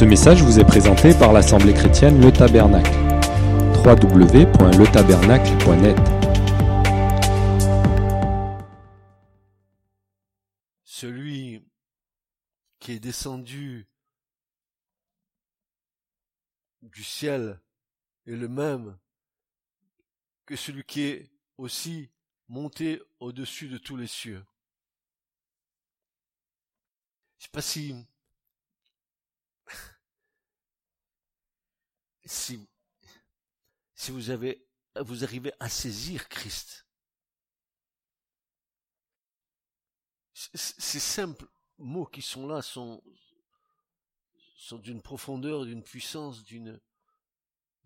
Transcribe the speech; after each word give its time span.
Ce 0.00 0.06
message 0.06 0.42
vous 0.42 0.58
est 0.58 0.64
présenté 0.64 1.12
par 1.12 1.34
l'Assemblée 1.34 1.74
chrétienne 1.74 2.22
Le 2.22 2.32
Tabernacle. 2.32 2.90
www.letabernacle.net 3.84 5.98
Celui 10.84 11.62
qui 12.78 12.92
est 12.92 12.98
descendu 12.98 13.90
du 16.80 17.04
ciel 17.04 17.60
est 18.26 18.36
le 18.36 18.48
même 18.48 18.98
que 20.46 20.56
celui 20.56 20.84
qui 20.84 21.02
est 21.02 21.30
aussi 21.58 22.10
monté 22.48 23.02
au-dessus 23.18 23.68
de 23.68 23.76
tous 23.76 23.98
les 23.98 24.06
cieux. 24.06 24.42
Je 27.36 27.44
sais 27.44 27.50
pas 27.52 27.60
si, 27.60 27.94
si, 32.30 32.60
vous 34.06 34.30
arrivez 35.24 35.52
à 35.58 35.68
saisir 35.68 36.28
Christ. 36.28 36.86
Ces 40.32 41.00
simples 41.00 41.46
mots 41.78 42.06
qui 42.06 42.22
sont 42.22 42.46
là 42.46 42.62
sont, 42.62 43.02
d'une 44.72 45.02
profondeur, 45.02 45.64
d'une 45.64 45.82
puissance, 45.82 46.44
d'une 46.44 46.80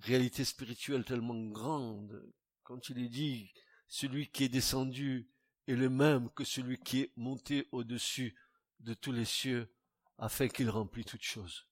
réalité 0.01 0.45
spirituelle 0.45 1.05
tellement 1.05 1.42
grande. 1.47 2.31
Quand 2.62 2.91
il 2.91 2.98
est 2.98 3.09
dit, 3.09 3.51
celui 3.89 4.31
qui 4.31 4.45
est 4.45 4.48
descendu 4.48 5.31
est 5.67 5.75
le 5.75 5.89
même 5.89 6.31
que 6.31 6.45
celui 6.45 6.79
qui 6.79 7.01
est 7.01 7.12
monté 7.17 7.67
au-dessus 7.73 8.39
de 8.81 8.92
tous 8.92 9.12
les 9.12 9.25
cieux 9.25 9.75
afin 10.19 10.48
qu'il 10.48 10.69
remplisse 10.69 11.06
toutes 11.06 11.23
choses. 11.23 11.67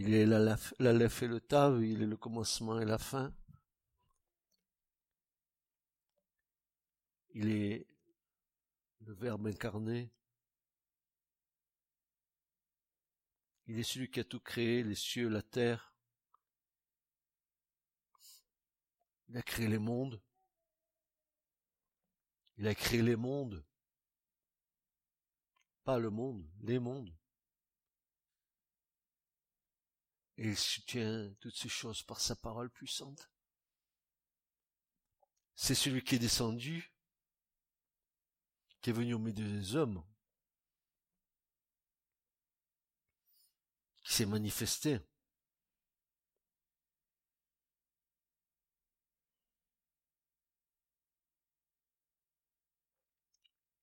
Il 0.00 0.14
est 0.14 0.26
l'Aleph 0.26 1.22
et 1.22 1.26
le 1.26 1.40
Tav, 1.40 1.84
il 1.84 2.02
est 2.02 2.06
le 2.06 2.16
commencement 2.16 2.78
et 2.78 2.84
la 2.84 2.98
fin. 2.98 3.34
Il 7.34 7.50
est 7.50 7.84
le 9.00 9.12
Verbe 9.12 9.48
incarné. 9.48 10.08
Il 13.66 13.76
est 13.76 13.82
celui 13.82 14.08
qui 14.08 14.20
a 14.20 14.24
tout 14.24 14.38
créé, 14.38 14.84
les 14.84 14.94
cieux, 14.94 15.28
la 15.28 15.42
terre. 15.42 15.92
Il 19.28 19.36
a 19.36 19.42
créé 19.42 19.66
les 19.66 19.80
mondes. 19.80 20.22
Il 22.56 22.68
a 22.68 22.74
créé 22.76 23.02
les 23.02 23.16
mondes. 23.16 23.64
Pas 25.82 25.98
le 25.98 26.10
monde, 26.10 26.48
les 26.60 26.78
mondes. 26.78 27.17
Et 30.38 30.50
il 30.50 30.56
soutient 30.56 31.34
toutes 31.40 31.56
ces 31.56 31.68
choses 31.68 32.02
par 32.02 32.20
sa 32.20 32.36
parole 32.36 32.70
puissante. 32.70 33.28
C'est 35.56 35.74
celui 35.74 36.04
qui 36.04 36.14
est 36.14 36.20
descendu, 36.20 36.92
qui 38.80 38.90
est 38.90 38.92
venu 38.92 39.14
au 39.14 39.18
milieu 39.18 39.44
des 39.44 39.74
hommes, 39.74 40.04
qui 44.02 44.14
s'est 44.14 44.26
manifesté. 44.26 45.00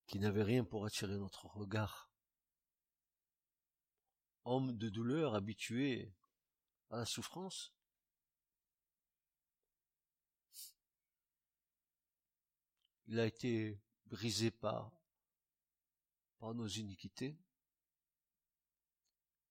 qui 0.07 0.19
n'avait 0.19 0.43
rien 0.43 0.63
pour 0.63 0.85
attirer 0.85 1.17
notre 1.17 1.47
regard. 1.47 2.09
Homme 4.45 4.77
de 4.77 4.87
douleur 4.87 5.35
habitué 5.35 6.13
la 6.97 7.05
souffrance. 7.05 7.73
Il 13.07 13.19
a 13.19 13.25
été 13.25 13.79
brisé 14.07 14.51
par, 14.51 14.91
par 16.39 16.53
nos 16.53 16.67
iniquités. 16.67 17.37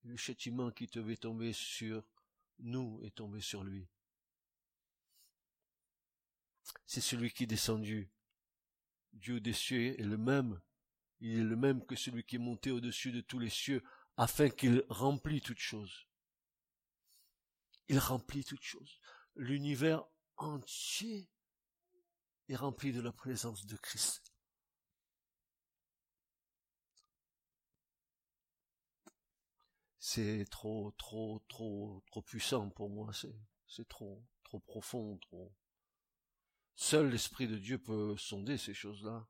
Le 0.02 0.16
châtiment 0.16 0.70
qui 0.70 0.86
devait 0.86 1.16
tomber 1.16 1.52
sur 1.52 2.04
nous 2.58 3.00
est 3.02 3.14
tombé 3.14 3.40
sur 3.40 3.64
lui. 3.64 3.88
C'est 6.86 7.00
celui 7.00 7.32
qui 7.32 7.44
est 7.44 7.48
descendu 7.48 8.10
Dieu 9.12 9.40
des 9.40 9.52
cieux 9.52 9.98
est 9.98 10.02
le 10.02 10.16
même. 10.16 10.60
Il 11.20 11.38
est 11.38 11.44
le 11.44 11.56
même 11.56 11.84
que 11.86 11.96
celui 11.96 12.24
qui 12.24 12.36
est 12.36 12.40
monté 12.40 12.70
au-dessus 12.70 13.12
de 13.12 13.20
tous 13.20 13.38
les 13.38 13.48
cieux, 13.48 13.82
afin 14.16 14.48
qu'il 14.50 14.84
remplit 14.88 15.40
toutes 15.40 15.58
choses. 15.58 16.06
Il 17.88 17.98
remplit 17.98 18.44
toutes 18.44 18.62
choses. 18.62 19.00
L'univers 19.36 20.04
entier 20.36 21.28
est 22.48 22.56
rempli 22.56 22.92
de 22.92 23.00
la 23.00 23.12
présence 23.12 23.66
de 23.66 23.76
Christ. 23.76 24.34
C'est 29.98 30.44
trop, 30.50 30.92
trop, 30.98 31.42
trop, 31.48 32.02
trop 32.06 32.22
puissant 32.22 32.68
pour 32.68 32.90
moi. 32.90 33.10
C'est, 33.66 33.88
trop, 33.88 34.22
trop 34.44 34.60
profond, 34.60 35.16
trop. 35.18 35.54
Seul 36.76 37.10
l'Esprit 37.10 37.48
de 37.48 37.56
Dieu 37.56 37.78
peut 37.78 38.14
sonder 38.16 38.58
ces 38.58 38.74
choses-là. 38.74 39.26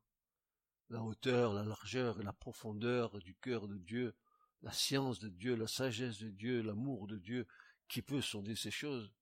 La 0.91 1.03
hauteur, 1.03 1.55
la 1.55 1.65
largeur 1.65 2.21
et 2.21 2.25
la 2.25 2.33
profondeur 2.33 3.19
du 3.21 3.37
cœur 3.37 3.69
de 3.69 3.79
Dieu, 3.79 4.17
la 4.63 4.73
science 4.73 5.21
de 5.21 5.29
Dieu, 5.29 5.55
la 5.55 5.69
sagesse 5.69 6.19
de 6.19 6.29
Dieu, 6.29 6.61
l'amour 6.61 7.07
de 7.07 7.19
Dieu, 7.19 7.47
qui 7.89 8.03
peut 8.03 8.23
sonder 8.23 8.57
ces 8.57 8.71
choses. 8.71 9.13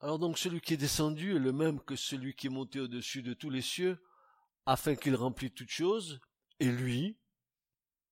Alors 0.00 0.18
donc 0.18 0.38
celui 0.38 0.60
qui 0.60 0.74
est 0.74 0.76
descendu 0.76 1.34
est 1.34 1.40
le 1.40 1.52
même 1.52 1.80
que 1.80 1.96
celui 1.96 2.34
qui 2.34 2.46
est 2.46 2.50
monté 2.50 2.78
au-dessus 2.78 3.22
de 3.22 3.34
tous 3.34 3.50
les 3.50 3.62
cieux, 3.62 3.98
afin 4.64 4.94
qu'il 4.94 5.16
remplisse 5.16 5.54
toutes 5.54 5.70
choses, 5.70 6.20
et 6.60 6.70
lui, 6.70 7.18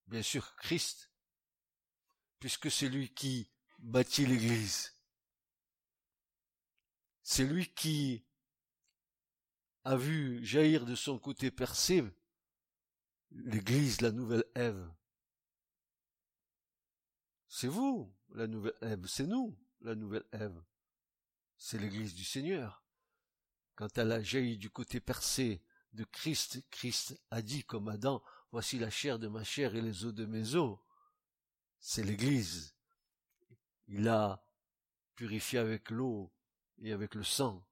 bien 0.07 0.23
sûr 0.23 0.57
Christ, 0.57 1.13
puisque 2.41 2.71
c'est 2.71 2.89
lui 2.89 3.13
qui 3.13 3.51
bâtit 3.79 4.27
l'Église. 4.27 4.95
C'est 7.23 7.45
lui 7.45 7.73
qui 7.73 8.25
a 9.85 9.97
vu 9.97 10.45
jaillir 10.45 10.87
de 10.87 10.95
son 10.95 11.19
côté 11.19 11.51
percé 11.51 12.03
l'Église, 13.35 14.01
la 14.01 14.13
nouvelle 14.13 14.45
Ève. 14.55 14.91
C'est 17.49 17.69
vous, 17.69 18.13
la 18.31 18.47
nouvelle 18.47 18.75
Ève, 18.81 19.07
c'est 19.07 19.27
nous, 19.27 19.57
la 19.81 19.95
nouvelle 19.95 20.27
Ève. 20.33 20.63
C'est 21.57 21.79
l'Église 21.79 22.15
du 22.15 22.25
Seigneur. 22.25 22.85
Quand 23.75 23.99
elle 23.99 24.13
a 24.13 24.23
jailli 24.23 24.59
du 24.59 24.71
côté 24.71 25.01
percé 25.01 25.63
de 25.93 26.05
Christ, 26.05 26.65
Christ 26.71 27.21
a 27.31 27.43
dit 27.43 27.65
comme 27.65 27.89
Adam, 27.89 28.23
voici 28.51 28.79
la 28.79 28.91
chair 28.91 29.19
de 29.19 29.29
ma 29.29 29.45
chair 29.45 29.75
et 29.75 29.81
les 29.81 30.05
os 30.05 30.15
de 30.15 30.27
mes 30.27 30.55
os 30.55 30.79
c'est 31.87 32.03
l'Église. 32.03 32.75
Il 33.89 34.09
a 34.09 34.43
purifié 35.17 35.59
avec 35.59 35.91
l'eau 35.91 36.33
et 36.79 36.93
avec 36.93 37.15
le 37.15 37.23
sang. 37.23 37.63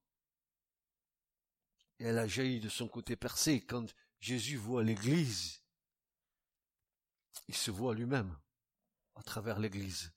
Et 1.99 2.05
elle 2.05 2.19
a 2.19 2.29
jailli 2.29 2.61
de 2.61 2.69
son 2.69 2.89
côté 2.89 3.17
percé. 3.17 3.65
Quand 3.65 3.87
Jésus 4.23 4.57
voit 4.57 4.85
l'Église, 4.85 5.65
il 7.49 7.57
se 7.57 7.73
voit 7.73 7.93
lui-même 7.93 8.39
à 9.17 9.23
travers 9.25 9.59
l'Église. 9.59 10.13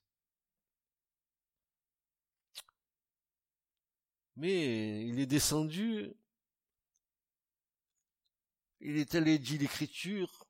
Mais 4.36 5.04
il 5.08 5.18
est 5.18 5.26
descendu, 5.26 6.14
il 8.78 8.96
est 8.96 9.16
allé 9.16 9.40
dire 9.40 9.60
l'Écriture, 9.60 10.46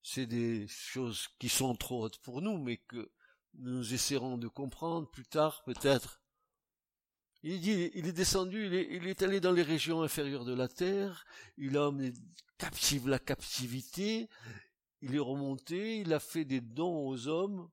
c'est 0.00 0.26
des 0.26 0.68
choses 0.68 1.26
qui 1.40 1.48
sont 1.48 1.74
trop 1.74 2.04
hautes 2.04 2.18
pour 2.18 2.42
nous, 2.42 2.58
mais 2.58 2.76
que 2.76 3.10
nous 3.54 3.92
essaierons 3.92 4.38
de 4.38 4.46
comprendre 4.46 5.10
plus 5.10 5.26
tard, 5.26 5.64
peut-être. 5.64 6.23
Il 7.46 7.68
est 8.08 8.12
descendu, 8.12 8.66
il 8.66 9.06
est, 9.06 9.22
allé 9.22 9.38
dans 9.38 9.52
les 9.52 9.62
régions 9.62 10.02
inférieures 10.02 10.46
de 10.46 10.54
la 10.54 10.66
terre, 10.66 11.26
il 11.58 11.76
a 11.76 11.88
emmené 11.88 12.14
captive 12.56 13.06
la 13.06 13.18
captivité, 13.18 14.30
il 15.02 15.14
est 15.14 15.18
remonté, 15.18 15.98
il 15.98 16.14
a 16.14 16.20
fait 16.20 16.46
des 16.46 16.62
dons 16.62 17.06
aux 17.06 17.28
hommes. 17.28 17.70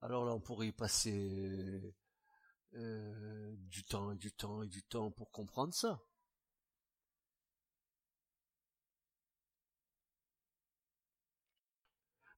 Alors 0.00 0.24
là, 0.24 0.32
on 0.32 0.40
pourrait 0.40 0.68
y 0.68 0.72
passer 0.72 1.94
euh, 2.74 3.54
du 3.58 3.84
temps 3.84 4.12
et 4.12 4.16
du 4.16 4.32
temps 4.32 4.62
et 4.62 4.68
du 4.68 4.82
temps 4.82 5.10
pour 5.10 5.30
comprendre 5.30 5.74
ça. 5.74 6.02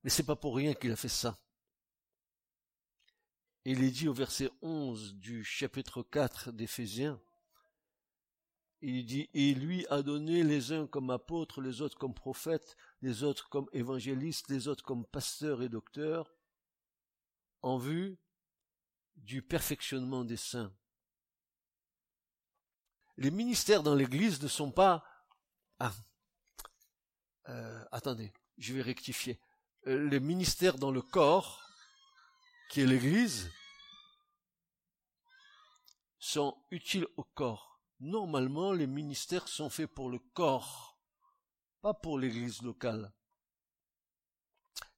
Mais 0.02 0.10
c'est 0.10 0.24
pas 0.24 0.34
pour 0.34 0.56
rien 0.56 0.74
qu'il 0.74 0.90
a 0.90 0.96
fait 0.96 1.06
ça. 1.08 1.38
Il 3.64 3.84
est 3.84 3.90
dit 3.90 4.08
au 4.08 4.12
verset 4.12 4.50
11 4.62 5.14
du 5.14 5.44
chapitre 5.44 6.02
4 6.02 6.50
d'Éphésiens, 6.50 7.20
il 8.84 9.06
dit, 9.06 9.30
et 9.32 9.54
lui 9.54 9.86
a 9.90 10.02
donné 10.02 10.42
les 10.42 10.72
uns 10.72 10.88
comme 10.88 11.10
apôtres, 11.10 11.60
les 11.60 11.80
autres 11.82 11.96
comme 11.96 12.14
prophètes, 12.14 12.76
les 13.00 13.22
autres 13.22 13.48
comme 13.48 13.68
évangélistes, 13.72 14.48
les 14.48 14.66
autres 14.66 14.82
comme 14.82 15.06
pasteurs 15.06 15.62
et 15.62 15.68
docteurs, 15.68 16.34
en 17.62 17.78
vue 17.78 18.18
du 19.14 19.40
perfectionnement 19.40 20.24
des 20.24 20.36
saints. 20.36 20.74
Les 23.16 23.30
ministères 23.30 23.84
dans 23.84 23.94
l'Église 23.94 24.42
ne 24.42 24.48
sont 24.48 24.72
pas... 24.72 25.04
Ah, 25.78 25.92
euh, 27.48 27.84
attendez, 27.92 28.32
je 28.58 28.74
vais 28.74 28.82
rectifier. 28.82 29.38
Euh, 29.86 30.08
les 30.08 30.18
ministères 30.18 30.78
dans 30.78 30.90
le 30.90 31.02
corps, 31.02 31.71
qui 32.72 32.80
est 32.80 32.86
l'Église, 32.86 33.48
sont 36.18 36.56
utiles 36.70 37.06
au 37.16 37.22
corps 37.22 37.72
normalement, 38.02 38.72
les 38.72 38.86
ministères 38.86 39.48
sont 39.48 39.70
faits 39.70 39.92
pour 39.94 40.10
le 40.10 40.18
corps, 40.18 40.98
pas 41.80 41.94
pour 41.94 42.18
l'église 42.18 42.62
locale. 42.62 43.12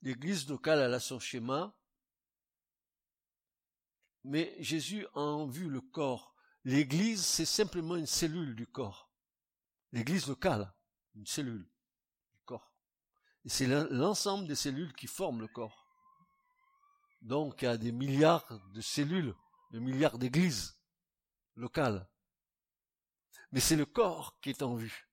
L'église 0.03 0.49
locale, 0.49 0.93
a 0.93 1.01
son 1.01 1.21
schéma, 1.21 1.75
mais 4.25 4.57
Jésus 4.59 5.07
a 5.15 5.21
en 5.21 5.47
vue 5.47 5.69
le 5.69 5.81
corps. 5.81 6.35
L'église, 6.65 7.25
c'est 7.25 7.45
simplement 7.45 7.97
une 7.97 8.07
cellule 8.07 8.57
du 8.57 8.67
corps. 8.67 9.11
L'église 9.93 10.27
locale, 10.27 10.75
une 11.15 11.27
cellule 11.27 11.69
du 12.33 12.41
corps. 12.45 12.73
Et 13.45 13.51
c'est 13.51 13.67
l'ensemble 13.67 14.49
des 14.49 14.55
cellules 14.55 14.95
qui 14.95 15.07
forment 15.07 15.43
le 15.43 15.49
corps. 15.49 15.84
Donc, 17.25 17.63
y 17.63 17.67
a 17.67 17.77
des 17.77 17.93
milliards 17.93 18.47
de 18.73 18.81
cellules, 18.81 19.35
des 19.73 19.81
milliards 19.81 20.19
d'églises 20.19 20.79
locales 21.57 22.09
mais 23.55 23.61
c'est 23.61 23.77
le 23.77 23.87
corps 23.87 24.37
qui 24.41 24.51
est 24.51 24.63
en 24.63 24.75
vue. 24.75 25.09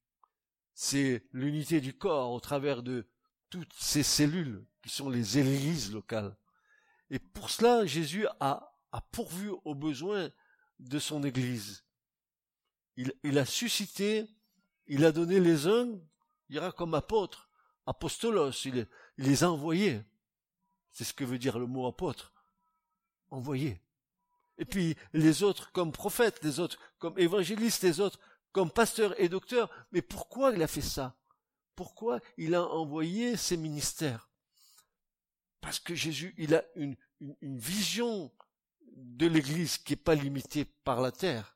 C'est 0.74 1.24
l'unité 1.32 1.80
du 1.80 1.96
corps 1.96 2.32
au 2.32 2.40
travers 2.40 2.82
de 2.82 3.08
toutes 3.52 3.74
ces 3.74 4.02
cellules 4.02 4.66
qui 4.82 4.90
sont 4.90 5.12
les 5.12 5.38
églises 5.38 5.94
locales. 5.94 6.36
Et 7.12 7.20
pour 7.20 7.52
cela, 7.52 7.86
Jésus 7.86 8.26
a, 8.40 8.76
pourvu 9.12 9.52
aux 9.64 9.76
besoins 9.76 10.32
de 10.80 10.98
son 10.98 11.24
Église. 11.24 11.86
Il, 12.98 13.38
a 13.38 13.46
suscité, 13.46 14.26
il 14.88 15.06
a 15.06 15.12
donné 15.12 15.40
les 15.40 15.68
uns, 15.68 15.88
il 16.50 16.56
ira 16.56 16.72
comme 16.72 16.96
apôtres, 16.96 17.48
apostolos, 17.86 18.66
il 18.66 18.88
les 19.18 19.44
a 19.44 19.52
envoyés. 19.52 20.02
C'est 20.92 21.04
ce 21.04 21.14
que 21.14 21.24
veut 21.24 21.40
dire 21.40 21.60
le 21.60 21.68
mot 21.68 21.88
apôtre. 21.88 22.34
Envoyé. 23.30 23.80
Et 24.58 24.66
puis 24.66 24.96
les 25.14 25.44
autres 25.44 25.72
comme 25.72 25.92
prophètes, 25.92 26.44
les 26.44 26.60
autres 26.60 26.78
comme 27.00 27.18
évangélistes, 27.18 27.84
les 27.84 28.00
autres 28.00 28.20
comme 28.52 28.72
pasteur 28.72 29.20
et 29.20 29.30
docteur. 29.30 29.70
Mais 29.92 30.02
pourquoi 30.02 30.52
il 30.52 30.62
a 30.62 30.68
fait 30.68 30.82
ça? 30.82 31.16
Pourquoi 31.76 32.20
il 32.38 32.54
a 32.56 32.64
envoyé 32.64 33.38
ses 33.38 33.58
ministères? 33.58 34.30
Parce 35.62 35.80
que 35.80 35.96
Jésus, 35.96 36.34
il 36.38 36.56
a 36.56 36.64
une, 36.76 36.96
une, 37.42 37.58
vision 37.58 38.32
de 38.96 39.28
l'Église 39.28 39.78
qui 39.78 39.94
n'est 39.94 39.98
pas 39.98 40.16
limitée 40.16 40.66
par 40.66 41.02
la 41.02 41.12
terre. 41.12 41.56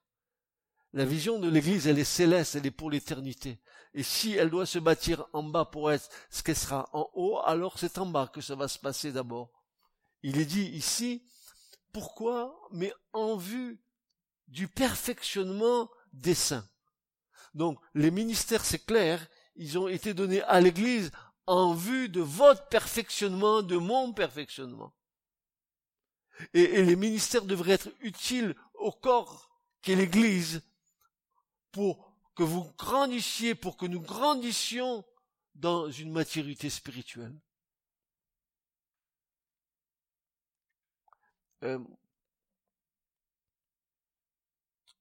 La 0.95 1.03
vision 1.03 1.39
de 1.39 1.49
l'Église, 1.49 1.87
elle 1.87 1.99
est 1.99 2.05
céleste, 2.05 2.55
elle 2.55 2.65
est 2.65 2.71
pour 2.71 2.89
l'éternité. 2.89 3.59
Et 3.93 4.01
si 4.01 4.31
elle 4.31 4.49
doit 4.49 4.65
se 4.65 4.79
bâtir 4.79 5.27
en 5.33 5.43
bas 5.43 5.65
pour 5.65 5.91
être 5.91 6.07
ce 6.29 6.41
qu'elle 6.41 6.55
sera 6.55 6.89
en 6.93 7.09
haut, 7.13 7.37
alors 7.43 7.77
c'est 7.77 7.97
en 7.97 8.05
bas 8.05 8.31
que 8.33 8.39
ça 8.39 8.55
va 8.55 8.69
se 8.69 8.79
passer 8.79 9.11
d'abord. 9.11 9.51
Il 10.23 10.39
est 10.39 10.45
dit 10.45 10.67
ici, 10.67 11.21
pourquoi 11.91 12.57
Mais 12.71 12.93
en 13.11 13.35
vue 13.35 13.83
du 14.47 14.69
perfectionnement 14.69 15.91
des 16.13 16.33
saints. 16.33 16.65
Donc 17.53 17.77
les 17.93 18.09
ministères, 18.09 18.63
c'est 18.63 18.85
clair, 18.85 19.27
ils 19.57 19.77
ont 19.77 19.89
été 19.89 20.13
donnés 20.13 20.43
à 20.43 20.61
l'Église 20.61 21.11
en 21.45 21.73
vue 21.73 22.07
de 22.07 22.21
votre 22.21 22.69
perfectionnement, 22.69 23.61
de 23.61 23.75
mon 23.75 24.13
perfectionnement. 24.13 24.95
Et, 26.53 26.83
les 26.83 26.95
ministères 26.95 27.43
devraient 27.43 27.73
être 27.73 27.91
utiles 27.99 28.55
au 28.75 28.93
corps 28.93 29.59
qu'est 29.81 29.95
l'Église 29.95 30.61
pour 31.75 32.09
que 32.35 32.43
vous 32.43 32.63
grandissiez, 32.77 33.53
pour 33.53 33.75
que 33.75 33.85
nous 33.85 33.99
grandissions 33.99 35.05
dans 35.55 35.91
une 35.91 36.09
maturité 36.09 36.69
spirituelle. 36.69 37.37
Euh, 41.63 41.83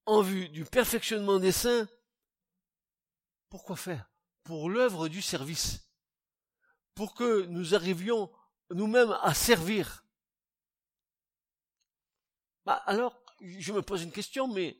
en 0.05 0.21
vue 0.21 0.49
du 0.49 0.65
perfectionnement 0.65 1.39
des 1.39 1.53
saints, 1.53 1.87
pourquoi 3.51 3.77
faire? 3.77 4.11
Pour 4.43 4.69
l'œuvre 4.69 5.07
du 5.07 5.23
service. 5.23 5.89
Pour 6.97 7.15
que 7.15 7.47
nous 7.47 7.77
arrivions 7.77 8.33
nous-mêmes 8.71 9.17
à 9.23 9.33
servir. 9.33 10.05
Bah 12.65 12.83
alors, 12.87 13.23
je 13.41 13.73
me 13.73 13.81
pose 13.81 14.03
une 14.03 14.11
question, 14.11 14.49
mais 14.49 14.77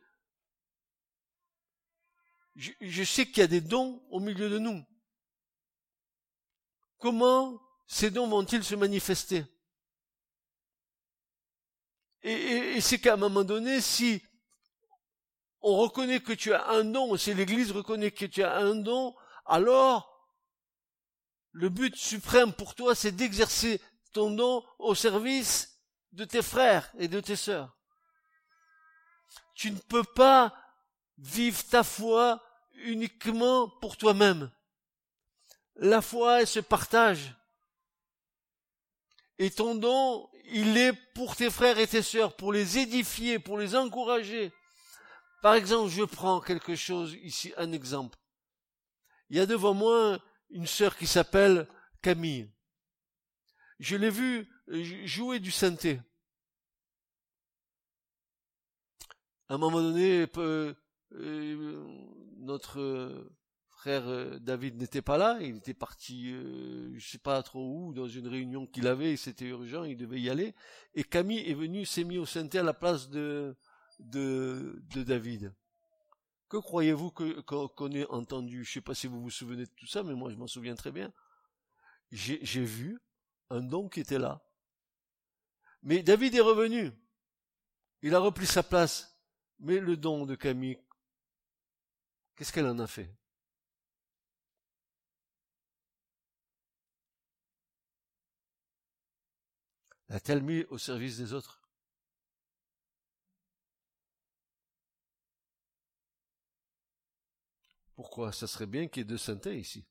je, 2.57 3.05
sais 3.05 3.27
qu'il 3.27 3.39
y 3.39 3.43
a 3.43 3.49
des 3.49 3.61
dons 3.61 4.03
au 4.11 4.21
milieu 4.21 4.49
de 4.49 4.59
nous. 4.59 4.85
Comment 6.99 7.61
ces 7.87 8.11
dons 8.11 8.29
vont-ils 8.29 8.65
se 8.65 8.75
manifester? 8.75 9.45
Et, 12.23 12.33
et, 12.33 12.77
et 12.77 12.81
c'est 12.81 12.99
qu'à 12.99 13.15
un 13.15 13.19
moment 13.19 13.45
donné, 13.45 13.81
si 13.81 14.23
on 15.61 15.77
reconnaît 15.77 16.21
que 16.21 16.33
tu 16.33 16.53
as 16.53 16.69
un 16.69 16.85
don, 16.85 17.17
si 17.17 17.35
l'Église 17.35 17.73
reconnaît 17.73 18.11
que 18.11 18.27
tu 18.27 18.43
as 18.43 18.57
un 18.57 18.75
don, 18.75 19.15
alors 19.47 20.15
le 21.53 21.69
but 21.69 21.95
suprême 21.97 22.53
pour 22.53 22.75
toi, 22.75 22.95
c'est 22.95 23.13
d'exercer 23.13 23.81
ton 24.13 24.31
don 24.31 24.65
au 24.79 24.95
service 24.95 25.81
de 26.13 26.25
tes 26.25 26.43
frères 26.43 26.93
et 26.99 27.09
de 27.09 27.21
tes 27.21 27.37
sœurs. 27.37 27.77
Tu 29.55 29.71
ne 29.71 29.79
peux 29.79 30.05
pas 30.05 30.55
vivre 31.19 31.65
ta 31.65 31.83
foi 31.83 32.43
uniquement 32.75 33.69
pour 33.69 33.97
toi-même. 33.97 34.51
La 35.77 36.03
foi, 36.03 36.41
elle 36.41 36.47
se 36.47 36.61
partage. 36.61 37.35
Et 39.39 39.51
ton 39.51 39.75
don, 39.75 40.31
il 40.47 40.77
est 40.77 40.93
pour 41.15 41.35
tes 41.37 41.51
frères 41.51 41.79
et 41.79 41.87
tes 41.87 42.03
sœurs, 42.03 42.37
pour 42.37 42.53
les 42.53 42.79
édifier, 42.79 43.39
pour 43.39 43.59
les 43.59 43.75
encourager. 43.75 44.53
Par 45.43 45.55
exemple, 45.55 45.91
je 45.91 46.05
prends 46.05 46.41
quelque 46.41 46.77
chose 46.77 47.15
ici, 47.23 47.53
un 47.57 47.73
exemple. 47.73 48.19
Il 49.31 49.37
y 49.37 49.41
a 49.41 49.47
devant 49.47 49.75
moi 49.75 50.19
une 50.51 50.67
sœur 50.67 50.97
qui 50.97 51.07
s'appelle 51.07 51.69
Camille. 52.03 52.51
Je 53.81 53.97
l'ai 53.97 54.11
vue 54.11 54.49
jouer 55.05 55.41
du 55.41 55.51
synthé. 55.51 56.01
À 59.49 59.55
un 59.55 59.59
moment 59.59 59.83
donné, 59.83 60.27
euh, 60.37 60.75
notre 62.39 63.31
frère 63.85 64.09
euh, 64.09 64.39
David 64.39 64.77
n'était 64.77 65.03
pas 65.03 65.19
là, 65.19 65.39
il 65.43 65.57
était 65.57 65.75
parti, 65.75 66.33
euh, 66.33 66.95
je 66.97 67.07
sais 67.07 67.19
pas 67.19 67.43
trop 67.43 67.61
où, 67.61 67.93
dans 67.93 68.09
une 68.09 68.29
réunion 68.29 68.67
qu'il 68.67 68.87
avait, 68.87 69.15
c'était 69.17 69.45
urgent, 69.45 69.85
il 69.85 69.99
devait 69.99 70.23
y 70.23 70.31
aller. 70.31 70.55
Et 70.95 71.05
Camille 71.05 71.51
est 71.51 71.55
venue, 71.55 71.85
s'est 71.85 72.05
mis 72.05 72.17
au 72.17 72.25
synthé 72.25 72.61
à 72.61 72.63
la 72.63 72.73
place 72.73 73.11
de, 73.11 73.55
David. 74.01 75.53
Que 76.49 76.57
croyez-vous 76.57 77.11
qu'on 77.11 77.91
ait 77.91 78.07
entendu? 78.07 78.65
Je 78.65 78.73
sais 78.73 78.81
pas 78.81 78.95
si 78.95 79.07
vous 79.07 79.21
vous 79.21 79.31
souvenez 79.31 79.67
de 79.67 79.71
tout 79.77 79.87
ça, 79.87 80.03
mais 80.03 80.15
moi 80.15 80.31
je 80.31 80.37
m'en 80.37 80.47
souviens 80.47 80.77
très 80.77 80.91
bien. 80.91 81.13
J'ai 82.11 82.65
vu 82.65 83.03
un 83.51 83.61
don 83.61 83.91
qui 83.91 84.01
était 84.01 84.19
là. 84.19 84.43
Mais 85.83 86.03
David 86.03 86.35
est 86.35 86.41
revenu. 86.41 86.91
Il 88.01 88.15
a 88.15 88.19
repris 88.19 88.47
sa 88.47 88.63
place. 88.63 89.19
Mais 89.59 89.79
le 89.79 89.97
don 89.97 90.25
de 90.25 90.35
Camille, 90.35 90.79
qu'est-ce 92.37 92.53
qu'elle 92.53 92.67
en 92.67 92.79
a 92.79 92.87
fait? 92.87 93.11
L'a-t-elle 100.09 100.43
mis 100.43 100.63
au 100.65 100.79
service 100.79 101.17
des 101.17 101.33
autres? 101.33 101.61
Pourquoi? 107.97 108.33
Ça 108.33 108.47
serait 108.47 108.67
bien 108.67 108.87
qu'il 108.87 109.01
y 109.01 109.03
ait 109.03 109.05
deux 109.05 109.19
synthés 109.19 109.59
ici. 109.59 109.85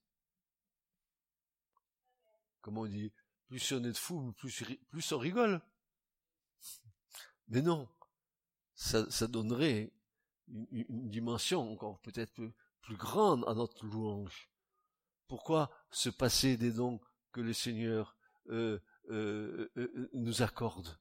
Comme 2.62 2.78
on 2.78 2.86
dit, 2.86 3.12
plus 3.48 3.72
on 3.74 3.84
est 3.84 3.92
de 3.92 3.98
fous, 3.98 4.32
plus, 4.34 5.12
on 5.12 5.18
rigole. 5.18 5.62
Mais 7.48 7.62
non, 7.62 7.90
ça 8.76 9.28
donnerait 9.28 9.92
une, 10.48 11.10
dimension 11.10 11.72
encore 11.72 12.00
peut-être 12.02 12.34
plus, 12.34 12.52
plus 12.82 12.96
grande 12.96 13.44
à 13.48 13.54
notre 13.54 13.86
louange. 13.86 14.50
Pourquoi 15.28 15.72
se 15.90 16.10
passer 16.10 16.58
des 16.58 16.72
dons 16.72 17.00
que 17.32 17.42
le 17.42 17.54
Seigneur 17.54 18.16
euh, 18.50 18.80
euh, 19.10 19.72
euh, 19.78 20.10
nous 20.14 20.42
accorde? 20.42 20.98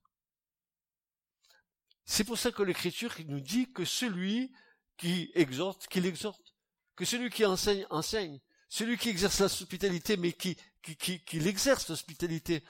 C'est 2.04 2.24
pour 2.24 2.38
ça 2.38 2.52
que 2.52 2.62
l'Écriture 2.62 3.14
nous 3.26 3.40
dit 3.40 3.72
que 3.72 3.84
celui 3.84 4.52
qui 4.96 5.30
exhorte, 5.34 5.86
qu'il 5.88 6.06
exhorte, 6.06 6.54
que 6.96 7.04
celui 7.04 7.30
qui 7.30 7.44
enseigne, 7.44 7.86
enseigne, 7.90 8.40
celui 8.68 8.96
qui 8.96 9.08
exerce 9.08 9.40
l'hospitalité, 9.40 10.16
mais 10.16 10.32
qui, 10.32 10.56
qui, 10.82 10.96
qui, 10.96 11.24
qui 11.24 11.40
l'exerce 11.40 11.88
l'hospitalité. 11.88 12.64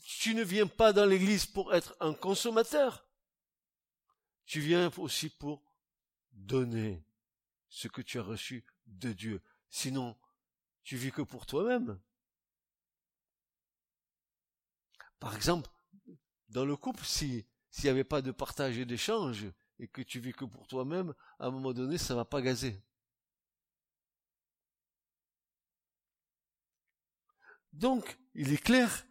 Tu 0.00 0.34
ne 0.34 0.42
viens 0.42 0.66
pas 0.66 0.92
dans 0.92 1.06
l'Église 1.06 1.46
pour 1.46 1.74
être 1.74 1.96
un 2.00 2.14
consommateur, 2.14 3.06
tu 4.46 4.60
viens 4.60 4.90
aussi 4.98 5.30
pour 5.30 5.62
donner 6.34 7.04
ce 7.68 7.88
que 7.88 8.02
tu 8.02 8.18
as 8.18 8.22
reçu 8.22 8.64
de 8.86 9.12
Dieu. 9.12 9.42
Sinon, 9.70 10.16
tu 10.82 10.96
vis 10.96 11.10
que 11.10 11.22
pour 11.22 11.46
toi-même. 11.46 12.00
Par 15.18 15.34
exemple, 15.34 15.70
dans 16.48 16.64
le 16.64 16.76
couple, 16.76 17.04
si 17.04 17.46
s'il 17.70 17.84
n'y 17.84 17.90
avait 17.90 18.04
pas 18.04 18.22
de 18.22 18.30
partage 18.30 18.78
et 18.78 18.84
d'échange, 18.84 19.46
et 19.80 19.88
que 19.88 20.00
tu 20.00 20.20
vis 20.20 20.32
que 20.32 20.44
pour 20.44 20.68
toi-même, 20.68 21.12
à 21.40 21.46
un 21.46 21.50
moment 21.50 21.72
donné, 21.72 21.98
ça 21.98 22.14
va 22.14 22.24
pas 22.24 22.40
gazer. 22.40 22.80
Donc, 27.72 28.16
il 28.34 28.52
est 28.52 28.62
clair 28.62 29.04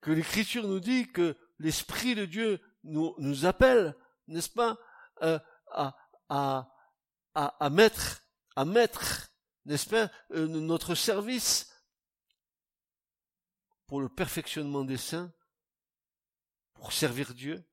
que 0.00 0.12
l'Écriture 0.12 0.68
nous 0.68 0.78
dit 0.78 1.10
que 1.10 1.36
l'Esprit 1.58 2.14
de 2.14 2.26
Dieu 2.26 2.60
nous, 2.84 3.16
nous 3.18 3.44
appelle, 3.44 3.96
n'est-ce 4.28 4.50
pas, 4.50 4.78
euh, 5.22 5.40
à, 5.72 5.96
à, 7.34 7.70
mettre, 7.70 8.22
n'est-ce 9.64 9.88
pas, 9.88 10.10
euh, 10.32 10.46
notre 10.46 10.94
service 10.94 11.70
pour 13.86 14.00
le 14.00 14.08
perfectionnement 14.08 14.84
des 14.84 14.96
saints, 14.96 15.32
pour 16.74 16.92
servir 16.92 17.34
Dieu, 17.34 17.64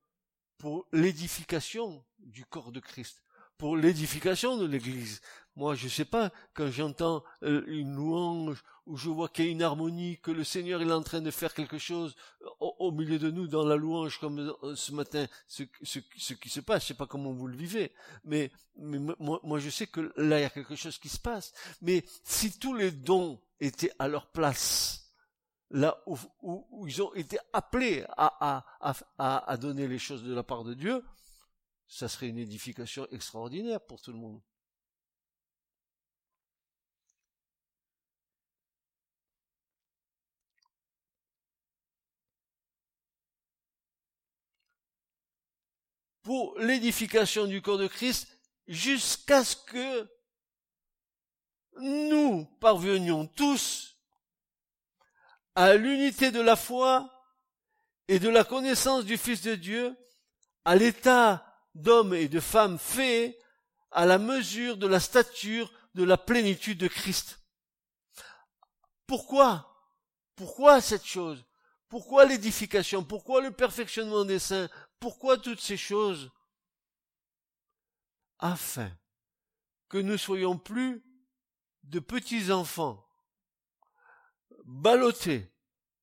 pour 0.58 0.88
l'édification 0.92 2.06
du 2.20 2.46
corps 2.46 2.72
de 2.72 2.80
Christ, 2.80 3.24
pour 3.58 3.78
l'édification 3.78 4.58
de 4.58 4.66
l'Église. 4.66 5.22
Moi, 5.56 5.76
je 5.76 5.90
sais 5.90 6.06
pas, 6.06 6.32
quand 6.54 6.72
j'entends 6.72 7.24
euh, 7.44 7.64
une 7.68 7.94
louange, 7.96 8.64
où 8.86 8.96
je 8.96 9.10
vois 9.10 9.28
qu'il 9.28 9.46
y 9.46 9.48
a 9.50 9.52
une 9.52 9.62
harmonie, 9.62 10.18
que 10.20 10.32
le 10.32 10.44
Seigneur 10.44 10.82
est 10.82 10.92
en 10.92 11.04
train 11.04 11.22
de 11.22 11.30
faire 11.30 11.54
quelque 11.54 11.78
chose 11.78 12.16
au, 12.60 12.92
milieu 12.92 13.20
de 13.20 13.30
nous 13.30 13.48
dans 13.48 13.66
la 13.66 13.76
louange, 13.76 14.18
comme 14.20 14.40
euh, 14.40 14.76
ce 14.76 14.94
matin, 14.94 15.28
ce, 15.48 15.64
qui 15.64 16.50
se 16.50 16.62
passe, 16.62 16.84
je 16.84 16.88
sais 16.90 16.94
pas 16.94 17.06
comment 17.06 17.34
vous 17.34 17.48
le 17.48 17.58
vivez, 17.58 17.92
mais, 18.24 18.52
moi, 18.78 19.60
je 19.60 19.70
sais 19.70 19.88
que 19.88 20.14
là, 20.16 20.40
il 20.40 20.44
y 20.44 20.46
a 20.46 20.50
quelque 20.50 20.76
chose 20.76 20.98
qui 20.98 21.10
se 21.10 21.20
passe. 21.20 21.54
Mais 21.82 22.06
si 22.24 22.58
tous 22.58 22.74
les 22.74 22.92
dons 22.92 23.40
étaient 23.60 23.92
à 24.00 24.08
leur 24.08 24.28
place, 24.32 25.14
là 25.70 26.02
où, 26.06 26.18
ils 26.88 27.02
ont 27.02 27.14
été 27.14 27.38
appelés 27.52 28.06
à, 28.18 28.66
à 29.18 29.58
donner 29.58 29.88
les 29.88 30.00
choses 30.00 30.24
de 30.24 30.34
la 30.34 30.44
part 30.44 30.64
de 30.64 30.74
Dieu, 30.74 31.04
ça 31.88 32.08
serait 32.08 32.30
une 32.30 32.38
édification 32.38 33.06
extraordinaire 33.12 33.82
pour 33.82 34.02
tout 34.02 34.14
le 34.14 34.18
monde. 34.18 34.42
Pour 46.24 46.58
l'édification 46.60 47.46
du 47.46 47.62
corps 47.62 47.78
de 47.78 47.88
Christ 47.88 48.28
jusqu'à 48.68 49.44
ce 49.44 49.56
que 49.56 50.10
nous 51.78 52.46
parvenions 52.60 53.28
tous 53.28 53.98
à 55.56 55.76
l'unité 55.76 56.32
de 56.32 56.42
la 56.42 56.56
foi 56.56 57.10
et 58.08 58.20
de 58.20 58.30
la 58.30 58.44
connaissance 58.44 59.06
du 59.06 59.18
Fils 59.18 59.42
de 59.42 59.56
Dieu, 59.56 59.96
à 60.66 60.76
l'état 60.76 61.46
d'homme 61.76 62.14
et 62.14 62.28
de 62.28 62.40
femme 62.40 62.78
fait 62.78 63.40
à 63.92 64.06
la 64.06 64.18
mesure 64.18 64.78
de 64.78 64.88
la 64.88 65.00
stature 65.00 65.72
de 65.96 66.04
la 66.04 66.18
plénitude 66.18 66.78
de 66.78 66.88
Christ. 66.88 67.40
Pourquoi? 69.08 69.68
Pourquoi 70.36 70.82
cette 70.82 71.06
chose? 71.06 71.44
Pourquoi 71.90 72.26
l'édification? 72.26 73.04
Pourquoi 73.04 73.42
le 73.42 73.52
perfectionnement 73.52 74.24
des 74.24 74.40
saints? 74.40 74.70
Pourquoi 75.02 75.38
toutes 75.38 75.60
ces 75.60 75.78
choses? 75.78 76.32
Afin 78.40 78.90
que 79.90 79.98
nous 79.98 80.18
soyons 80.18 80.58
plus 80.58 81.04
de 81.84 82.00
petits 82.00 82.52
enfants, 82.52 83.06
ballottés, 84.64 85.52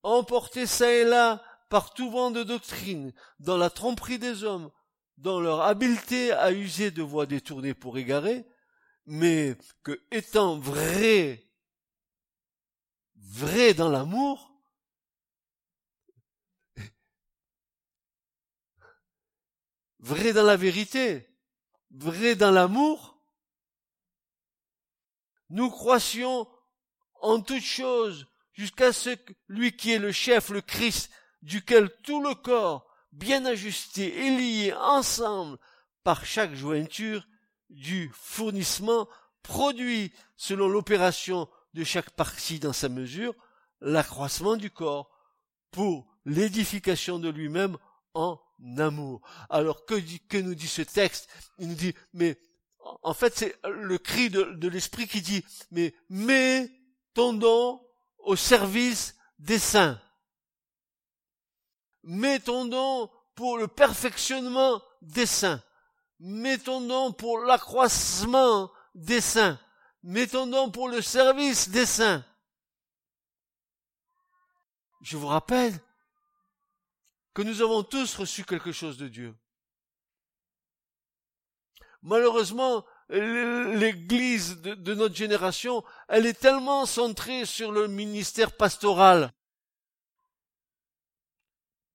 emportés 0.02 0.67
çà 0.67 0.93
et 0.93 1.05
là 1.05 1.43
par 1.71 1.95
tout 1.95 2.11
vent 2.11 2.31
de 2.31 2.43
doctrine, 2.43 3.14
dans 3.38 3.57
la 3.57 3.71
tromperie 3.71 4.19
des 4.19 4.43
hommes, 4.45 4.71
dans 5.17 5.40
leur 5.40 5.62
habileté 5.62 6.33
à 6.33 6.52
user 6.52 6.90
de 6.90 7.02
voies 7.02 7.26
détournées 7.26 7.75
pour 7.75 7.99
égarer, 7.99 8.47
mais 9.07 9.57
que 9.83 10.02
étant 10.11 10.59
vrais, 10.59 11.45
vrais 13.17 13.75
dans 13.75 13.90
l'amour, 13.90 14.58
vrai 20.00 20.33
dans 20.33 20.45
la 20.45 20.57
vérité, 20.57 21.28
vrai 21.90 22.35
dans 22.35 22.50
l'amour, 22.50 23.19
nous 25.50 25.71
croissions 25.71 26.47
en 27.21 27.40
toutes 27.40 27.62
choses 27.62 28.26
jusqu'à 28.52 28.93
ce 28.93 29.11
que 29.11 29.33
lui 29.49 29.76
qui 29.76 29.93
est 29.93 29.99
le 29.99 30.12
chef, 30.12 30.50
le 30.50 30.61
Christ, 30.61 31.11
duquel 31.43 31.90
tout 32.02 32.23
le 32.23 32.35
corps, 32.35 32.87
bien 33.12 33.45
ajusté 33.45 34.26
et 34.26 34.37
lié 34.37 34.73
ensemble 34.75 35.59
par 36.02 36.25
chaque 36.25 36.55
jointure 36.55 37.26
du 37.71 38.11
fournissement, 38.14 39.09
produit, 39.43 40.12
selon 40.37 40.69
l'opération 40.69 41.49
de 41.75 41.85
chaque 41.85 42.11
partie 42.11 42.59
dans 42.59 42.73
sa 42.73 42.88
mesure, 42.88 43.35
l'accroissement 43.81 44.57
du 44.57 44.71
corps 44.71 45.11
pour 45.71 46.07
l'édification 46.25 47.19
de 47.19 47.28
lui-même 47.28 47.76
en 48.14 48.40
amour. 48.79 49.21
Alors 49.50 49.85
que, 49.85 50.37
nous 50.38 50.55
dit 50.55 50.69
ce 50.69 50.83
texte? 50.83 51.29
Il 51.59 51.69
nous 51.69 51.75
dit, 51.75 51.95
mais 52.12 52.38
en 53.03 53.15
fait 53.15 53.37
c'est 53.37 53.57
le 53.65 53.99
cri 53.99 54.31
de, 54.31 54.43
de 54.43 54.69
l'Esprit 54.69 55.09
qui 55.09 55.21
dit, 55.21 55.45
mais 55.71 55.95
mets 56.09 56.71
ton 57.15 57.33
don 57.33 57.81
au 58.19 58.37
service 58.37 59.17
des 59.38 59.59
saints. 59.59 60.00
Mets 62.05 62.41
ton 62.41 62.65
don 62.65 63.11
pour 63.35 63.59
le 63.59 63.69
perfectionnement 63.69 64.83
des 65.03 65.27
saints. 65.27 65.62
Mets 66.21 66.59
ton 66.59 66.81
don 66.81 67.12
pour 67.12 67.38
l'accroissement 67.41 68.71
des 68.95 69.21
saints. 69.21 69.59
Mets 70.03 70.29
ton 70.29 70.47
don 70.47 70.71
pour 70.71 70.88
le 70.88 71.03
service 71.03 71.69
des 71.69 71.87
saints. 71.87 72.25
Je 75.03 75.17
vous 75.17 75.27
rappelle 75.27 75.79
que 77.38 77.45
nous 77.45 77.62
avons 77.62 77.85
tous 77.85 78.16
reçu 78.16 78.45
quelque 78.45 78.73
chose 78.73 78.97
de 78.97 79.07
Dieu. 79.07 79.33
Malheureusement, 82.02 82.85
l'Église 83.11 84.61
de, 84.61 84.95
notre 84.95 85.14
génération, 85.14 85.85
elle 86.09 86.26
est 86.26 86.40
tellement 86.40 86.85
centrée 86.85 87.45
sur 87.47 87.71
le 87.71 87.87
ministère 87.87 88.57
pastoral, 88.57 89.33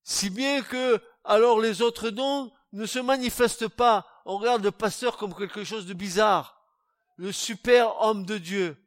si 0.02 0.30
bien 0.30 0.62
que 0.62 0.98
alors 1.24 1.60
les 1.60 1.82
autres 1.82 2.08
dons 2.08 2.50
ne 2.72 2.86
se 2.86 2.98
manifestent 2.98 3.68
pas. 3.68 4.06
On 4.24 4.38
regarde 4.38 4.64
le 4.64 4.70
pasteur 4.70 5.18
comme 5.18 5.34
quelque 5.34 5.62
chose 5.62 5.84
de 5.84 5.92
bizarre, 5.92 6.58
le 7.16 7.32
super 7.32 8.00
homme 8.00 8.24
de 8.24 8.38
Dieu. 8.38 8.82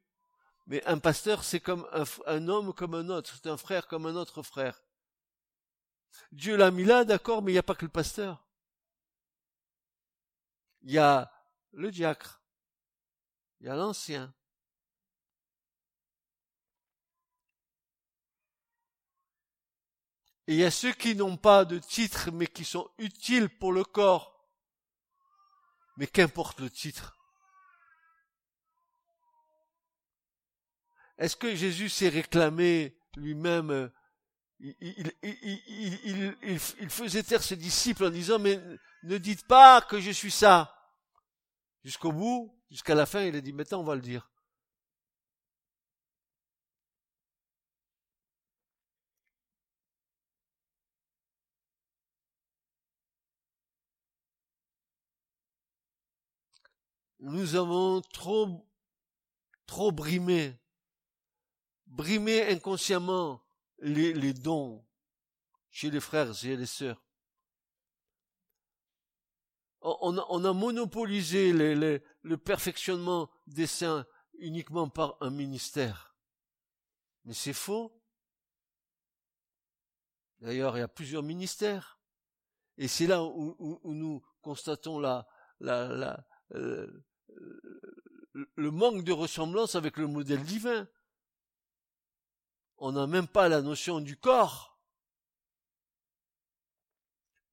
Mais 0.65 0.83
un 0.87 0.97
pasteur, 0.97 1.43
c'est 1.43 1.59
comme 1.59 1.87
un 2.25 2.47
homme 2.47 2.73
comme 2.73 2.95
un 2.95 3.09
autre, 3.09 3.31
c'est 3.31 3.47
un 3.47 3.57
frère 3.57 3.85
comme 3.85 4.07
un 4.07 4.15
autre 4.15 4.41
frère. 4.41 4.81
Dieu 6.31 6.55
l'a 6.55 6.71
mis 6.71 6.83
là, 6.83 7.05
d'accord, 7.05 7.41
mais 7.41 7.51
il 7.51 7.55
n'y 7.55 7.59
a 7.59 7.63
pas 7.63 7.75
que 7.75 7.85
le 7.85 7.91
pasteur. 7.91 8.45
Il 10.81 10.91
y 10.91 10.97
a 10.97 11.31
le 11.73 11.91
diacre. 11.91 12.41
Il 13.59 13.67
y 13.67 13.69
a 13.69 13.75
l'ancien. 13.75 14.33
Et 20.47 20.53
il 20.53 20.59
y 20.59 20.63
a 20.63 20.71
ceux 20.71 20.93
qui 20.93 21.15
n'ont 21.15 21.35
pas 21.35 21.65
de 21.65 21.77
titre, 21.77 22.31
mais 22.31 22.47
qui 22.47 22.63
sont 22.63 22.89
utiles 22.97 23.49
pour 23.49 23.73
le 23.73 23.83
corps. 23.83 24.47
Mais 25.97 26.07
qu'importe 26.07 26.61
le 26.61 26.69
titre. 26.69 27.17
Est-ce 31.17 31.35
que 31.35 31.55
Jésus 31.55 31.89
s'est 31.89 32.09
réclamé 32.09 32.97
lui-même 33.15 33.91
il, 34.59 34.75
il, 34.81 35.13
il, 35.23 36.35
il, 36.43 36.89
faisait 36.89 37.23
taire 37.23 37.43
ses 37.43 37.55
disciples 37.55 38.05
en 38.05 38.09
disant, 38.09 38.39
mais 38.39 38.59
ne 39.03 39.17
dites 39.17 39.45
pas 39.45 39.81
que 39.81 39.99
je 39.99 40.11
suis 40.11 40.31
ça. 40.31 40.73
Jusqu'au 41.83 42.11
bout, 42.11 42.55
jusqu'à 42.71 42.95
la 42.95 43.05
fin, 43.05 43.21
il 43.21 43.35
a 43.35 43.41
dit, 43.41 43.53
maintenant 43.53 43.81
on 43.81 43.83
va 43.83 43.95
le 43.95 44.01
dire. 44.01 44.29
Nous 57.19 57.55
avons 57.55 58.01
trop, 58.13 58.65
trop 59.65 59.91
brimé, 59.91 60.55
brimé 61.87 62.47
inconsciemment, 62.51 63.41
les, 63.79 64.33
dons 64.33 64.85
chez 65.69 65.89
les 65.89 65.99
frères 65.99 66.31
et 66.43 66.55
les 66.55 66.65
sœurs. 66.65 67.03
On 69.81 70.17
a, 70.17 70.25
on 70.29 70.43
a 70.43 70.53
monopolisé 70.53 71.53
le 71.53 72.37
perfectionnement 72.37 73.29
des 73.45 73.67
saints 73.67 74.05
uniquement 74.39 74.89
par 74.89 75.17
un 75.21 75.29
ministère. 75.29 76.15
Mais 77.25 77.33
c'est 77.33 77.53
faux. 77.53 77.93
D'ailleurs, 80.39 80.77
il 80.77 80.81
y 80.81 80.83
a 80.83 80.87
plusieurs 80.87 81.23
ministères. 81.23 81.99
Et 82.77 82.87
c'est 82.87 83.07
là 83.07 83.23
où, 83.23 83.79
nous 83.83 84.23
constatons 84.41 85.03
euh, 85.03 85.21
le 88.55 88.71
manque 88.71 89.03
de 89.03 89.11
ressemblance 89.11 89.75
avec 89.75 89.97
le 89.97 90.07
modèle 90.07 90.43
divin. 90.43 90.87
On 92.77 92.91
n'a 92.91 93.07
même 93.07 93.27
pas 93.27 93.49
la 93.49 93.61
notion 93.61 93.99
du 93.99 94.17
corps. 94.17 94.77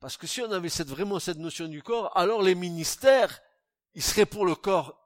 Parce 0.01 0.17
que 0.17 0.27
si 0.27 0.43
on 0.43 0.53
avait 0.53 0.69
vraiment 0.85 1.19
cette 1.19 1.39
notion 1.39 1.67
du 1.67 1.83
corps, 1.83 2.15
alors 2.17 2.43
les 2.43 2.55
ministères, 2.55 3.41
ils 3.95 4.03
seraient 4.03 4.27
pour 4.27 4.45
le 4.45 4.55
corps. 4.55 5.01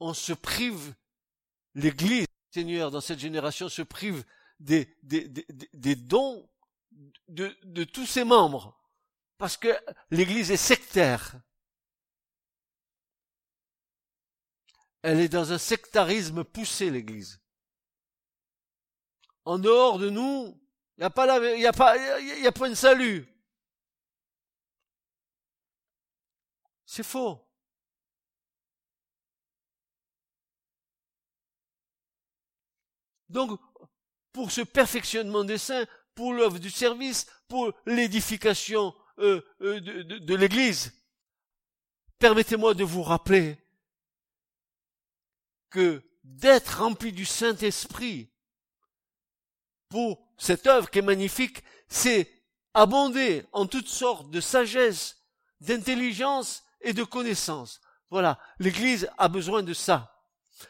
On 0.00 0.12
se 0.12 0.32
prive, 0.32 0.94
l'Église, 1.74 2.26
Seigneur, 2.50 2.90
dans 2.90 3.00
cette 3.00 3.20
génération, 3.20 3.68
se 3.68 3.82
prive 3.82 4.24
des, 4.58 4.96
dons 5.94 6.48
de 7.28 7.84
tous 7.84 8.06
ses 8.06 8.24
membres. 8.24 8.76
Parce 9.38 9.56
que 9.56 9.68
l'Église 10.10 10.50
est 10.50 10.56
sectaire. 10.56 11.36
Elle 15.02 15.20
est 15.20 15.28
dans 15.28 15.52
un 15.52 15.58
sectarisme 15.58 16.44
poussé, 16.44 16.90
l'Église. 16.90 17.40
En 19.44 19.58
dehors 19.58 19.98
de 19.98 20.10
nous, 20.10 20.60
il 20.96 21.00
n'y 21.00 21.04
a 21.04 21.10
pas 21.10 21.54
il 21.54 21.60
y 21.60 21.66
a 21.66 21.72
pas, 21.72 21.96
y 22.20 22.46
a 22.46 22.52
pas 22.52 22.68
de 22.68 22.74
salut. 22.74 23.26
C'est 26.84 27.02
faux. 27.02 27.46
Donc, 33.28 33.60
pour 34.32 34.50
ce 34.50 34.60
perfectionnement 34.60 35.44
des 35.44 35.58
saints, 35.58 35.86
pour 36.14 36.32
l'œuvre 36.32 36.58
du 36.58 36.70
service, 36.70 37.26
pour 37.48 37.72
l'édification 37.84 38.94
euh, 39.18 39.42
euh, 39.60 39.80
de 39.80 40.34
l'Église. 40.34 40.92
Permettez-moi 42.18 42.74
de 42.74 42.84
vous 42.84 43.02
rappeler 43.02 43.58
que 45.70 46.02
d'être 46.24 46.80
rempli 46.80 47.12
du 47.12 47.24
Saint-Esprit 47.24 48.30
pour 49.88 50.26
cette 50.36 50.66
œuvre 50.66 50.90
qui 50.90 50.98
est 50.98 51.02
magnifique, 51.02 51.62
c'est 51.88 52.30
abonder 52.74 53.44
en 53.52 53.66
toutes 53.66 53.88
sortes 53.88 54.30
de 54.30 54.40
sagesse, 54.40 55.22
d'intelligence 55.60 56.64
et 56.80 56.92
de 56.92 57.04
connaissance. 57.04 57.80
Voilà, 58.10 58.38
l'Église 58.58 59.08
a 59.18 59.28
besoin 59.28 59.62
de 59.62 59.72
ça. 59.72 60.12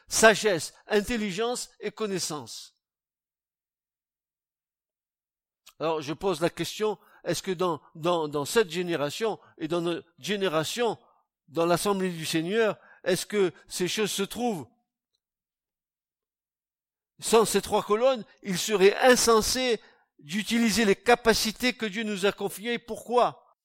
Sagesse, 0.08 0.74
intelligence 0.86 1.70
et 1.80 1.90
connaissance. 1.90 2.74
Alors 5.78 6.00
je 6.00 6.12
pose 6.12 6.40
la 6.40 6.50
question, 6.50 6.98
est-ce 7.24 7.42
que 7.42 7.50
dans, 7.50 7.80
dans, 7.94 8.28
dans 8.28 8.44
cette 8.44 8.70
génération 8.70 9.38
et 9.58 9.68
dans 9.68 9.80
notre 9.80 10.06
génération, 10.18 10.98
dans 11.48 11.66
l'Assemblée 11.66 12.10
du 12.10 12.24
Seigneur, 12.24 12.78
est-ce 13.04 13.26
que 13.26 13.52
ces 13.68 13.88
choses 13.88 14.10
se 14.10 14.22
trouvent 14.22 14.66
Sans 17.18 17.44
ces 17.44 17.62
trois 17.62 17.82
colonnes, 17.82 18.24
il 18.42 18.58
serait 18.58 18.96
insensé 19.02 19.80
d'utiliser 20.18 20.84
les 20.84 20.96
capacités 20.96 21.72
que 21.72 21.86
Dieu 21.86 22.02
nous 22.02 22.26
a 22.26 22.32
confiées. 22.32 22.78
Pourquoi? 22.78 23.56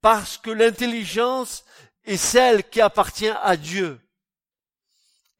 Parce 0.00 0.36
que 0.36 0.50
l'intelligence 0.50 1.64
est 2.04 2.16
celle 2.16 2.68
qui 2.68 2.80
appartient 2.80 3.28
à 3.28 3.56
Dieu. 3.56 4.00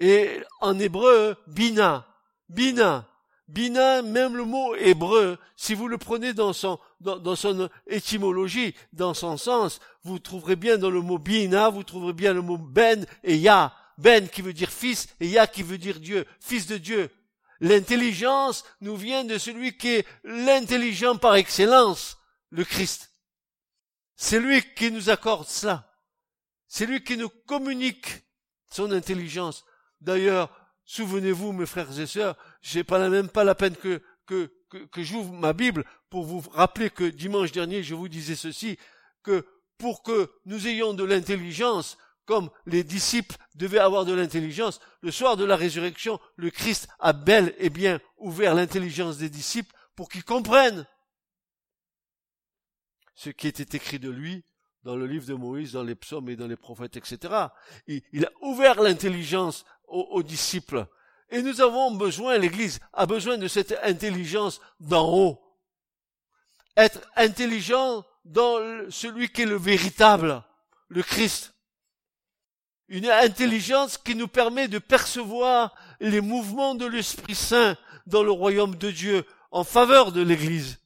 Et 0.00 0.40
en 0.60 0.78
hébreu, 0.78 1.36
bina, 1.46 2.06
bina, 2.48 3.06
Bina, 3.52 4.00
même 4.00 4.34
le 4.34 4.44
mot 4.44 4.74
hébreu, 4.76 5.36
si 5.56 5.74
vous 5.74 5.86
le 5.86 5.98
prenez 5.98 6.32
dans 6.32 6.54
son, 6.54 6.78
dans, 7.00 7.36
son 7.36 7.68
étymologie, 7.86 8.74
dans 8.94 9.12
son 9.12 9.36
sens, 9.36 9.78
vous 10.04 10.18
trouverez 10.18 10.56
bien 10.56 10.78
dans 10.78 10.88
le 10.88 11.02
mot 11.02 11.18
bina, 11.18 11.68
vous 11.68 11.82
trouverez 11.82 12.14
bien 12.14 12.32
le 12.32 12.40
mot 12.40 12.56
ben 12.56 13.04
et 13.22 13.36
ya. 13.36 13.74
Ben 13.98 14.26
qui 14.26 14.40
veut 14.40 14.54
dire 14.54 14.70
fils 14.70 15.06
et 15.20 15.28
ya 15.28 15.46
qui 15.46 15.62
veut 15.62 15.76
dire 15.76 16.00
Dieu, 16.00 16.24
fils 16.40 16.66
de 16.66 16.78
Dieu. 16.78 17.10
L'intelligence 17.62 18.64
nous 18.82 18.96
vient 18.96 19.24
de 19.24 19.38
celui 19.38 19.78
qui 19.78 19.88
est 19.88 20.06
l'intelligent 20.24 21.16
par 21.16 21.36
excellence, 21.36 22.18
le 22.50 22.64
Christ. 22.64 23.10
C'est 24.16 24.40
lui 24.40 24.62
qui 24.74 24.90
nous 24.92 25.08
accorde 25.08 25.48
cela. 25.48 25.90
C'est 26.68 26.84
lui 26.84 27.02
qui 27.02 27.16
nous 27.16 27.30
communique 27.46 28.24
son 28.70 28.92
intelligence. 28.92 29.64
D'ailleurs, 30.00 30.50
Souvenez-vous, 30.84 31.52
mes 31.52 31.66
frères 31.66 31.98
et 31.98 32.06
sœurs, 32.06 32.36
j'ai 32.60 32.84
pas 32.84 33.08
même 33.08 33.28
pas 33.28 33.44
la 33.44 33.54
peine 33.54 33.76
que, 33.76 34.02
que, 34.26 34.50
que, 34.68 35.02
j'ouvre 35.02 35.32
ma 35.32 35.52
Bible 35.52 35.84
pour 36.10 36.24
vous 36.24 36.40
rappeler 36.52 36.90
que 36.90 37.04
dimanche 37.04 37.52
dernier, 37.52 37.82
je 37.82 37.94
vous 37.94 38.08
disais 38.08 38.34
ceci, 38.34 38.78
que 39.22 39.46
pour 39.78 40.02
que 40.02 40.30
nous 40.44 40.66
ayons 40.66 40.92
de 40.92 41.04
l'intelligence, 41.04 41.98
comme 42.24 42.50
les 42.66 42.84
disciples 42.84 43.36
devaient 43.54 43.78
avoir 43.78 44.04
de 44.04 44.12
l'intelligence, 44.12 44.80
le 45.00 45.10
soir 45.10 45.36
de 45.36 45.44
la 45.44 45.56
résurrection, 45.56 46.20
le 46.36 46.50
Christ 46.50 46.88
a 46.98 47.12
bel 47.12 47.54
et 47.58 47.70
bien 47.70 48.00
ouvert 48.18 48.54
l'intelligence 48.54 49.18
des 49.18 49.28
disciples 49.28 49.74
pour 49.96 50.08
qu'ils 50.08 50.24
comprennent 50.24 50.86
ce 53.14 53.30
qui 53.30 53.48
était 53.48 53.76
écrit 53.76 53.98
de 53.98 54.10
lui 54.10 54.44
dans 54.82 54.96
le 54.96 55.06
livre 55.06 55.26
de 55.26 55.34
Moïse, 55.34 55.72
dans 55.72 55.82
les 55.82 55.94
psaumes 55.94 56.28
et 56.28 56.36
dans 56.36 56.46
les 56.46 56.56
prophètes, 56.56 56.96
etc. 56.96 57.46
Il, 57.86 58.24
a 58.24 58.30
ouvert 58.40 58.80
l'intelligence 58.80 59.64
aux, 59.86 60.22
disciples. 60.22 60.86
Et 61.30 61.42
nous 61.42 61.60
avons 61.60 61.92
besoin, 61.94 62.36
l'Église 62.38 62.80
a 62.92 63.06
besoin 63.06 63.38
de 63.38 63.48
cette 63.48 63.78
intelligence 63.82 64.60
d'en 64.80 65.08
haut. 65.08 65.40
Être 66.76 67.00
intelligent 67.16 68.04
dans 68.24 68.90
celui 68.90 69.28
qui 69.28 69.42
est 69.42 69.46
le 69.46 69.56
véritable, 69.56 70.42
le 70.88 71.02
Christ. 71.02 71.54
Une 72.92 73.08
intelligence 73.08 73.96
qui 73.96 74.14
nous 74.14 74.28
permet 74.28 74.68
de 74.68 74.78
percevoir 74.78 75.74
les 75.98 76.20
mouvements 76.20 76.74
de 76.74 76.84
l'Esprit 76.84 77.34
Saint 77.34 77.74
dans 78.04 78.22
le 78.22 78.30
royaume 78.30 78.76
de 78.76 78.90
Dieu 78.90 79.24
en 79.50 79.64
faveur 79.64 80.12
de 80.12 80.20
l'Église. 80.20 80.78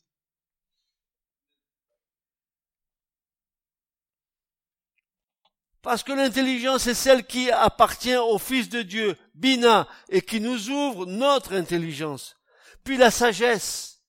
Parce 5.82 6.04
que 6.04 6.12
l'intelligence 6.12 6.86
est 6.86 6.94
celle 6.94 7.26
qui 7.26 7.50
appartient 7.50 8.16
au 8.16 8.38
Fils 8.38 8.68
de 8.68 8.82
Dieu, 8.82 9.16
Bina, 9.34 9.88
et 10.08 10.22
qui 10.22 10.40
nous 10.40 10.70
ouvre 10.70 11.06
notre 11.06 11.54
intelligence. 11.54 12.36
Puis 12.84 12.96
la 12.96 13.10
sagesse. 13.10 14.04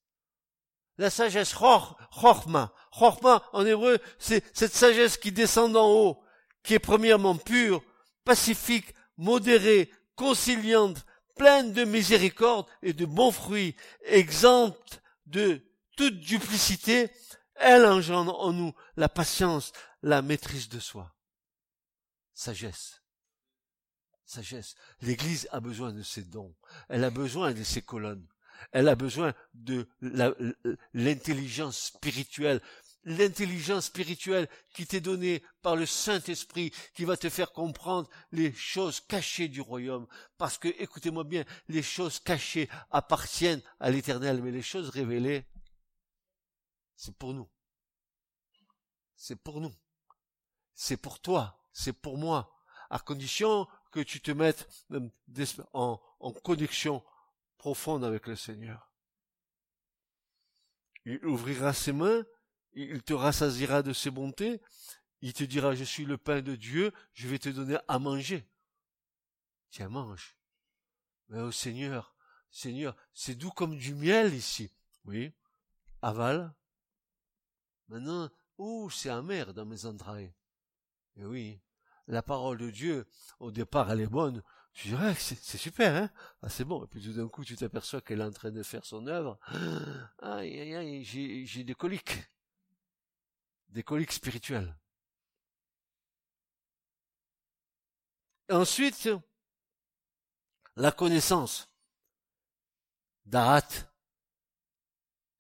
La 1.00 1.10
sagesse, 1.10 1.52
Chorma. 1.52 2.72
Chorma, 2.92 3.44
en 3.54 3.66
hébreu, 3.66 3.98
c'est 4.20 4.44
cette 4.56 4.76
sagesse 4.76 5.18
qui 5.18 5.32
descend 5.32 5.74
d'en 5.74 5.90
haut, 5.90 6.24
qui 6.68 6.74
est 6.74 6.80
premièrement 6.80 7.38
pure, 7.38 7.82
pacifique, 8.26 8.94
modérée, 9.16 9.90
conciliante, 10.16 11.06
pleine 11.38 11.72
de 11.72 11.86
miséricorde 11.86 12.68
et 12.82 12.92
de 12.92 13.06
bons 13.06 13.32
fruits, 13.32 13.74
exempte 14.04 15.02
de 15.28 15.62
toute 15.96 16.20
duplicité, 16.20 17.10
elle 17.56 17.86
engendre 17.86 18.38
en 18.42 18.52
nous 18.52 18.74
la 18.98 19.08
patience, 19.08 19.72
la 20.04 20.22
maîtrise 20.22 20.68
de 20.68 20.80
soi. 20.80 21.16
Sagesse. 22.34 23.02
Sagesse. 24.26 24.76
L'Église 25.00 25.48
a 25.54 25.62
besoin 25.62 25.94
de 25.94 26.04
ses 26.04 26.24
dons. 26.24 26.54
Elle 26.90 27.06
a 27.06 27.10
besoin 27.10 27.54
de 27.54 27.64
ses 27.64 27.82
colonnes. 27.82 28.28
Elle 28.74 28.90
a 28.90 28.96
besoin 28.96 29.34
de 29.54 29.88
l'intelligence 30.94 31.80
spirituelle. 31.80 32.62
L'intelligence 33.10 33.86
spirituelle 33.86 34.48
qui 34.74 34.86
t'est 34.86 35.02
donnée 35.02 35.42
par 35.62 35.76
le 35.76 35.86
Saint-Esprit, 35.86 36.72
qui 36.94 37.06
va 37.06 37.18
te 37.18 37.30
faire 37.30 37.52
comprendre 37.52 38.10
les 38.32 38.54
choses 38.54 39.00
cachées 39.00 39.48
du 39.48 39.62
royaume. 39.62 40.08
Parce 40.38 40.58
que, 40.58 40.68
écoutez-moi 40.68 41.24
bien, 41.24 41.46
les 41.70 41.82
choses 41.82 42.20
cachées 42.20 42.70
appartiennent 42.92 43.64
à 43.80 43.90
l'éternel, 43.90 44.42
mais 44.44 44.52
les 44.52 44.62
choses 44.62 44.90
révélées, 44.90 45.46
c'est 46.96 47.16
pour 47.16 47.34
nous. 47.34 47.50
C'est 49.16 49.42
pour 49.42 49.62
nous. 49.62 49.74
C'est 50.76 50.98
pour 50.98 51.20
toi 51.20 51.58
c'est 51.78 51.94
pour 51.94 52.18
moi, 52.18 52.60
à 52.90 52.98
condition 52.98 53.68
que 53.92 54.00
tu 54.00 54.20
te 54.20 54.32
mettes 54.32 54.68
euh, 54.94 55.10
en, 55.74 56.02
en 56.20 56.32
connexion 56.32 57.04
profonde 57.60 58.04
avec 58.04 58.26
le 58.26 58.36
Seigneur. 58.36 58.92
Il 61.06 61.24
ouvrira 61.24 61.72
ses 61.72 61.94
mains, 61.94 62.26
il 62.78 63.02
te 63.04 63.14
rassasiera 63.14 63.82
de 63.82 63.92
ses 63.92 64.12
bontés, 64.12 64.62
il 65.22 65.34
te 65.34 65.44
dira 65.44 65.74
je 65.76 65.84
suis 65.84 66.06
le 66.06 66.18
pain 66.18 66.42
de 66.42 66.56
Dieu, 66.56 66.92
je 67.14 67.28
vais 67.28 67.40
te 67.40 67.50
donner 67.50 67.78
à 67.88 68.00
manger. 68.00 68.48
Tiens, 69.72 69.90
mange. 69.90 70.38
Mais 71.30 71.42
au 71.42 71.52
Seigneur, 71.52 72.16
Seigneur, 72.52 72.96
c'est 73.14 73.36
doux 73.36 73.52
comme 73.52 73.78
du 73.78 73.94
miel 73.96 74.34
ici. 74.34 74.72
Oui. 75.06 75.34
Aval. 76.02 76.54
Maintenant, 77.88 78.30
oh, 78.58 78.90
c'est 78.90 79.10
amer 79.10 79.54
dans 79.54 79.66
mes 79.66 79.86
entrailles. 79.86 80.34
Et 81.16 81.26
oui. 81.26 81.60
La 82.08 82.22
parole 82.22 82.58
de 82.58 82.70
Dieu, 82.70 83.06
au 83.40 83.52
départ, 83.52 83.92
elle 83.92 84.02
est 84.02 84.08
bonne. 84.08 84.42
Tu 84.72 84.90
dirais 84.90 85.14
que 85.14 85.20
c'est 85.20 85.58
super, 85.58 85.96
hein 85.96 86.10
Ah, 86.42 86.50
c'est 86.50 86.64
bon. 86.64 86.84
Et 86.86 86.88
puis 86.88 87.02
tout 87.02 87.14
d'un 87.14 87.28
coup, 87.28 87.44
tu 87.44 87.56
t'aperçois 87.56 88.00
qu'elle 88.00 88.22
est 88.22 88.24
en 88.24 88.32
train 88.32 88.52
de 88.52 88.64
faire 88.64 88.86
son 88.86 89.08
œuvre. 89.08 89.40
Aïe, 90.20 90.60
aïe, 90.60 90.76
aïe, 90.76 91.04
j'ai 91.04 91.64
des 91.64 91.76
coliques. 91.76 92.20
Des 93.70 93.84
coliques 93.84 94.12
spirituelles. 94.12 94.76
ensuite, 98.50 99.10
la 100.76 100.92
connaissance. 100.92 101.70
Darat, 103.26 103.68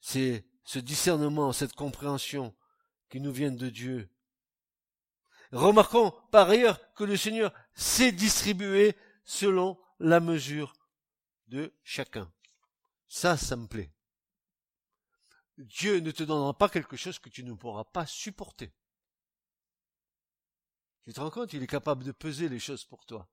c'est 0.01 0.45
ce 0.63 0.79
discernement, 0.79 1.53
cette 1.53 1.73
compréhension 1.73 2.55
qui 3.09 3.21
nous 3.21 3.31
vient 3.31 3.51
de 3.51 3.69
Dieu. 3.69 4.09
Remarquons 5.53 6.11
par 6.31 6.49
ailleurs 6.49 6.93
que 6.93 7.05
le 7.05 7.15
Seigneur 7.15 7.53
sait 7.73 8.11
distribuer 8.11 8.97
selon 9.23 9.79
la 9.99 10.19
mesure 10.19 10.73
de 11.47 11.73
chacun. 11.83 12.29
Ça, 13.07 13.37
ça 13.37 13.55
me 13.55 13.67
plaît. 13.67 13.93
Dieu 15.57 15.99
ne 15.99 16.11
te 16.11 16.23
donnera 16.23 16.55
pas 16.55 16.69
quelque 16.69 16.97
chose 16.97 17.19
que 17.19 17.29
tu 17.29 17.43
ne 17.43 17.53
pourras 17.53 17.85
pas 17.85 18.05
supporter. 18.05 18.73
Tu 21.03 21.13
te 21.13 21.19
rends 21.19 21.31
compte, 21.31 21.53
il 21.53 21.63
est 21.63 21.67
capable 21.67 22.03
de 22.03 22.11
peser 22.11 22.49
les 22.49 22.59
choses 22.59 22.85
pour 22.85 23.05
toi. 23.05 23.29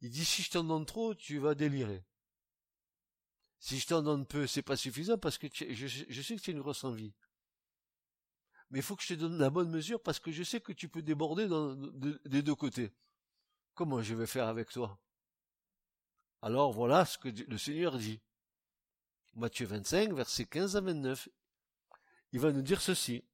Il 0.00 0.10
dit 0.10 0.24
si 0.24 0.42
je 0.42 0.50
t'en 0.50 0.64
donne 0.64 0.86
trop, 0.86 1.14
tu 1.14 1.38
vas 1.38 1.54
délirer. 1.54 2.04
Si 3.58 3.78
je 3.78 3.86
t'en 3.88 4.02
donne 4.02 4.24
peu, 4.24 4.46
c'est 4.46 4.62
pas 4.62 4.76
suffisant 4.76 5.18
parce 5.18 5.36
que 5.36 5.48
je, 5.52 6.22
sais 6.22 6.36
que 6.36 6.40
tu 6.40 6.50
as 6.50 6.52
une 6.52 6.60
grosse 6.60 6.84
envie. 6.84 7.12
Mais 8.70 8.78
il 8.78 8.82
faut 8.82 8.94
que 8.96 9.02
je 9.02 9.14
te 9.14 9.14
donne 9.14 9.38
la 9.38 9.50
bonne 9.50 9.70
mesure 9.70 10.00
parce 10.02 10.20
que 10.20 10.30
je 10.30 10.44
sais 10.44 10.60
que 10.60 10.72
tu 10.72 10.88
peux 10.88 11.02
déborder 11.02 11.48
des 12.26 12.42
deux 12.42 12.54
côtés. 12.54 12.92
Comment 13.74 14.00
je 14.00 14.14
vais 14.14 14.26
faire 14.26 14.46
avec 14.46 14.70
toi? 14.70 15.00
Alors 16.40 16.72
voilà 16.72 17.04
ce 17.04 17.18
que 17.18 17.28
le 17.28 17.58
Seigneur 17.58 17.98
dit. 17.98 18.20
Matthieu 19.38 19.66
25, 19.66 20.12
versets 20.12 20.44
15 20.44 20.76
à 20.76 20.80
29. 20.80 21.28
Il 22.32 22.40
va 22.40 22.52
nous 22.52 22.62
dire 22.62 22.80
ceci. 22.80 23.24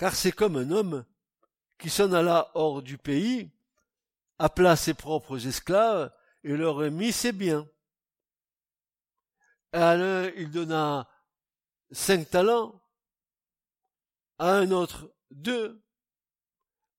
car 0.00 0.14
c'est 0.14 0.32
comme 0.32 0.56
un 0.56 0.70
homme 0.70 1.04
qui 1.78 1.90
s'en 1.90 2.10
alla 2.14 2.50
hors 2.54 2.80
du 2.80 2.96
pays, 2.96 3.50
appela 4.38 4.74
ses 4.74 4.94
propres 4.94 5.46
esclaves 5.46 6.10
et 6.42 6.56
leur 6.56 6.76
remit 6.76 7.12
ses 7.12 7.32
biens. 7.32 7.68
À 9.72 9.96
l'un, 9.96 10.30
il 10.36 10.50
donna 10.50 11.06
cinq 11.92 12.30
talents, 12.30 12.82
à 14.38 14.54
un 14.54 14.70
autre 14.70 15.14
deux, 15.30 15.84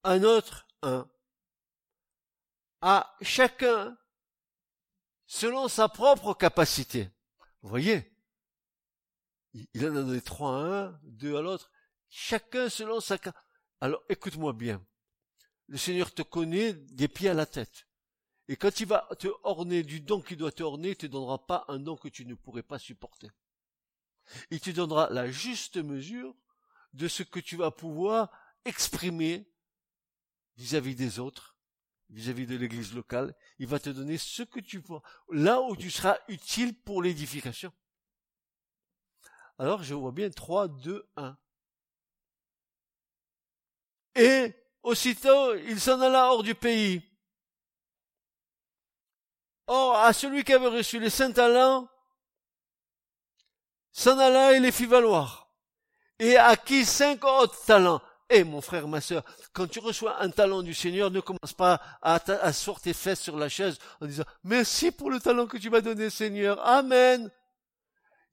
à 0.03 0.11
un 0.11 0.23
autre 0.23 0.67
un. 0.83 1.10
À 2.81 3.15
chacun 3.21 3.97
selon 5.25 5.67
sa 5.67 5.87
propre 5.87 6.33
capacité. 6.33 7.09
Vous 7.61 7.69
voyez, 7.69 8.11
il 9.53 9.85
en 9.85 9.95
a 9.95 10.01
donné 10.03 10.21
trois 10.21 10.51
à 10.51 10.87
un, 10.87 10.99
deux 11.03 11.37
à 11.37 11.41
l'autre, 11.41 11.71
Chacun 12.13 12.67
selon 12.67 12.99
sa... 12.99 13.17
Alors 13.79 14.03
écoute-moi 14.09 14.51
bien. 14.51 14.85
Le 15.67 15.77
Seigneur 15.77 16.13
te 16.13 16.21
connaît 16.21 16.73
des 16.73 17.07
pieds 17.07 17.29
à 17.29 17.33
la 17.33 17.45
tête. 17.45 17.87
Et 18.49 18.57
quand 18.57 18.81
il 18.81 18.87
va 18.87 19.07
te 19.17 19.29
orner 19.43 19.81
du 19.81 20.01
don 20.01 20.21
qui 20.21 20.35
doit 20.35 20.51
te 20.51 20.61
orner, 20.61 20.89
il 20.89 20.97
te 20.97 21.05
donnera 21.05 21.47
pas 21.47 21.63
un 21.69 21.79
don 21.79 21.95
que 21.95 22.09
tu 22.09 22.25
ne 22.25 22.35
pourrais 22.35 22.63
pas 22.63 22.79
supporter. 22.79 23.31
Il 24.49 24.59
te 24.59 24.71
donnera 24.71 25.09
la 25.09 25.31
juste 25.31 25.77
mesure 25.77 26.35
de 26.91 27.07
ce 27.07 27.23
que 27.23 27.39
tu 27.39 27.55
vas 27.55 27.71
pouvoir 27.71 28.29
exprimer 28.65 29.49
vis-à-vis 30.57 30.95
des 30.95 31.17
autres, 31.17 31.50
vis-à-vis 32.11 32.45
de 32.45 32.55
l'église 32.55 32.93
locale. 32.93 33.35
Il 33.57 33.67
va 33.67 33.79
te 33.79 33.89
donner 33.89 34.17
ce 34.17 34.43
que 34.43 34.59
tu 34.59 34.81
pourras, 34.81 35.01
là 35.31 35.61
où 35.61 35.75
tu 35.75 35.89
seras 35.89 36.17
utile 36.27 36.79
pour 36.81 37.01
l'édification. 37.01 37.73
Alors 39.57 39.83
je 39.83 39.93
vois 39.93 40.11
bien 40.11 40.29
3, 40.29 40.67
2, 40.67 41.09
1. 41.15 41.37
Et 44.15 44.53
aussitôt 44.83 45.55
il 45.55 45.79
s'en 45.79 46.01
alla 46.01 46.31
hors 46.31 46.43
du 46.43 46.55
pays. 46.55 47.01
Or, 49.67 49.95
à 49.95 50.11
celui 50.11 50.43
qui 50.43 50.51
avait 50.51 50.67
reçu 50.67 50.99
les 50.99 51.09
saints 51.09 51.31
talents, 51.31 51.87
s'en 53.93 54.19
alla 54.19 54.53
et 54.53 54.59
les 54.59 54.71
fit 54.71 54.85
valoir. 54.85 55.53
Et 56.19 56.35
à 56.37 56.57
qui 56.57 56.85
cinq 56.85 57.23
autres 57.23 57.63
talents. 57.65 58.01
Eh, 58.33 58.45
mon 58.45 58.61
frère, 58.61 58.87
ma 58.87 59.01
sœur, 59.01 59.25
quand 59.51 59.67
tu 59.67 59.79
reçois 59.79 60.21
un 60.21 60.29
talent 60.29 60.61
du 60.61 60.73
Seigneur, 60.73 61.11
ne 61.11 61.19
commence 61.19 61.51
pas 61.51 61.81
à 62.01 62.15
asseoir 62.43 62.79
tes 62.79 62.93
fesses 62.93 63.19
sur 63.19 63.37
la 63.37 63.49
chaise 63.49 63.77
en 63.99 64.05
disant, 64.05 64.23
merci 64.45 64.91
pour 64.91 65.11
le 65.11 65.19
talent 65.19 65.47
que 65.47 65.57
tu 65.57 65.69
m'as 65.69 65.81
donné, 65.81 66.09
Seigneur. 66.09 66.65
Amen. 66.65 67.29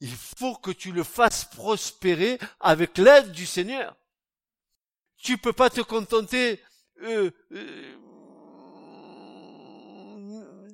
Il 0.00 0.14
faut 0.14 0.54
que 0.54 0.70
tu 0.70 0.92
le 0.92 1.02
fasses 1.02 1.46
prospérer 1.46 2.38
avec 2.60 2.96
l'aide 2.96 3.32
du 3.32 3.44
Seigneur. 3.44 3.96
Tu 5.16 5.36
peux 5.36 5.52
pas 5.52 5.68
te 5.68 5.80
contenter 5.80 6.62
euh, 7.02 7.32
euh, 7.50 7.96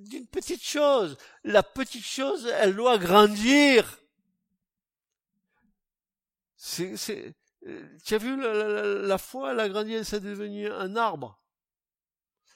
d'une 0.00 0.26
petite 0.26 0.62
chose. 0.62 1.16
La 1.44 1.62
petite 1.62 2.04
chose, 2.04 2.46
elle 2.60 2.76
doit 2.76 2.98
grandir. 2.98 3.98
C'est, 6.56 7.34
tu 8.04 8.14
as 8.14 8.18
vu 8.18 8.40
la, 8.40 8.84
la, 9.06 9.18
foi, 9.18 9.52
elle 9.52 9.60
a 9.60 9.68
grandi, 9.68 9.94
elle 9.94 10.04
s'est 10.04 10.20
devenue 10.20 10.70
un 10.70 10.96
arbre. 10.96 11.38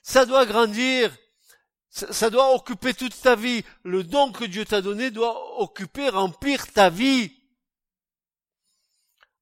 Ça 0.02 0.26
doit 0.26 0.46
grandir. 0.46 1.14
Ça, 1.90 2.12
ça 2.12 2.30
doit 2.30 2.54
occuper 2.54 2.94
toute 2.94 3.18
ta 3.20 3.34
vie. 3.34 3.64
Le 3.84 4.04
don 4.04 4.32
que 4.32 4.44
Dieu 4.44 4.64
t'a 4.64 4.82
donné 4.82 5.10
doit 5.10 5.60
occuper, 5.60 6.08
remplir 6.08 6.70
ta 6.72 6.90
vie. 6.90 7.32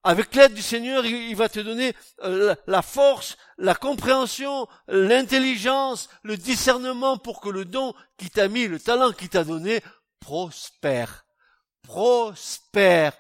Avec 0.04 0.36
l'aide 0.36 0.54
du 0.54 0.62
Seigneur, 0.62 1.04
il 1.04 1.34
va 1.34 1.48
te 1.48 1.58
donner 1.58 1.92
euh, 2.22 2.54
la 2.68 2.82
force, 2.82 3.36
la 3.58 3.74
compréhension, 3.74 4.68
l'intelligence, 4.86 6.08
le 6.22 6.36
discernement 6.36 7.18
pour 7.18 7.40
que 7.40 7.48
le 7.48 7.64
don 7.64 7.92
qui 8.16 8.30
t'a 8.30 8.46
mis, 8.46 8.68
le 8.68 8.78
talent 8.78 9.10
qui 9.10 9.28
t'a 9.28 9.42
donné, 9.42 9.82
prospère. 10.20 11.26
Prospère. 11.82 13.14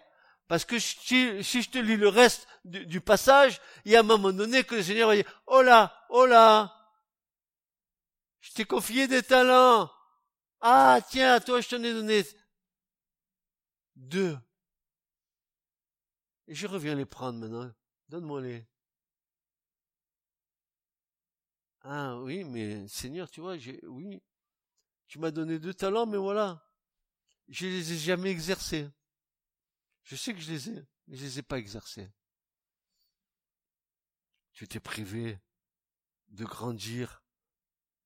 Parce 0.48 0.64
que 0.64 0.78
si, 0.78 1.42
je 1.42 1.70
te 1.70 1.78
lis 1.78 1.96
le 1.96 2.08
reste 2.08 2.46
du, 2.64 3.00
passage, 3.00 3.60
il 3.84 3.92
y 3.92 3.96
a 3.96 4.00
un 4.00 4.04
moment 4.04 4.32
donné 4.32 4.62
que 4.62 4.76
le 4.76 4.82
Seigneur 4.82 5.08
va 5.08 5.16
dire, 5.16 5.42
oh 5.46 5.62
là, 5.62 5.92
oh 6.08 6.26
là, 6.26 6.72
je 8.40 8.52
t'ai 8.52 8.64
confié 8.64 9.08
des 9.08 9.22
talents. 9.22 9.90
Ah, 10.60 11.00
tiens, 11.10 11.40
toi, 11.40 11.60
je 11.60 11.68
t'en 11.68 11.82
ai 11.82 11.92
donné 11.92 12.24
deux. 13.96 14.38
Et 16.46 16.54
je 16.54 16.66
reviens 16.66 16.94
les 16.94 17.06
prendre 17.06 17.40
maintenant. 17.40 17.72
Donne-moi 18.08 18.40
les. 18.40 18.64
Ah 21.82 22.18
oui, 22.18 22.44
mais 22.44 22.86
Seigneur, 22.86 23.28
tu 23.28 23.40
vois, 23.40 23.58
j'ai, 23.58 23.80
oui, 23.86 24.22
tu 25.08 25.18
m'as 25.18 25.30
donné 25.32 25.58
deux 25.58 25.74
talents, 25.74 26.06
mais 26.06 26.16
voilà, 26.16 26.64
je 27.48 27.66
les 27.66 27.92
ai 27.92 27.96
jamais 27.96 28.30
exercés. 28.30 28.88
Je 30.06 30.14
sais 30.14 30.32
que 30.32 30.40
je 30.40 30.52
les 30.52 30.70
ai, 30.70 30.86
mais 31.08 31.16
je 31.16 31.24
les 31.24 31.38
ai 31.40 31.42
pas 31.42 31.58
exercés. 31.58 32.08
Tu 34.52 34.68
t'es 34.68 34.78
privé 34.78 35.40
de 36.28 36.44
grandir 36.44 37.24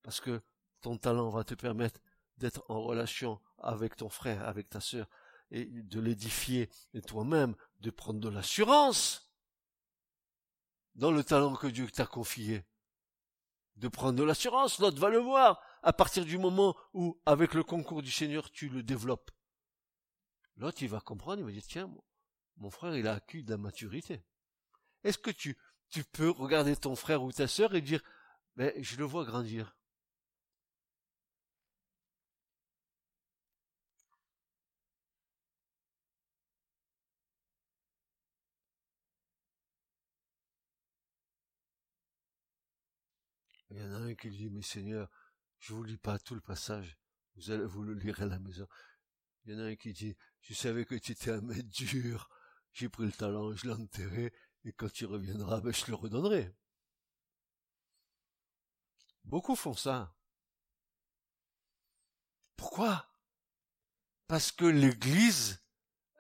parce 0.03 0.19
que 0.19 0.41
ton 0.81 0.97
talent 0.97 1.29
va 1.29 1.45
te 1.45 1.53
permettre 1.53 2.01
d'être 2.39 2.65
en 2.71 2.81
relation 2.81 3.39
avec 3.59 3.97
ton 3.97 4.09
frère, 4.09 4.49
avec 4.49 4.71
ta 4.71 4.81
sœur, 4.81 5.11
et 5.51 5.67
de 5.67 6.01
l'édifier, 6.01 6.71
et 6.95 7.03
toi-même 7.03 7.55
de 7.81 7.91
prendre 7.91 8.19
de 8.19 8.31
l'assurance 8.31 9.31
dans 10.95 11.11
le 11.11 11.23
talent 11.23 11.55
que 11.55 11.67
Dieu 11.67 11.91
t'a 11.91 12.07
confié. 12.07 12.65
De 13.77 13.89
prendre 13.89 14.19
de 14.19 14.25
l'assurance, 14.25 14.79
l'autre 14.79 14.99
va 14.99 15.11
le 15.11 15.19
voir, 15.19 15.61
à 15.83 15.93
partir 15.93 16.25
du 16.25 16.39
moment 16.39 16.75
où, 16.95 17.21
avec 17.27 17.53
le 17.53 17.63
concours 17.63 18.01
du 18.01 18.11
Seigneur, 18.11 18.51
tu 18.51 18.71
le 18.71 18.83
développes. 18.83 19.31
L'autre, 20.61 20.83
il 20.83 20.91
va 20.91 21.01
comprendre, 21.01 21.41
il 21.41 21.45
va 21.47 21.53
dire, 21.53 21.63
tiens, 21.67 21.91
mon 22.59 22.71
frère, 22.71 22.95
il 22.95 23.07
a 23.09 23.15
acquis 23.15 23.43
de 23.43 23.51
la 23.51 23.57
maturité. 23.57 24.23
Est-ce 25.05 25.17
que 25.17 25.31
tu, 25.31 25.57
peux 26.13 26.31
regarder 26.31 26.77
ton 26.77 26.95
frère 26.97 27.23
ou 27.23 27.33
ta 27.33 27.49
sœur 27.49 27.75
et 27.75 27.81
dire, 27.81 28.03
mais 28.57 28.75
je 28.83 28.97
le 28.99 29.05
vois 29.05 29.25
grandir? 29.25 29.75
Il 43.71 43.79
y 43.79 43.83
en 43.83 43.93
a 43.95 43.97
un 43.97 44.15
qui 44.15 44.29
dit, 44.29 44.51
mais 44.51 44.61
Seigneur, 44.61 45.09
je 45.59 45.73
vous 45.73 45.83
lis 45.85 45.97
pas 45.97 46.19
tout 46.19 46.35
le 46.35 46.43
passage, 46.43 46.99
vous, 47.37 47.51
allez, 47.51 47.65
vous 47.65 47.83
le 47.83 47.95
lirez 47.95 48.25
à 48.25 48.27
la 48.27 48.39
maison. 48.39 48.69
Il 49.51 49.55
y 49.55 49.57
en 49.57 49.65
a 49.65 49.67
un 49.71 49.75
qui 49.75 49.93
dit, 49.93 50.17
je 50.43 50.55
savais 50.55 50.85
que 50.85 50.95
tu 50.95 51.11
étais 51.11 51.33
un 51.33 51.41
maître 51.41 51.69
dur, 51.71 52.31
j'ai 52.73 52.89
pris 52.89 53.05
le 53.05 53.11
talent, 53.11 53.53
je 53.53 53.67
l'ai 53.67 53.73
enterré, 53.73 54.33
et 54.63 54.73
quand 54.73 54.93
tu 54.93 55.07
reviendras, 55.07 55.61
ben, 55.61 55.73
je 55.73 55.87
le 55.89 55.95
redonnerai. 55.95 56.55
Beaucoup 59.25 59.57
font 59.57 59.75
ça. 59.75 60.17
Pourquoi? 62.55 63.13
Parce 64.29 64.53
que 64.53 64.67
l'Église, 64.67 65.61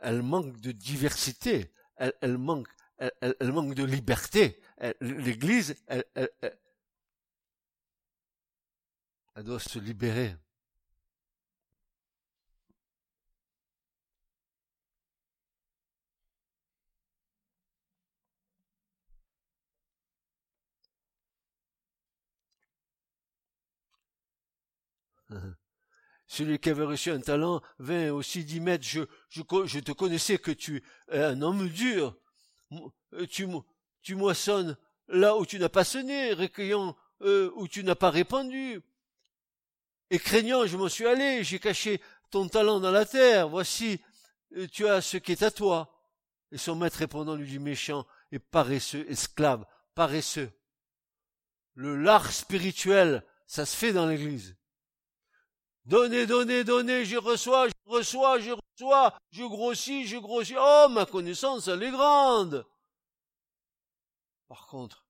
elle 0.00 0.22
manque 0.22 0.60
de 0.60 0.72
diversité, 0.72 1.72
elle, 1.98 2.36
manque, 2.36 2.66
elle, 2.98 3.52
manque 3.52 3.74
de 3.74 3.84
liberté. 3.84 4.60
L'Église, 5.00 5.76
elle 5.86 6.02
doit 9.44 9.60
se 9.60 9.78
libérer. 9.78 10.36
Celui 26.26 26.58
qui 26.58 26.70
avait 26.70 26.84
reçu 26.84 27.10
un 27.10 27.20
talent 27.20 27.60
vint 27.78 28.12
aussi 28.12 28.44
dit, 28.44 28.60
Maître, 28.60 28.84
je, 28.86 29.00
je, 29.28 29.42
je 29.64 29.80
te 29.80 29.92
connaissais 29.92 30.38
que 30.38 30.52
tu 30.52 30.82
es 31.10 31.18
un 31.18 31.42
homme 31.42 31.68
dur. 31.68 32.16
Tu, 33.30 33.48
tu 34.02 34.14
moissonnes 34.14 34.76
là 35.08 35.36
où 35.36 35.44
tu 35.44 35.58
n'as 35.58 35.68
pas 35.68 35.84
sonné, 35.84 36.32
recueillant 36.32 36.96
euh, 37.22 37.50
où 37.56 37.68
tu 37.68 37.84
n'as 37.84 37.94
pas 37.94 38.10
répandu. 38.10 38.80
Et 40.10 40.18
craignant, 40.18 40.66
je 40.66 40.76
m'en 40.76 40.88
suis 40.88 41.06
allé, 41.06 41.44
j'ai 41.44 41.58
caché 41.58 42.00
ton 42.30 42.48
talent 42.48 42.80
dans 42.80 42.90
la 42.90 43.04
terre. 43.04 43.48
Voici, 43.48 44.00
euh, 44.56 44.66
tu 44.68 44.86
as 44.86 45.00
ce 45.00 45.16
qui 45.16 45.32
est 45.32 45.42
à 45.42 45.50
toi. 45.50 45.92
Et 46.52 46.58
son 46.58 46.74
maître 46.74 46.98
répondant 46.98 47.36
lui 47.36 47.46
dit 47.46 47.58
méchant 47.58 48.06
et 48.32 48.38
paresseux, 48.38 49.04
esclave, 49.08 49.66
paresseux. 49.94 50.50
Le 51.74 51.96
lard 51.96 52.32
spirituel, 52.32 53.24
ça 53.46 53.66
se 53.66 53.76
fait 53.76 53.92
dans 53.92 54.06
l'église. 54.06 54.56
Donnez, 55.90 56.24
donnez, 56.24 56.62
donnez, 56.62 57.04
je 57.04 57.16
reçois, 57.16 57.66
je 57.66 57.74
reçois, 57.86 58.38
je 58.38 58.52
reçois, 58.52 59.18
je 59.32 59.42
grossis, 59.42 60.06
je 60.06 60.18
grossis. 60.18 60.54
Oh, 60.56 60.86
ma 60.88 61.04
connaissance, 61.04 61.66
elle 61.66 61.82
est 61.82 61.90
grande. 61.90 62.64
Par 64.46 64.68
contre, 64.68 65.04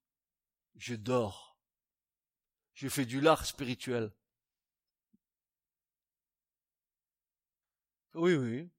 je 0.77 0.95
dors. 0.95 1.59
Je 2.73 2.89
fais 2.89 3.05
du 3.05 3.21
lard 3.21 3.45
spirituel. 3.45 4.11
Oui, 8.15 8.35
oui. 8.37 8.71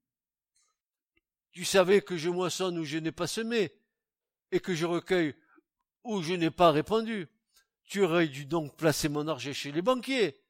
Tu 1.52 1.64
savais 1.64 2.02
que 2.02 2.18
je 2.18 2.32
moissonne 2.32 2.80
où 2.80 2.84
je 2.84 2.98
n'ai 2.98 3.12
pas 3.12 3.28
semé, 3.28 3.80
et 4.52 4.60
que 4.60 4.74
je 4.74 4.88
recueille 4.88 5.36
où 6.04 6.24
je 6.24 6.34
n'ai 6.34 6.50
pas 6.50 6.72
répandu. 6.72 7.30
Tu 7.84 8.02
aurais 8.02 8.28
dû 8.28 8.46
donc 8.46 8.76
placer 8.76 9.08
mon 9.08 9.28
argent 9.28 9.54
chez 9.54 9.72
les 9.72 9.84
banquiers 9.84 10.41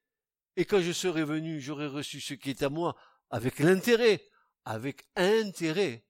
et 0.55 0.65
quand 0.65 0.81
je 0.81 0.91
serai 0.91 1.23
venu, 1.23 1.59
j'aurai 1.61 1.87
reçu 1.87 2.19
ce 2.21 2.33
qui 2.33 2.49
est 2.49 2.63
à 2.63 2.69
moi 2.69 2.95
avec 3.29 3.59
l'intérêt, 3.59 4.21
avec 4.65 5.07
intérêt, 5.15 6.05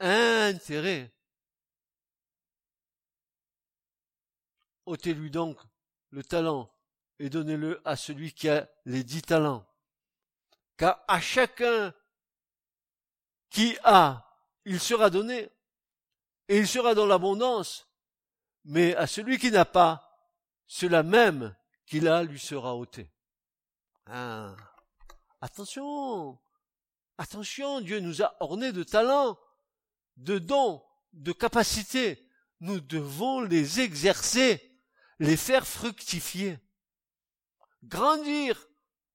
intérêt. 0.00 1.12
ôtez-lui 4.90 5.30
donc 5.30 5.58
le 6.10 6.22
talent 6.22 6.72
et 7.18 7.30
donnez-le 7.30 7.80
à 7.84 7.96
celui 7.96 8.32
qui 8.32 8.48
a 8.48 8.68
les 8.84 9.04
dix 9.04 9.22
talents. 9.22 9.66
Car 10.76 11.02
à 11.06 11.20
chacun 11.20 11.94
qui 13.50 13.76
a, 13.84 14.26
il 14.64 14.80
sera 14.80 15.10
donné, 15.10 15.50
et 16.48 16.58
il 16.58 16.66
sera 16.66 16.94
dans 16.94 17.06
l'abondance, 17.06 17.88
mais 18.64 18.94
à 18.96 19.06
celui 19.06 19.38
qui 19.38 19.50
n'a 19.50 19.64
pas, 19.64 20.18
cela 20.66 21.02
même 21.02 21.54
qu'il 21.86 22.08
a 22.08 22.22
lui 22.22 22.38
sera 22.38 22.74
ôté. 22.74 23.10
Ah. 24.12 24.56
Attention, 25.40 26.36
attention, 27.16 27.80
Dieu 27.80 28.00
nous 28.00 28.22
a 28.22 28.34
ornés 28.40 28.72
de 28.72 28.82
talents, 28.82 29.38
de 30.16 30.40
dons, 30.40 30.82
de 31.12 31.30
capacités. 31.30 32.28
Nous 32.58 32.80
devons 32.80 33.40
les 33.40 33.78
exercer, 33.78 34.76
les 35.20 35.36
faire 35.36 35.64
fructifier, 35.64 36.58
grandir. 37.84 38.66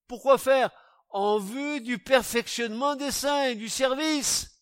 Pourquoi 0.07 0.37
faire? 0.37 0.71
En 1.09 1.39
vue 1.39 1.81
du 1.81 1.99
perfectionnement 1.99 2.95
des 2.95 3.11
saints 3.11 3.47
et 3.49 3.55
du 3.55 3.67
service. 3.67 4.61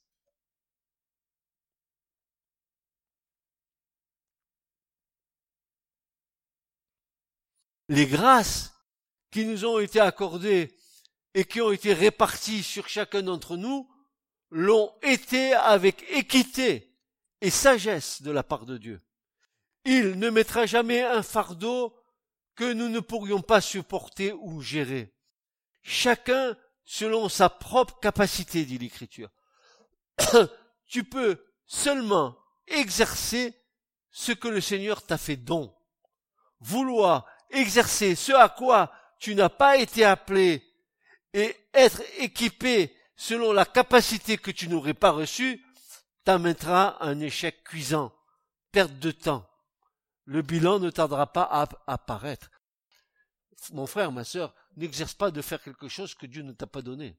Les 7.87 8.07
grâces 8.07 8.72
qui 9.33 9.45
nous 9.45 9.65
ont 9.65 9.79
été 9.79 9.99
accordés 9.99 10.77
et 11.33 11.43
qui 11.43 11.59
ont 11.59 11.71
été 11.71 11.91
répartis 11.91 12.61
sur 12.61 12.87
chacun 12.87 13.23
d'entre 13.23 13.57
nous 13.57 13.89
l'ont 14.51 14.93
été 15.01 15.53
avec 15.53 16.05
équité 16.11 16.95
et 17.41 17.49
sagesse 17.49 18.21
de 18.21 18.29
la 18.29 18.43
part 18.43 18.67
de 18.67 18.77
Dieu. 18.77 19.01
Il 19.85 20.19
ne 20.19 20.29
mettra 20.29 20.67
jamais 20.67 21.01
un 21.01 21.23
fardeau 21.23 21.95
que 22.55 22.71
nous 22.73 22.89
ne 22.89 22.99
pourrions 22.99 23.41
pas 23.41 23.59
supporter 23.59 24.33
ou 24.33 24.61
gérer. 24.61 25.15
Chacun 25.81 26.55
selon 26.85 27.27
sa 27.27 27.49
propre 27.49 27.99
capacité, 27.99 28.65
dit 28.65 28.77
l'Écriture. 28.77 29.31
tu 30.85 31.03
peux 31.03 31.43
seulement 31.65 32.37
exercer 32.67 33.59
ce 34.11 34.31
que 34.31 34.47
le 34.47 34.61
Seigneur 34.61 35.01
t'a 35.01 35.17
fait 35.17 35.37
don. 35.37 35.75
Vouloir 36.59 37.25
exercer 37.49 38.13
ce 38.13 38.31
à 38.31 38.47
quoi 38.47 38.91
tu 39.23 39.35
n'as 39.35 39.47
pas 39.47 39.77
été 39.77 40.03
appelé 40.03 40.61
et 41.31 41.55
être 41.73 42.01
équipé 42.17 42.93
selon 43.15 43.53
la 43.53 43.63
capacité 43.63 44.37
que 44.37 44.51
tu 44.51 44.67
n'aurais 44.67 44.93
pas 44.93 45.11
reçue, 45.11 45.65
t'amènera 46.25 47.01
un 47.01 47.21
échec 47.21 47.63
cuisant, 47.63 48.13
perte 48.73 48.99
de 48.99 49.11
temps. 49.11 49.49
Le 50.25 50.41
bilan 50.41 50.79
ne 50.79 50.89
tardera 50.89 51.31
pas 51.31 51.43
à 51.43 51.69
apparaître. 51.87 52.51
Mon 53.71 53.87
frère, 53.87 54.11
ma 54.11 54.25
sœur, 54.25 54.53
n'exerce 54.75 55.13
pas 55.13 55.31
de 55.31 55.41
faire 55.41 55.63
quelque 55.63 55.87
chose 55.87 56.15
que 56.15 56.25
Dieu 56.25 56.41
ne 56.41 56.51
t'a 56.51 56.67
pas 56.67 56.81
donné. 56.81 57.17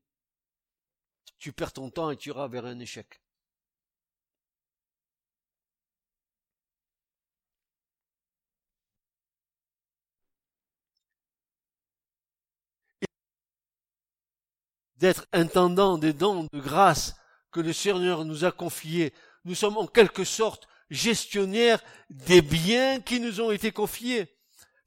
Tu 1.39 1.55
perds 1.55 1.73
ton 1.73 1.89
temps 1.89 2.11
et 2.11 2.19
tu 2.19 2.29
iras 2.29 2.49
vers 2.49 2.67
un 2.67 2.81
échec. 2.81 3.23
D'être 14.97 15.27
intendant 15.33 15.99
des 15.99 16.13
dons 16.13 16.47
de 16.53 16.61
grâce 16.61 17.15
que 17.51 17.61
le 17.61 17.73
Seigneur 17.73 18.25
nous 18.25 18.45
a 18.45 18.53
confiés. 18.53 19.13
Nous 19.45 19.55
sommes 19.55 19.77
en 19.77 19.87
quelque 19.87 20.25
sorte 20.25 20.69
gestionnaires 20.91 21.83
des 22.11 22.43
biens 22.43 23.01
qui 23.01 23.21
nous 23.21 23.41
ont 23.41 23.51
été 23.51 23.73
confiés. 23.73 24.29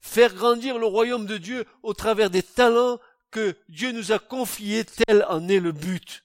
Faire 0.00 0.34
grandir 0.34 0.78
le 0.78 0.86
royaume 0.86 1.26
de 1.26 1.38
Dieu 1.38 1.66
au 1.82 1.94
travers 1.94 2.30
des 2.30 2.42
talents 2.42 2.98
que 3.30 3.56
Dieu 3.68 3.92
nous 3.92 4.12
a 4.12 4.18
confiés, 4.18 4.84
tel 4.84 5.24
en 5.28 5.48
est 5.48 5.60
le 5.60 5.72
but. 5.72 6.24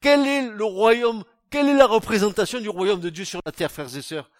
Quel 0.00 0.26
est 0.26 0.48
le 0.48 0.64
royaume, 0.64 1.24
quelle 1.50 1.68
est 1.68 1.74
la 1.74 1.86
représentation 1.86 2.60
du 2.60 2.68
royaume 2.68 3.00
de 3.00 3.10
Dieu 3.10 3.24
sur 3.24 3.40
la 3.44 3.52
terre, 3.52 3.70
frères 3.70 3.94
et 3.96 4.02
sœurs? 4.02 4.30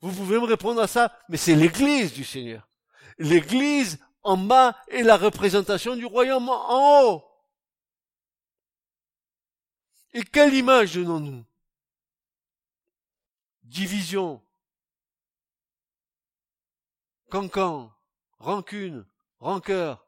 Vous 0.00 0.12
pouvez 0.12 0.38
me 0.38 0.46
répondre 0.46 0.80
à 0.80 0.86
ça, 0.86 1.16
mais 1.28 1.36
c'est 1.36 1.54
l'église 1.54 2.12
du 2.12 2.24
Seigneur. 2.24 2.66
L'église 3.18 3.98
en 4.22 4.36
bas 4.36 4.76
est 4.88 5.02
la 5.02 5.16
représentation 5.16 5.96
du 5.96 6.06
royaume 6.06 6.48
en 6.48 7.02
haut. 7.02 7.24
Et 10.12 10.22
quelle 10.22 10.54
image 10.54 10.94
donnons-nous? 10.94 11.44
Division, 13.62 14.42
cancan, 17.30 17.92
rancune, 18.38 19.06
rancœur, 19.38 20.04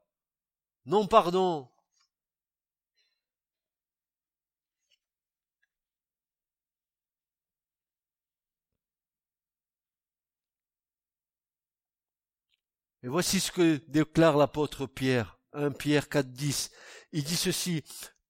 non-pardon, 0.84 1.71
Et 13.02 13.08
voici 13.08 13.40
ce 13.40 13.50
que 13.50 13.76
déclare 13.88 14.36
l'apôtre 14.36 14.86
Pierre, 14.86 15.38
1 15.54 15.72
Pierre 15.72 16.08
4, 16.08 16.28
10. 16.28 16.70
Il 17.12 17.24
dit 17.24 17.36
ceci, 17.36 17.82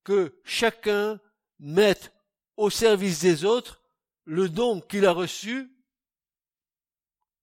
que 0.03 0.41
chacun 0.45 1.21
mette 1.59 2.13
au 2.57 2.71
service 2.71 3.21
des 3.21 3.45
autres 3.45 3.83
le 4.25 4.49
don 4.49 4.81
qu'il 4.81 5.05
a 5.05 5.13
reçu, 5.13 5.77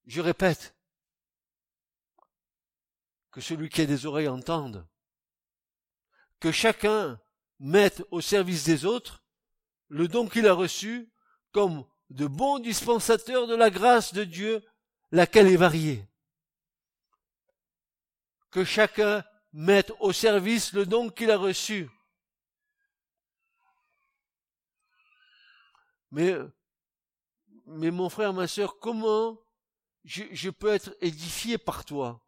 je 0.05 0.21
répète, 0.21 0.75
que 3.31 3.41
celui 3.41 3.69
qui 3.69 3.81
a 3.81 3.85
des 3.85 4.05
oreilles 4.05 4.27
entende. 4.27 4.87
Que 6.39 6.51
chacun 6.51 7.21
mette 7.59 8.03
au 8.09 8.21
service 8.21 8.63
des 8.63 8.85
autres 8.85 9.23
le 9.87 10.07
don 10.07 10.27
qu'il 10.27 10.47
a 10.47 10.53
reçu 10.53 11.11
comme 11.51 11.85
de 12.09 12.25
bons 12.25 12.59
dispensateurs 12.59 13.45
de 13.45 13.55
la 13.55 13.69
grâce 13.69 14.13
de 14.13 14.23
Dieu, 14.23 14.65
laquelle 15.11 15.47
est 15.47 15.57
variée. 15.57 16.08
Que 18.51 18.63
chacun 18.63 19.23
mette 19.53 19.91
au 19.99 20.11
service 20.11 20.73
le 20.73 20.85
don 20.85 21.09
qu'il 21.09 21.31
a 21.31 21.37
reçu. 21.37 21.89
Mais, 26.11 26.35
mais 27.65 27.91
mon 27.91 28.09
frère, 28.09 28.33
ma 28.33 28.47
sœur, 28.47 28.79
comment 28.79 29.39
je, 30.03 30.49
peux 30.49 30.69
être 30.69 30.95
édifié 31.01 31.57
par 31.57 31.85
toi? 31.85 32.25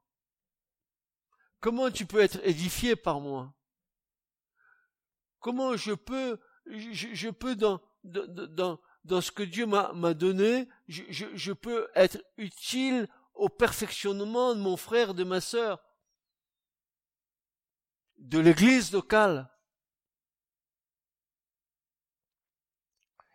Comment 1.59 1.89
tu 1.89 2.05
peux 2.05 2.19
être 2.19 2.39
édifié 2.43 2.95
par 2.95 3.19
moi? 3.19 3.53
Comment 5.39 5.75
je 5.75 5.93
peux, 5.93 6.39
je, 6.67 7.13
je 7.13 7.29
peux 7.29 7.55
dans, 7.55 7.81
dans, 8.03 8.79
dans 9.03 9.21
ce 9.21 9.31
que 9.31 9.43
Dieu 9.43 9.65
m'a 9.65 10.13
donné, 10.13 10.67
je, 10.87 11.03
je, 11.09 11.25
je, 11.33 11.53
peux 11.53 11.87
être 11.95 12.23
utile 12.37 13.07
au 13.33 13.49
perfectionnement 13.49 14.53
de 14.53 14.59
mon 14.59 14.77
frère, 14.77 15.15
de 15.15 15.23
ma 15.23 15.41
sœur, 15.41 15.81
de 18.21 18.39
l'église 18.39 18.91
locale. 18.91 19.49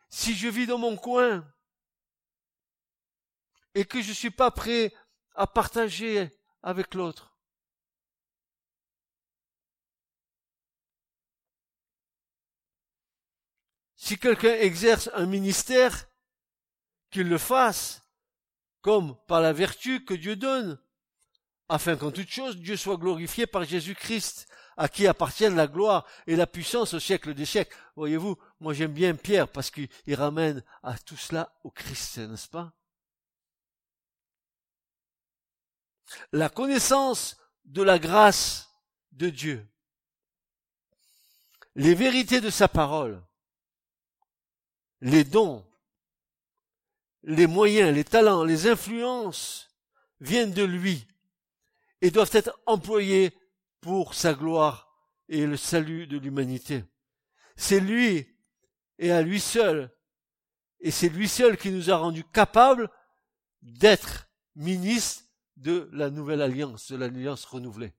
Si 0.09 0.35
je 0.35 0.49
vis 0.49 0.67
dans 0.67 0.79
mon 0.79 0.97
coin 0.97 1.47
et 3.75 3.85
que 3.85 4.01
je 4.01 4.09
ne 4.09 4.15
suis 4.15 4.31
pas 4.31 4.51
prêt 4.51 4.95
à 5.35 5.47
partager 5.47 6.31
avec 6.63 6.95
l'autre, 6.95 7.37
Si 14.07 14.17
quelqu'un 14.21 14.55
exerce 14.55 15.11
un 15.15 15.27
ministère, 15.27 16.09
qu'il 17.11 17.29
le 17.29 17.39
fasse, 17.39 18.09
comme 18.81 19.17
par 19.27 19.41
la 19.41 19.53
vertu 19.53 20.05
que 20.05 20.15
Dieu 20.15 20.37
donne, 20.37 20.81
afin 21.69 21.97
qu'en 21.97 22.11
toute 22.11 22.29
chose 22.29 22.57
Dieu 22.57 22.77
soit 22.77 22.97
glorifié 22.97 23.47
par 23.47 23.65
Jésus-Christ, 23.65 24.49
à 24.77 24.89
qui 24.89 25.07
appartiennent 25.07 25.57
la 25.57 25.67
gloire 25.67 26.07
et 26.27 26.37
la 26.37 26.47
puissance 26.47 26.95
au 26.95 27.01
siècle 27.01 27.35
des 27.35 27.47
siècles. 27.47 27.77
Voyez-vous, 27.97 28.37
moi 28.61 28.75
j'aime 28.75 28.93
bien 28.93 29.15
Pierre 29.15 29.49
parce 29.49 29.71
qu'il 29.71 29.89
ramène 30.15 30.63
à 30.83 30.99
tout 30.99 31.17
cela 31.17 31.53
au 31.65 31.71
Christ, 31.71 32.19
n'est-ce 32.19 32.49
pas? 32.49 32.73
La 36.33 36.49
connaissance 36.49 37.37
de 37.65 37.83
la 37.83 37.99
grâce 37.99 38.71
de 39.13 39.29
Dieu, 39.31 39.67
les 41.75 41.95
vérités 41.95 42.41
de 42.41 42.51
sa 42.51 42.69
parole, 42.69 43.21
les 45.01 45.25
dons, 45.25 45.67
les 47.23 47.47
moyens, 47.47 47.93
les 47.93 48.05
talents, 48.05 48.45
les 48.45 48.69
influences 48.69 49.69
viennent 50.21 50.53
de 50.53 50.63
lui 50.63 51.09
et 52.01 52.11
doivent 52.11 52.31
être 52.33 52.59
employés 52.67 53.37
pour 53.81 54.15
sa 54.15 54.35
gloire 54.35 54.87
et 55.29 55.47
le 55.47 55.57
salut 55.57 56.07
de 56.07 56.19
l'humanité. 56.19 56.85
C'est 57.57 57.81
lui 57.81 58.27
et 58.99 59.13
à 59.13 59.23
lui 59.23 59.41
seul, 59.41 59.91
et 60.81 60.91
c'est 60.91 61.09
lui 61.09 61.29
seul 61.29 61.57
qui 61.57 61.71
nous 61.71 61.91
a 61.91 61.97
rendus 61.97 62.25
capables 62.25 62.91
d'être 63.63 64.29
ministres 64.55 65.25
de 65.57 65.89
la 65.93 66.11
nouvelle 66.11 66.43
alliance, 66.43 66.91
de 66.91 66.97
l'alliance 66.97 67.45
renouvelée. 67.45 67.95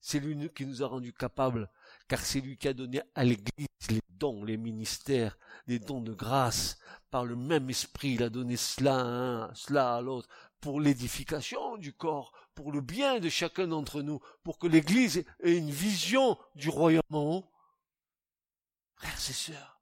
C'est 0.00 0.18
lui 0.18 0.50
qui 0.54 0.66
nous 0.66 0.82
a 0.82 0.86
rendus 0.86 1.12
capables, 1.12 1.70
car 2.08 2.20
c'est 2.20 2.40
lui 2.40 2.56
qui 2.56 2.68
a 2.68 2.72
donné 2.72 3.02
à 3.14 3.24
l'Église 3.24 3.68
les 3.88 4.00
dons, 4.08 4.44
les 4.44 4.56
ministères, 4.56 5.38
les 5.66 5.78
dons 5.78 6.00
de 6.00 6.12
grâce. 6.12 6.78
Par 7.10 7.24
le 7.24 7.36
même 7.36 7.70
esprit, 7.70 8.14
il 8.14 8.22
a 8.22 8.30
donné 8.30 8.56
cela 8.56 8.96
à 8.96 9.04
un, 9.04 9.54
cela 9.54 9.94
à 9.94 10.00
l'autre, 10.00 10.28
pour 10.60 10.80
l'édification 10.80 11.76
du 11.76 11.92
corps, 11.92 12.32
pour 12.54 12.72
le 12.72 12.80
bien 12.80 13.18
de 13.18 13.28
chacun 13.28 13.66
d'entre 13.66 14.02
nous, 14.02 14.20
pour 14.42 14.58
que 14.58 14.66
l'Église 14.66 15.24
ait 15.40 15.56
une 15.56 15.70
vision 15.70 16.38
du 16.54 16.68
royaume 16.68 17.02
en 17.10 17.22
haut. 17.22 17.52
Frères 18.94 19.14
et 19.14 19.32
sœurs, 19.32 19.80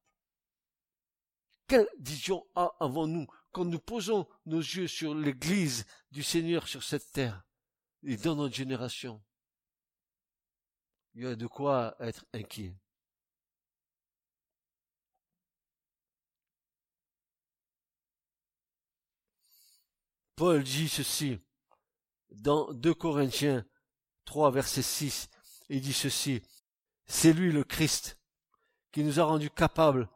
quelle 1.67 1.89
vision 1.99 2.47
avons-nous 2.55 3.27
quand 3.53 3.65
nous 3.65 3.79
posons 3.79 4.29
nos 4.47 4.61
yeux 4.61 4.89
sur 4.89 5.15
l'Église 5.15 5.87
du 6.11 6.23
Seigneur 6.23 6.67
sur 6.67 6.83
cette 6.83 7.13
terre 7.13 7.45
et 8.03 8.17
dans 8.17 8.35
notre 8.35 8.55
génération? 8.55 9.23
Il 11.15 11.23
y 11.23 11.27
a 11.27 11.37
de 11.37 11.47
quoi 11.47 11.97
être 12.01 12.25
inquiet. 12.33 12.75
Paul 20.37 20.63
dit 20.63 20.89
ceci 20.89 21.39
dans 22.33 22.73
2 22.73 22.95
Corinthiens 22.95 23.65
3 24.25 24.51
verset 24.51 24.83
6. 24.83 25.29
Il 25.69 25.81
dit 25.81 25.93
ceci. 25.93 26.43
C'est 27.07 27.33
lui 27.33 27.53
le 27.53 27.65
Christ 27.65 28.19
qui 28.93 29.03
nous 29.03 29.21
a 29.21 29.25
rendus 29.25 29.51
capables 29.51 30.09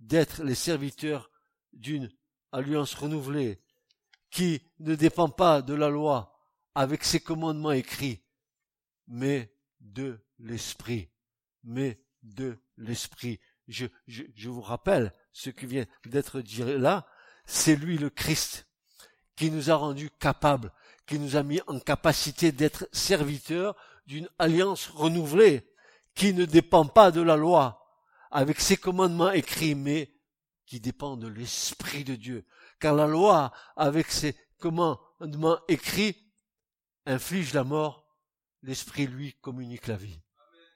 d'être 0.00 0.42
les 0.42 0.54
serviteurs 0.54 1.30
d'une 1.72 2.10
alliance 2.50 2.94
renouvelée 2.94 3.62
qui 4.30 4.62
ne 4.80 4.94
dépend 4.94 5.28
pas 5.28 5.62
de 5.62 5.74
la 5.74 5.88
loi 5.88 6.38
avec 6.74 7.04
ses 7.04 7.20
commandements 7.20 7.72
écrits, 7.72 8.24
mais 9.06 9.54
de 9.80 10.20
l'esprit, 10.38 11.10
mais 11.62 12.02
de 12.22 12.58
l'esprit. 12.78 13.40
Je, 13.68 13.86
je, 14.06 14.22
je 14.34 14.48
vous 14.48 14.62
rappelle 14.62 15.12
ce 15.32 15.50
qui 15.50 15.66
vient 15.66 15.86
d'être 16.06 16.40
dit 16.40 16.62
là, 16.62 17.06
c'est 17.44 17.76
lui 17.76 17.98
le 17.98 18.10
Christ 18.10 18.66
qui 19.36 19.50
nous 19.50 19.70
a 19.70 19.74
rendus 19.74 20.10
capables, 20.18 20.72
qui 21.06 21.18
nous 21.18 21.36
a 21.36 21.42
mis 21.42 21.60
en 21.66 21.78
capacité 21.80 22.52
d'être 22.52 22.88
serviteurs 22.92 23.76
d'une 24.06 24.28
alliance 24.38 24.88
renouvelée, 24.88 25.68
qui 26.14 26.34
ne 26.34 26.44
dépend 26.44 26.86
pas 26.86 27.10
de 27.10 27.20
la 27.20 27.36
loi, 27.36 27.86
avec 28.30 28.60
ses 28.60 28.76
commandements 28.76 29.30
écrits, 29.30 29.74
mais 29.74 30.14
qui 30.66 30.80
dépend 30.80 31.16
de 31.16 31.28
l'Esprit 31.28 32.04
de 32.04 32.14
Dieu. 32.14 32.46
Car 32.80 32.94
la 32.94 33.06
loi, 33.06 33.52
avec 33.76 34.10
ses 34.10 34.36
commandements 34.58 35.58
écrits, 35.68 36.16
inflige 37.06 37.52
la 37.52 37.64
mort, 37.64 38.06
l'Esprit, 38.62 39.06
lui, 39.06 39.34
communique 39.40 39.86
la 39.86 39.96
vie. 39.96 40.20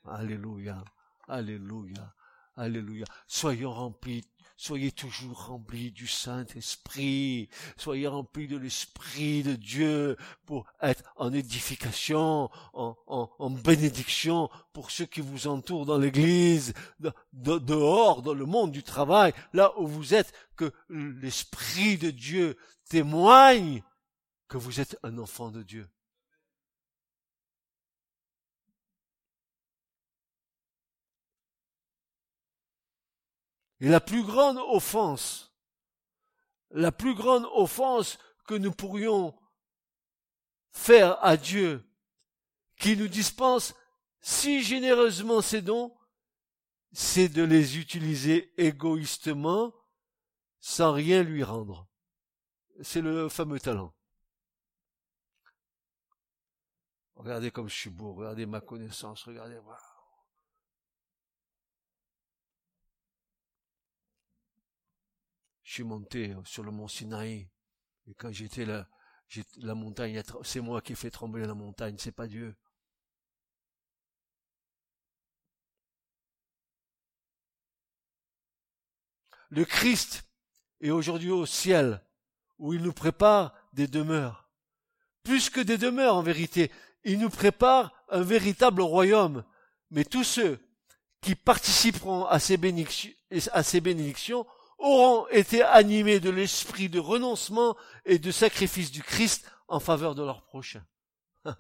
Alléluia, 0.04 0.84
Alléluia, 1.28 2.14
Alléluia. 2.56 3.04
Soyons 3.26 3.72
remplis 3.72 4.24
Soyez 4.58 4.90
toujours 4.90 5.48
remplis 5.48 5.92
du 5.92 6.06
Saint-Esprit. 6.06 7.50
Soyez 7.76 8.06
remplis 8.06 8.48
de 8.48 8.56
l'Esprit 8.56 9.42
de 9.42 9.54
Dieu 9.54 10.16
pour 10.46 10.64
être 10.80 11.04
en 11.16 11.30
édification, 11.34 12.48
en, 12.72 12.96
en, 13.06 13.50
bénédiction 13.50 14.48
pour 14.72 14.90
ceux 14.90 15.04
qui 15.04 15.20
vous 15.20 15.46
entourent 15.46 15.84
dans 15.84 15.98
l'Église, 15.98 16.72
dehors, 17.34 18.22
dans 18.22 18.32
le 18.32 18.46
monde 18.46 18.72
du 18.72 18.82
travail, 18.82 19.34
là 19.52 19.78
où 19.78 19.86
vous 19.86 20.14
êtes, 20.14 20.32
que 20.56 20.72
l'Esprit 20.88 21.98
de 21.98 22.10
Dieu 22.10 22.56
témoigne 22.88 23.82
que 24.48 24.56
vous 24.56 24.80
êtes 24.80 24.98
un 25.02 25.18
enfant 25.18 25.50
de 25.50 25.62
Dieu. 25.62 25.86
Et 33.80 33.88
la 33.88 34.00
plus 34.00 34.22
grande 34.22 34.58
offense, 34.58 35.52
la 36.70 36.92
plus 36.92 37.14
grande 37.14 37.46
offense 37.52 38.18
que 38.46 38.54
nous 38.54 38.72
pourrions 38.72 39.38
faire 40.70 41.22
à 41.24 41.36
Dieu, 41.36 41.84
qui 42.78 42.96
nous 42.96 43.08
dispense 43.08 43.74
si 44.20 44.62
généreusement 44.62 45.40
ses 45.40 45.62
dons, 45.62 45.96
c'est 46.92 47.28
de 47.28 47.42
les 47.42 47.78
utiliser 47.78 48.52
égoïstement 48.56 49.74
sans 50.60 50.92
rien 50.92 51.22
lui 51.22 51.44
rendre. 51.44 51.88
C'est 52.82 53.00
le 53.00 53.28
fameux 53.28 53.60
talent. 53.60 53.94
Regardez 57.14 57.50
comme 57.50 57.68
je 57.68 57.74
suis 57.74 57.90
beau, 57.90 58.12
regardez 58.14 58.46
ma 58.46 58.60
connaissance, 58.60 59.24
regardez 59.24 59.58
moi. 59.60 59.78
Suis 65.76 65.84
monté 65.84 66.34
sur 66.44 66.62
le 66.62 66.70
mont 66.70 66.88
Sinaï. 66.88 67.50
Et 68.06 68.14
quand 68.14 68.32
j'étais 68.32 68.64
là, 68.64 68.88
la 69.58 69.74
montagne, 69.74 70.22
c'est 70.42 70.60
moi 70.60 70.80
qui 70.80 70.92
ai 70.92 70.94
fait 70.94 71.10
trembler 71.10 71.46
la 71.46 71.54
montagne, 71.54 71.96
c'est 71.98 72.12
pas 72.12 72.26
Dieu. 72.26 72.56
Le 79.50 79.66
Christ 79.66 80.26
est 80.80 80.88
aujourd'hui 80.88 81.30
au 81.30 81.44
ciel, 81.44 82.02
où 82.58 82.72
il 82.72 82.80
nous 82.80 82.94
prépare 82.94 83.54
des 83.74 83.86
demeures. 83.86 84.48
Plus 85.24 85.50
que 85.50 85.60
des 85.60 85.76
demeures 85.76 86.16
en 86.16 86.22
vérité, 86.22 86.72
il 87.04 87.18
nous 87.18 87.30
prépare 87.30 87.92
un 88.08 88.22
véritable 88.22 88.80
royaume, 88.80 89.44
mais 89.90 90.04
tous 90.04 90.24
ceux 90.24 90.58
qui 91.20 91.34
participeront 91.34 92.24
à 92.24 92.36
à 92.36 93.62
ces 93.62 93.80
bénédictions 93.80 94.46
auront 94.78 95.26
été 95.28 95.62
animés 95.62 96.20
de 96.20 96.30
l'esprit 96.30 96.88
de 96.88 96.98
renoncement 96.98 97.76
et 98.04 98.18
de 98.18 98.30
sacrifice 98.30 98.90
du 98.90 99.02
Christ 99.02 99.50
en 99.68 99.80
faveur 99.80 100.14
de 100.14 100.22
leur 100.22 100.44
prochain. 100.44 100.84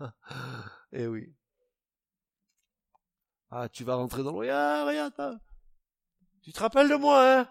eh 0.92 1.06
oui. 1.06 1.34
Ah, 3.50 3.68
tu 3.68 3.84
vas 3.84 3.94
rentrer 3.94 4.22
dans 4.22 4.30
le 4.30 4.36
royaume, 4.36 4.88
regarde, 4.88 5.40
tu 6.42 6.52
te 6.52 6.60
rappelles 6.60 6.88
de 6.88 6.96
moi, 6.96 7.40
hein? 7.40 7.48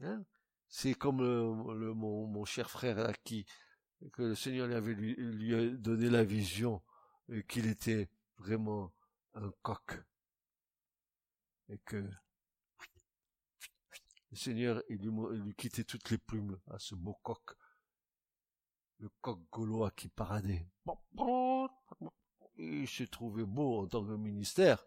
Hein? 0.00 0.24
C'est 0.68 0.94
comme 0.94 1.22
mon, 1.22 2.44
cher 2.44 2.70
frère 2.70 2.98
à 2.98 3.14
qui 3.14 3.46
que 4.12 4.22
le 4.22 4.34
Seigneur 4.34 4.66
lui 4.66 4.74
avait 4.74 4.92
lui, 4.92 5.78
donné 5.78 6.10
la 6.10 6.22
vision 6.22 6.82
qu'il 7.48 7.66
était 7.66 8.10
vraiment 8.36 8.92
un 9.34 9.50
coq 9.62 10.04
et 11.68 11.78
que 11.78 12.08
le 14.30 14.36
Seigneur 14.36 14.82
il 14.88 14.98
lui, 14.98 15.54
quittait 15.54 15.84
toutes 15.84 16.10
les 16.10 16.18
plumes 16.18 16.58
à 16.68 16.78
ce 16.78 16.94
beau 16.94 17.14
coq. 17.22 17.56
Le 18.98 19.10
coq 19.20 19.40
gaulois 19.50 19.90
qui 19.90 20.08
paradait. 20.08 20.68
Il 22.58 22.88
se 22.88 23.04
trouvait 23.04 23.44
beau 23.44 23.82
en 23.82 23.86
tant 23.86 24.04
que 24.04 24.12
ministère. 24.12 24.84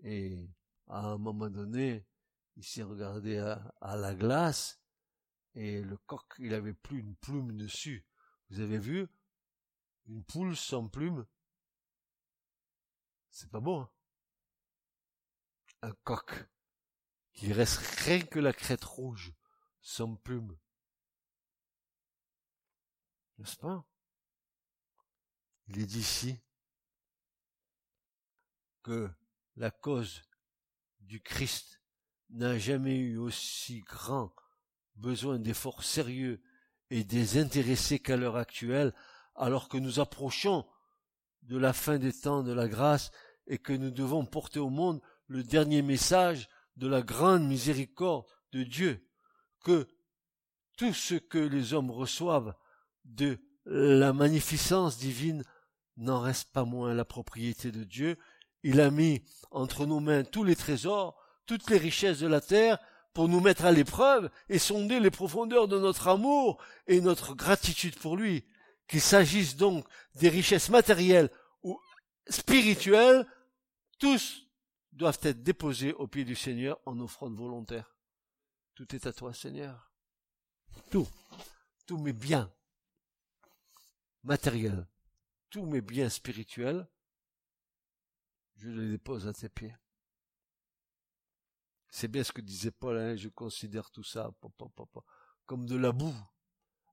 Et 0.00 0.48
à 0.88 1.06
un 1.06 1.18
moment 1.18 1.50
donné 1.50 2.06
il 2.56 2.64
s'est 2.64 2.82
regardé 2.82 3.38
à, 3.38 3.96
la 3.96 4.14
glace 4.14 4.82
et 5.54 5.82
le 5.82 5.96
coq, 5.96 6.34
il 6.38 6.54
avait 6.54 6.74
plus 6.74 7.00
une 7.00 7.16
plume 7.16 7.56
dessus. 7.56 8.06
Vous 8.50 8.60
avez 8.60 8.78
vu? 8.78 9.08
Une 10.06 10.24
poule 10.24 10.56
sans 10.56 10.88
plume. 10.88 11.26
C'est 13.30 13.50
pas 13.50 13.60
beau, 13.60 13.76
hein? 13.76 13.90
Un 15.82 15.92
coq 16.04 16.46
qui 17.32 17.52
reste 17.52 17.78
rien 17.78 18.20
que 18.20 18.38
la 18.38 18.52
crête 18.52 18.84
rouge, 18.84 19.32
sans 19.80 20.16
plume. 20.16 20.56
N'est-ce 23.38 23.56
pas? 23.56 23.86
Il 25.68 25.78
est 25.78 25.86
dit 25.86 26.00
ici 26.00 26.38
que 28.82 29.08
la 29.56 29.70
cause 29.70 30.22
du 31.00 31.20
Christ 31.20 31.80
n'a 32.30 32.58
jamais 32.58 32.96
eu 32.96 33.16
aussi 33.16 33.80
grand 33.80 34.34
besoin 34.96 35.38
d'efforts 35.38 35.82
sérieux 35.82 36.42
et 36.90 37.04
désintéressés 37.04 38.00
qu'à 38.00 38.16
l'heure 38.16 38.36
actuelle, 38.36 38.94
alors 39.34 39.68
que 39.68 39.78
nous 39.78 40.00
approchons 40.00 40.68
de 41.42 41.56
la 41.56 41.72
fin 41.72 41.98
des 41.98 42.12
temps 42.12 42.42
de 42.42 42.52
la 42.52 42.68
grâce 42.68 43.10
et 43.46 43.58
que 43.58 43.72
nous 43.72 43.90
devons 43.90 44.26
porter 44.26 44.58
au 44.58 44.70
monde 44.70 45.00
le 45.30 45.44
dernier 45.44 45.80
message 45.80 46.48
de 46.76 46.88
la 46.88 47.02
grande 47.02 47.46
miséricorde 47.46 48.26
de 48.52 48.64
Dieu, 48.64 49.06
que 49.64 49.86
tout 50.76 50.92
ce 50.92 51.14
que 51.14 51.38
les 51.38 51.72
hommes 51.72 51.92
reçoivent 51.92 52.54
de 53.04 53.38
la 53.64 54.12
magnificence 54.12 54.98
divine 54.98 55.44
n'en 55.96 56.20
reste 56.20 56.50
pas 56.52 56.64
moins 56.64 56.94
la 56.94 57.04
propriété 57.04 57.70
de 57.70 57.84
Dieu. 57.84 58.18
Il 58.64 58.80
a 58.80 58.90
mis 58.90 59.22
entre 59.52 59.86
nos 59.86 60.00
mains 60.00 60.24
tous 60.24 60.42
les 60.42 60.56
trésors 60.56 61.16
toutes 61.46 61.70
les 61.70 61.78
richesses 61.78 62.20
de 62.20 62.28
la 62.28 62.40
terre 62.40 62.78
pour 63.12 63.28
nous 63.28 63.40
mettre 63.40 63.64
à 63.64 63.72
l'épreuve 63.72 64.30
et 64.48 64.58
sonder 64.58 65.00
les 65.00 65.10
profondeurs 65.10 65.66
de 65.68 65.78
notre 65.78 66.08
amour 66.08 66.62
et 66.86 67.00
notre 67.00 67.34
gratitude 67.34 67.96
pour 67.96 68.16
lui. 68.16 68.44
Qu'il 68.86 69.00
s'agisse 69.00 69.56
donc 69.56 69.84
des 70.16 70.28
richesses 70.28 70.70
matérielles 70.70 71.28
ou 71.62 71.78
spirituelles, 72.28 73.26
tous 73.98 74.46
doivent 75.00 75.18
être 75.22 75.42
déposés 75.42 75.94
au 75.94 76.06
pied 76.06 76.26
du 76.26 76.36
Seigneur 76.36 76.78
en 76.84 77.00
offrande 77.00 77.34
volontaire. 77.34 77.96
Tout 78.74 78.94
est 78.94 79.06
à 79.06 79.14
toi, 79.14 79.32
Seigneur. 79.32 79.90
Tout. 80.90 81.08
Tous 81.86 81.96
mes 81.96 82.12
biens 82.12 82.52
matériels, 84.24 84.86
tous 85.48 85.64
mes 85.64 85.80
biens 85.80 86.10
spirituels, 86.10 86.86
je 88.56 88.68
les 88.68 88.90
dépose 88.90 89.26
à 89.26 89.32
tes 89.32 89.48
pieds. 89.48 89.74
C'est 91.88 92.08
bien 92.08 92.22
ce 92.22 92.32
que 92.32 92.42
disait 92.42 92.70
Paul, 92.70 92.98
hein, 92.98 93.16
je 93.16 93.30
considère 93.30 93.90
tout 93.90 94.04
ça 94.04 94.30
comme 95.46 95.64
de 95.64 95.76
la 95.76 95.92
boue, 95.92 96.14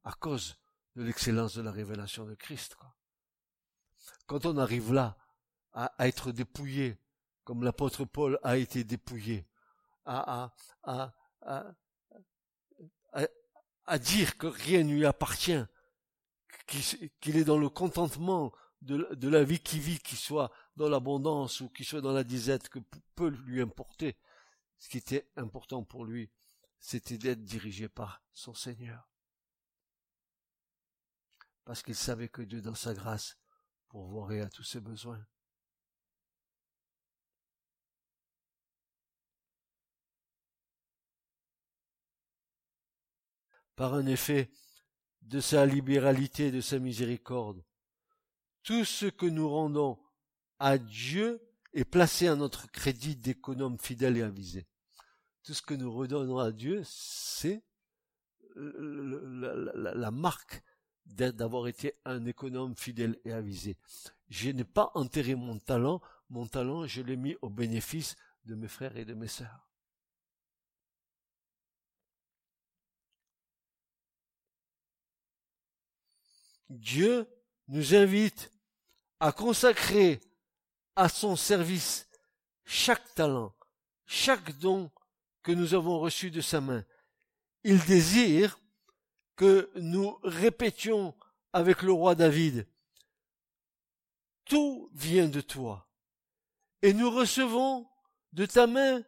à 0.05 0.13
cause 0.13 0.57
de 0.95 1.03
l'excellence 1.03 1.55
de 1.55 1.61
la 1.61 1.71
révélation 1.71 2.25
de 2.25 2.35
Christ. 2.35 2.77
Quand 4.27 4.45
on 4.45 4.57
arrive 4.57 4.93
là, 4.93 5.17
à, 5.73 5.93
être 6.07 6.31
dépouillé, 6.31 6.97
comme 7.47 7.63
l'apôtre 7.63 8.03
Paul 8.03 8.37
a 8.43 8.57
été 8.57 8.83
dépouillé, 8.83 9.47
à, 10.05 10.51
dire 14.01 14.37
que 14.37 14.47
rien 14.47 14.83
ne 14.83 14.91
lui 14.91 15.05
appartient, 15.05 15.63
qu'il 16.67 17.37
est 17.37 17.45
dans 17.45 17.57
le 17.57 17.69
contentement 17.69 18.51
de, 18.81 19.29
la 19.29 19.45
vie 19.45 19.61
qui 19.61 19.79
vit, 19.79 19.97
qu'il 19.99 20.17
soit 20.17 20.51
dans 20.75 20.89
l'abondance 20.89 21.61
ou 21.61 21.69
qu'il 21.69 21.85
soit 21.85 22.01
dans 22.01 22.11
la 22.11 22.25
disette, 22.25 22.67
que 22.67 22.79
peut 23.15 23.29
lui 23.29 23.61
importer 23.61 24.17
ce 24.77 24.89
qui 24.89 24.97
était 24.97 25.31
important 25.37 25.85
pour 25.85 26.03
lui, 26.03 26.29
c'était 26.79 27.17
d'être 27.17 27.45
dirigé 27.45 27.87
par 27.87 28.21
son 28.33 28.53
Seigneur. 28.53 29.07
Parce 31.63 31.81
qu'il 31.81 31.95
savait 31.95 32.27
que 32.27 32.41
Dieu, 32.41 32.59
dans 32.61 32.75
sa 32.75 32.93
grâce, 32.93 33.37
pourvoirait 33.87 34.41
à 34.41 34.49
tous 34.49 34.63
ses 34.63 34.81
besoins. 34.81 35.25
Par 43.77 43.93
un 43.93 44.05
effet 44.07 44.51
de 45.21 45.39
sa 45.39 45.65
libéralité, 45.65 46.51
de 46.51 46.59
sa 46.59 46.79
miséricorde, 46.79 47.63
tout 48.63 48.83
ce 48.83 49.05
que 49.05 49.25
nous 49.25 49.47
rendons 49.47 49.97
à 50.59 50.77
Dieu 50.77 51.41
et 51.73 51.85
placer 51.85 52.27
à 52.27 52.35
notre 52.35 52.69
crédit 52.71 53.15
d'économes 53.15 53.77
fidèles 53.77 54.17
et 54.17 54.23
avisés. 54.23 54.67
Tout 55.43 55.53
ce 55.53 55.61
que 55.61 55.73
nous 55.73 55.93
redonnons 55.93 56.39
à 56.39 56.51
Dieu, 56.51 56.81
c'est 56.85 57.63
la, 58.55 60.11
marque 60.11 60.63
d'avoir 61.05 61.67
été 61.67 61.93
un 62.03 62.25
économe 62.25 62.75
fidèle 62.75 63.19
et 63.23 63.31
avisé. 63.31 63.77
Je 64.29 64.49
n'ai 64.49 64.63
pas 64.63 64.91
enterré 64.95 65.35
mon 65.35 65.59
talent, 65.59 66.01
mon 66.29 66.47
talent, 66.47 66.85
je 66.87 67.01
l'ai 67.01 67.15
mis 67.15 67.35
au 67.41 67.49
bénéfice 67.49 68.15
de 68.45 68.55
mes 68.55 68.67
frères 68.67 68.97
et 68.97 69.05
de 69.05 69.13
mes 69.13 69.27
sœurs. 69.27 69.66
Dieu 76.69 77.27
nous 77.67 77.95
invite 77.95 78.51
à 79.19 79.31
consacrer 79.31 80.19
à 80.95 81.09
son 81.09 81.35
service 81.35 82.07
chaque 82.65 83.13
talent, 83.13 83.55
chaque 84.05 84.57
don 84.59 84.91
que 85.43 85.51
nous 85.51 85.73
avons 85.73 85.99
reçu 85.99 86.31
de 86.31 86.41
sa 86.41 86.61
main. 86.61 86.83
Il 87.63 87.83
désire 87.85 88.59
que 89.35 89.71
nous 89.75 90.17
répétions 90.23 91.15
avec 91.53 91.81
le 91.81 91.91
roi 91.91 92.15
David, 92.15 92.67
Tout 94.45 94.89
vient 94.93 95.27
de 95.27 95.41
toi, 95.41 95.89
et 96.81 96.93
nous 96.93 97.09
recevons 97.09 97.87
de 98.33 98.45
ta 98.45 98.67
main 98.67 99.03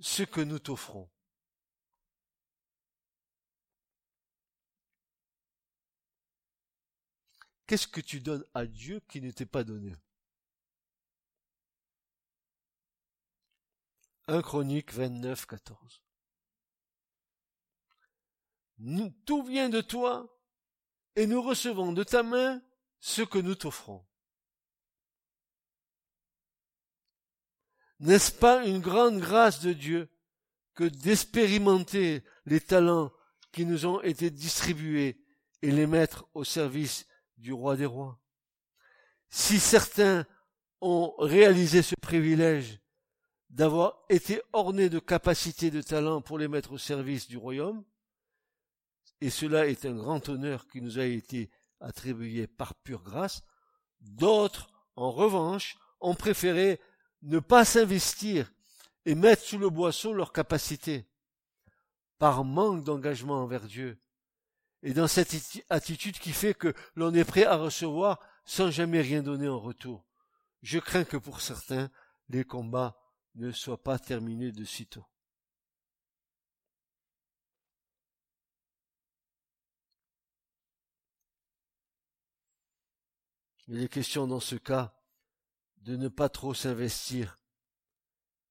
ce 0.00 0.22
que 0.22 0.40
nous 0.40 0.58
t'offrons. 0.58 1.08
Qu'est-ce 7.66 7.88
que 7.88 8.00
tu 8.00 8.20
donnes 8.20 8.44
à 8.52 8.66
Dieu 8.66 9.00
qui 9.08 9.20
ne 9.20 9.30
t'est 9.30 9.46
pas 9.46 9.64
donné? 9.64 9.94
1 14.26 14.42
Chronique 14.42 14.92
29, 14.92 15.46
14. 15.46 16.02
tout 19.24 19.42
vient 19.44 19.68
de 19.68 19.80
toi, 19.80 20.34
et 21.16 21.26
nous 21.26 21.42
recevons 21.42 21.92
de 21.92 22.02
ta 22.02 22.22
main 22.22 22.62
ce 23.00 23.22
que 23.22 23.38
nous 23.38 23.54
t'offrons. 23.54 24.04
N'est-ce 28.00 28.32
pas 28.32 28.66
une 28.66 28.80
grande 28.80 29.20
grâce 29.20 29.60
de 29.60 29.72
Dieu 29.72 30.10
que 30.74 30.84
d'expérimenter 30.84 32.24
les 32.46 32.60
talents 32.60 33.12
qui 33.52 33.64
nous 33.64 33.86
ont 33.86 34.02
été 34.02 34.30
distribués 34.30 35.24
et 35.62 35.70
les 35.70 35.86
mettre 35.86 36.26
au 36.34 36.44
service 36.44 37.06
du 37.36 37.52
roi 37.52 37.76
des 37.76 37.86
rois. 37.86 38.18
Si 39.28 39.58
certains 39.58 40.26
ont 40.80 41.14
réalisé 41.18 41.82
ce 41.82 41.94
privilège, 42.00 42.80
d'avoir 43.50 44.04
été 44.08 44.42
ornés 44.52 44.88
de 44.88 44.98
capacités 44.98 45.70
de 45.70 45.80
talent 45.80 46.20
pour 46.20 46.38
les 46.38 46.48
mettre 46.48 46.72
au 46.72 46.78
service 46.78 47.28
du 47.28 47.36
royaume, 47.36 47.84
et 49.20 49.30
cela 49.30 49.66
est 49.68 49.84
un 49.86 49.94
grand 49.94 50.28
honneur 50.28 50.66
qui 50.66 50.80
nous 50.80 50.98
a 50.98 51.04
été 51.04 51.50
attribué 51.80 52.46
par 52.46 52.74
pure 52.74 53.02
grâce, 53.02 53.42
d'autres, 54.00 54.68
en 54.96 55.10
revanche, 55.10 55.78
ont 56.00 56.14
préféré 56.14 56.80
ne 57.22 57.38
pas 57.38 57.64
s'investir 57.64 58.52
et 59.04 59.14
mettre 59.14 59.42
sous 59.42 59.58
le 59.58 59.70
boisseau 59.70 60.12
leurs 60.12 60.32
capacités, 60.32 61.06
par 62.18 62.44
manque 62.44 62.84
d'engagement 62.84 63.42
envers 63.42 63.66
Dieu, 63.66 63.98
et 64.84 64.92
dans 64.92 65.08
cette 65.08 65.34
attitude 65.70 66.18
qui 66.18 66.32
fait 66.32 66.52
que 66.52 66.74
l'on 66.94 67.14
est 67.14 67.24
prêt 67.24 67.46
à 67.46 67.56
recevoir 67.56 68.20
sans 68.44 68.70
jamais 68.70 69.00
rien 69.00 69.22
donner 69.22 69.48
en 69.48 69.58
retour. 69.58 70.04
Je 70.62 70.78
crains 70.78 71.04
que 71.04 71.16
pour 71.16 71.40
certains, 71.40 71.90
les 72.28 72.44
combats 72.44 73.00
ne 73.34 73.50
soient 73.50 73.82
pas 73.82 73.98
terminés 73.98 74.52
de 74.52 74.64
sitôt. 74.64 75.06
Il 83.68 83.82
est 83.82 83.88
question 83.88 84.26
dans 84.26 84.40
ce 84.40 84.56
cas 84.56 84.94
de 85.78 85.96
ne 85.96 86.08
pas 86.08 86.28
trop 86.28 86.52
s'investir. 86.52 87.40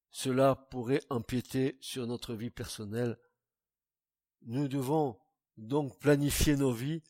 Cela 0.09 0.55
pourrait 0.55 1.03
empiéter 1.11 1.77
sur 1.79 2.07
notre 2.07 2.33
vie 2.33 2.49
personnelle. 2.49 3.19
Nous 4.41 4.67
devons 4.67 5.22
donc 5.57 5.97
planifier 5.99 6.55
nos 6.55 6.71
vies 6.71 7.01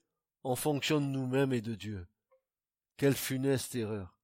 en 0.43 0.55
fonction 0.55 0.99
de 0.99 1.05
nous-mêmes 1.05 1.53
et 1.53 1.61
de 1.61 1.75
Dieu. 1.75 2.07
Quelle 2.97 3.15
funeste 3.15 3.75
erreur. 3.75 4.17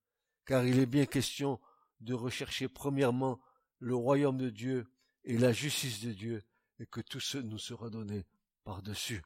Car 0.45 0.65
il 0.65 0.79
est 0.79 0.85
bien 0.85 1.05
question 1.05 1.59
de 2.01 2.13
rechercher 2.13 2.67
premièrement 2.67 3.39
le 3.79 3.95
royaume 3.95 4.37
de 4.37 4.49
Dieu 4.49 4.91
et 5.23 5.37
la 5.37 5.51
justice 5.51 6.01
de 6.01 6.11
Dieu, 6.11 6.43
et 6.79 6.85
que 6.85 7.01
tout 7.01 7.19
ce 7.19 7.37
nous 7.37 7.57
sera 7.57 7.89
donné 7.89 8.25
par-dessus. 8.63 9.23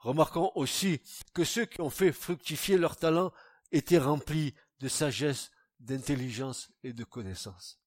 Remarquons 0.00 0.52
aussi 0.54 1.00
que 1.32 1.44
ceux 1.44 1.64
qui 1.64 1.80
ont 1.80 1.90
fait 1.90 2.12
fructifier 2.12 2.76
leur 2.76 2.96
talent 2.96 3.32
étaient 3.72 3.98
remplis 3.98 4.54
de 4.80 4.88
sagesse, 4.88 5.50
d'intelligence 5.80 6.70
et 6.82 6.92
de 6.92 7.04
connaissance. 7.04 7.80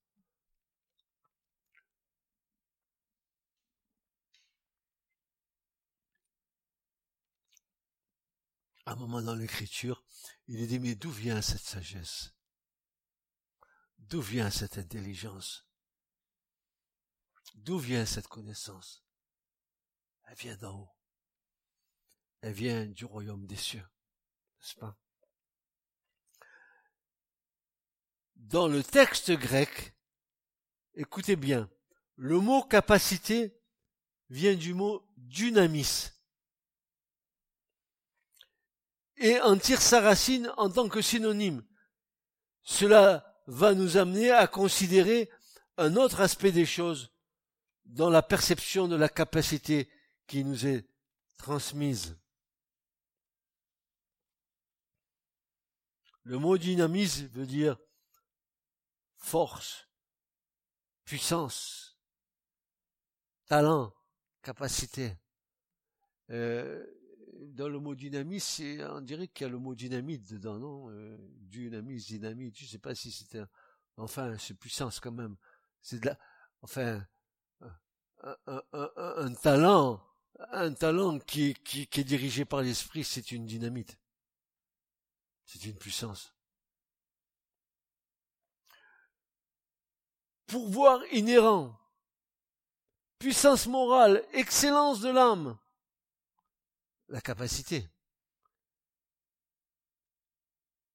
À 8.87 8.93
un 8.93 8.95
moment 8.95 9.21
dans 9.21 9.35
l'écriture, 9.35 10.01
il 10.47 10.61
est 10.61 10.67
dit, 10.67 10.79
mais 10.79 10.95
d'où 10.95 11.11
vient 11.11 11.41
cette 11.41 11.59
sagesse? 11.59 12.33
D'où 13.97 14.21
vient 14.21 14.49
cette 14.49 14.77
intelligence? 14.77 15.67
D'où 17.55 17.79
vient 17.79 18.05
cette 18.05 18.29
connaissance? 18.29 19.03
Elle 20.23 20.37
vient 20.37 20.55
d'en 20.55 20.79
haut. 20.79 20.95
Elle 22.39 22.53
vient 22.53 22.85
du 22.85 23.03
royaume 23.03 23.45
des 23.45 23.57
cieux, 23.57 23.85
n'est-ce 24.61 24.75
pas? 24.75 24.97
Dans 28.37 28.69
le 28.69 28.85
texte 28.85 29.33
grec, 29.33 29.97
écoutez 30.93 31.35
bien, 31.35 31.69
le 32.15 32.39
mot 32.39 32.63
capacité 32.63 33.59
vient 34.29 34.55
du 34.55 34.73
mot 34.73 35.05
dynamis 35.17 36.11
et 39.17 39.39
en 39.41 39.57
tire 39.57 39.81
sa 39.81 40.01
racine 40.01 40.51
en 40.57 40.69
tant 40.69 40.89
que 40.89 41.01
synonyme. 41.01 41.65
Cela 42.63 43.41
va 43.47 43.73
nous 43.73 43.97
amener 43.97 44.31
à 44.31 44.47
considérer 44.47 45.29
un 45.77 45.95
autre 45.95 46.21
aspect 46.21 46.51
des 46.51 46.65
choses 46.65 47.13
dans 47.85 48.09
la 48.09 48.21
perception 48.21 48.87
de 48.87 48.95
la 48.95 49.09
capacité 49.09 49.89
qui 50.27 50.43
nous 50.43 50.67
est 50.67 50.85
transmise. 51.37 52.17
Le 56.23 56.37
mot 56.37 56.57
dynamisme 56.57 57.27
veut 57.27 57.45
dire 57.45 57.77
force, 59.15 59.87
puissance, 61.05 61.97
talent, 63.45 63.93
capacité. 64.41 65.17
Euh, 66.29 66.85
dans 67.39 67.69
le 67.69 67.79
mot 67.79 67.95
dynamisme, 67.95 68.81
on 68.91 69.01
dirait 69.01 69.27
qu'il 69.27 69.45
y 69.45 69.49
a 69.49 69.51
le 69.51 69.59
mot 69.59 69.75
dynamite 69.75 70.31
dedans, 70.31 70.59
non? 70.59 70.89
Euh, 70.89 71.17
dynamite, 71.41 72.57
je 72.57 72.65
sais 72.65 72.79
pas 72.79 72.95
si 72.95 73.11
c'était... 73.11 73.43
Enfin, 73.97 74.37
c'est 74.37 74.53
puissance 74.53 74.99
quand 74.99 75.11
même. 75.11 75.35
C'est 75.81 75.99
de 75.99 76.07
la... 76.07 76.17
Enfin, 76.61 77.05
un, 78.45 79.33
talent, 79.33 80.03
un 80.51 80.73
talent 80.73 81.19
qui, 81.19 81.53
qui, 81.53 81.87
qui 81.87 81.99
est 82.01 82.03
dirigé 82.03 82.45
par 82.45 82.61
l'esprit, 82.61 83.03
c'est 83.03 83.31
une 83.31 83.45
dynamite. 83.45 83.97
C'est 85.45 85.63
une 85.65 85.77
puissance. 85.77 86.33
Pouvoir 90.45 91.01
inhérent, 91.11 91.77
puissance 93.19 93.67
morale, 93.67 94.23
excellence 94.33 95.01
de 95.01 95.09
l'âme, 95.09 95.57
la 97.09 97.21
capacité. 97.21 97.87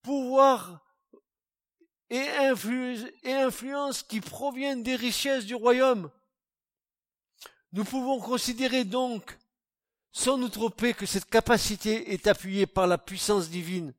Pouvoir 0.02 0.84
et, 2.10 2.28
influence 3.24 4.02
qui 4.02 4.20
proviennent 4.20 4.82
des 4.82 4.96
richesses 4.96 5.46
du 5.46 5.54
royaume. 5.54 6.10
Nous 7.72 7.84
pouvons 7.84 8.20
considérer 8.20 8.84
donc, 8.84 9.38
sans 10.12 10.36
nous 10.36 10.50
tromper, 10.50 10.92
que 10.92 11.06
cette 11.06 11.24
capacité 11.24 12.12
est 12.12 12.26
appuyée 12.26 12.66
par 12.66 12.86
la 12.86 12.98
puissance 12.98 13.48
divine 13.48 13.94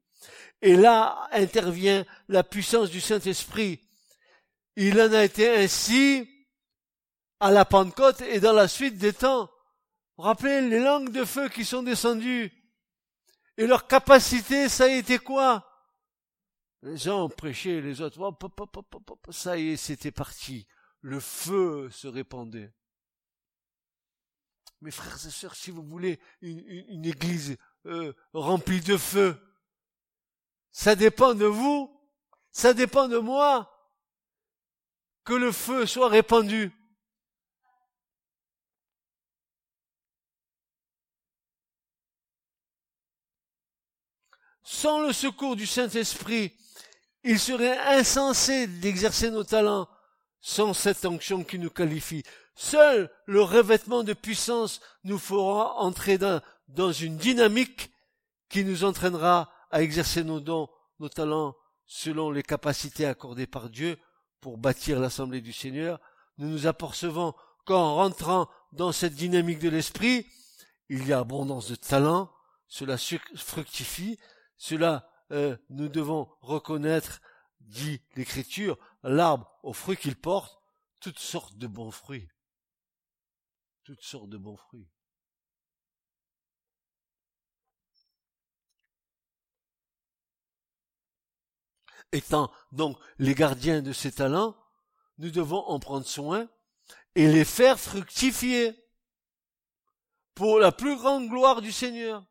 et 0.64 0.78
là 0.78 1.28
intervient 1.32 2.05
la 2.30 2.43
puissance 2.43 2.89
du 2.89 3.01
Saint-Esprit. 3.01 3.82
Il 4.78 4.99
en 4.99 5.11
a 5.14 5.24
été 5.24 5.49
ainsi 5.49 6.28
à 7.39 7.51
la 7.51 7.66
Pentecôte 7.66 8.22
et 8.22 8.39
dans 8.39 8.53
la 8.53 8.70
suite 8.70 8.97
des 8.97 9.14
temps. 9.14 9.49
Vous 10.18 10.24
rappelez 10.24 10.61
les 10.61 10.80
langues 10.80 11.11
de 11.11 11.26
feu 11.26 11.49
qui 11.49 11.66
sont 11.66 11.84
descendues. 11.84 12.51
Et 13.57 13.68
leur 13.68 13.88
capacité, 13.88 14.70
ça 14.70 14.86
a 14.86 14.88
été 14.88 15.20
quoi? 15.20 15.70
Les 16.82 16.97
gens 16.97 17.26
ont 17.26 17.30
prêché, 17.30 17.82
les 17.82 18.01
autres, 18.01 18.20
ça 19.32 19.57
y 19.57 19.70
est, 19.70 19.78
c'était 19.78 20.11
parti. 20.11 20.68
Le 21.01 21.20
feu 21.20 21.89
se 21.91 22.07
répandait. 22.07 22.74
Mes 24.82 24.91
frères 24.91 25.16
et 25.26 25.30
sœurs, 25.30 25.55
si 25.55 25.72
vous 25.72 25.84
voulez 25.84 26.20
une, 26.41 27.05
église 27.05 27.57
euh, 27.86 28.11
remplie 28.34 28.82
de 28.82 28.97
feu, 28.97 29.39
ça 30.74 30.95
dépend 30.95 31.36
de 31.36 31.45
vous, 31.45 31.89
ça 32.51 32.74
dépend 32.74 33.07
de 33.07 33.18
moi, 33.18 33.70
que 35.24 35.34
le 35.34 35.53
feu 35.53 35.86
soit 35.86 36.09
répandu. 36.09 36.72
Sans 44.64 45.01
le 45.01 45.14
secours 45.14 45.55
du 45.55 45.66
Saint-Esprit, 45.66 46.53
il 47.24 47.39
serait 47.39 47.78
insensé 47.97 48.68
d'exercer 48.68 49.30
nos 49.30 49.43
talents 49.43 49.88
sans 50.41 50.74
cette 50.74 51.05
onction 51.05 51.43
qui 51.43 51.59
nous 51.59 51.70
qualifie. 51.70 52.24
Seul 52.55 53.09
le 53.26 53.41
revêtement 53.41 54.03
de 54.03 54.14
puissance 54.14 54.82
nous 55.03 55.18
fera 55.18 55.76
entrer 55.80 56.18
dans, 56.18 56.41
dans 56.68 56.91
une 56.91 57.18
dynamique 57.18 57.91
qui 58.49 58.64
nous 58.64 58.84
entraînera 58.84 59.49
à 59.72 59.82
exercer 59.82 60.24
nos 60.24 60.39
dons, 60.39 60.70
nos 60.99 61.09
talents 61.09 61.55
selon 61.86 62.32
les 62.32 62.43
capacités 62.43 63.05
accordées 63.05 63.47
par 63.47 63.70
Dieu 63.70 63.97
pour 64.41 64.57
bâtir 64.57 64.99
l'assemblée 64.99 65.41
du 65.41 65.53
Seigneur, 65.53 65.99
nous 66.38 66.47
nous 66.47 66.68
apercevons 66.68 67.34
qu'en 67.66 67.95
rentrant 67.95 68.49
dans 68.72 68.91
cette 68.91 69.16
dynamique 69.16 69.59
de 69.59 69.70
l'esprit, 69.70 70.28
il 70.89 71.07
y 71.07 71.14
a 71.14 71.20
abondance 71.20 71.70
de 71.70 71.76
talents, 71.76 72.30
cela 72.68 72.97
fructifie, 73.36 74.20
cela 74.64 75.09
euh, 75.32 75.57
nous 75.70 75.89
devons 75.89 76.30
reconnaître, 76.39 77.20
dit 77.59 78.01
l'Écriture, 78.16 78.78
l'arbre 79.03 79.51
aux 79.61 79.74
fruits 79.74 79.97
qu'il 79.97 80.16
porte, 80.16 80.57
toutes 81.01 81.20
sortes 81.20 81.57
de 81.57 81.68
bons 81.68 81.91
fruits. 81.91 82.30
Toutes 83.84 84.01
sortes 84.01 84.30
de 84.30 84.38
bons 84.38 84.55
fruits. 84.55 84.88
étant 92.11 92.51
donc 92.72 92.95
les 93.18 93.34
gardiens 93.34 93.82
de 93.82 93.91
ces 93.91 94.11
talents, 94.11 94.55
nous 95.18 95.32
devons 95.32 95.66
en 95.66 95.80
prendre 95.80 96.05
soin 96.05 96.47
et 97.16 97.28
les 97.28 97.43
faire 97.43 97.80
fructifier 97.80 98.80
pour 100.36 100.59
la 100.59 100.72
plus 100.72 100.95
grande 100.95 101.28
gloire 101.28 101.59
du 101.59 101.72
Seigneur. 101.72 102.24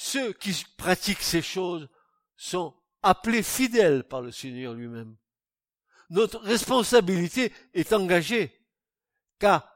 Ceux 0.00 0.32
qui 0.32 0.64
pratiquent 0.76 1.22
ces 1.22 1.42
choses 1.42 1.88
sont 2.36 2.72
appelés 3.02 3.42
fidèles 3.42 4.04
par 4.04 4.22
le 4.22 4.30
Seigneur 4.30 4.72
lui-même. 4.72 5.16
Notre 6.08 6.38
responsabilité 6.38 7.52
est 7.74 7.92
engagée, 7.92 8.64
car 9.40 9.68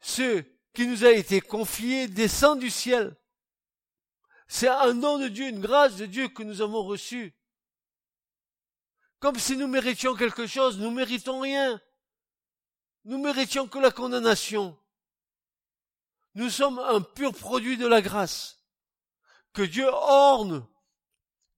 ceux 0.00 0.44
qui 0.74 0.88
nous 0.88 1.04
a 1.04 1.12
été 1.12 1.40
confié 1.40 2.08
descend 2.08 2.58
du 2.58 2.70
ciel. 2.70 3.16
C'est 4.48 4.66
un 4.66 4.94
don 4.94 5.20
de 5.20 5.28
Dieu, 5.28 5.46
une 5.46 5.60
grâce 5.60 5.94
de 5.94 6.06
Dieu 6.06 6.26
que 6.26 6.42
nous 6.42 6.60
avons 6.60 6.82
reçue. 6.82 7.32
Comme 9.20 9.38
si 9.38 9.56
nous 9.56 9.68
méritions 9.68 10.16
quelque 10.16 10.48
chose, 10.48 10.80
nous 10.80 10.90
méritons 10.90 11.38
rien. 11.38 11.80
Nous 13.04 13.22
méritions 13.22 13.68
que 13.68 13.78
la 13.78 13.92
condamnation. 13.92 14.76
Nous 16.34 16.50
sommes 16.50 16.80
un 16.80 17.00
pur 17.00 17.32
produit 17.32 17.76
de 17.76 17.86
la 17.86 18.02
grâce. 18.02 18.61
Que 19.52 19.62
Dieu 19.62 19.86
orne, 19.88 20.66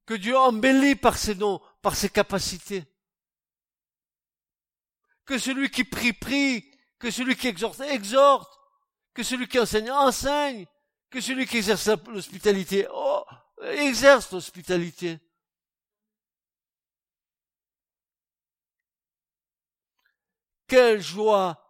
que 0.06 0.14
Dieu 0.14 0.36
embellit 0.36 0.96
par 0.96 1.16
ses 1.16 1.34
dons, 1.34 1.60
par 1.82 1.96
ses 1.96 2.08
capacités. 2.08 2.84
Que 5.24 5.38
celui 5.38 5.70
qui 5.70 5.84
prie, 5.84 6.12
prie, 6.12 6.70
que 6.98 7.10
celui 7.10 7.36
qui 7.36 7.48
exhorte, 7.48 7.80
exhorte, 7.80 8.58
que 9.14 9.22
celui 9.22 9.48
qui 9.48 9.58
enseigne, 9.58 9.90
enseigne, 9.90 10.66
que 11.08 11.20
celui 11.20 11.46
qui 11.46 11.58
exerce 11.58 11.88
l'hospitalité, 12.08 12.86
oh, 12.92 13.24
exerce 13.62 14.32
l'hospitalité. 14.32 15.18
Quelle 20.66 21.00
joie 21.00 21.64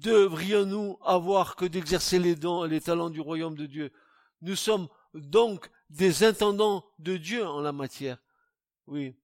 devrions-nous 0.00 0.98
avoir 1.04 1.56
que 1.56 1.64
d'exercer 1.64 2.18
les 2.18 2.34
dons 2.34 2.64
et 2.64 2.68
les 2.68 2.80
talents 2.80 3.10
du 3.10 3.20
royaume 3.20 3.54
de 3.54 3.66
Dieu. 3.66 3.92
Nous 4.40 4.56
sommes 4.56 4.88
donc 5.14 5.70
des 5.88 6.24
intendants 6.24 6.84
de 6.98 7.16
Dieu 7.16 7.46
en 7.46 7.60
la 7.60 7.72
matière. 7.72 8.18
Oui. 8.86 9.16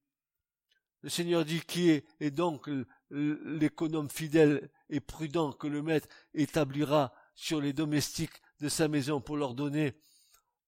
Le 1.01 1.09
Seigneur 1.09 1.45
dit 1.45 1.61
qui 1.61 1.89
est, 1.89 2.31
donc 2.31 2.69
l'économe 3.11 4.09
fidèle 4.09 4.69
et 4.89 4.99
prudent 4.99 5.53
que 5.53 5.67
le 5.67 5.81
maître 5.81 6.07
établira 6.33 7.13
sur 7.35 7.61
les 7.61 7.71
domestiques 7.71 8.41
de 8.59 8.67
sa 8.67 8.87
maison 8.87 9.21
pour 9.21 9.37
leur 9.37 9.53
donner 9.53 9.93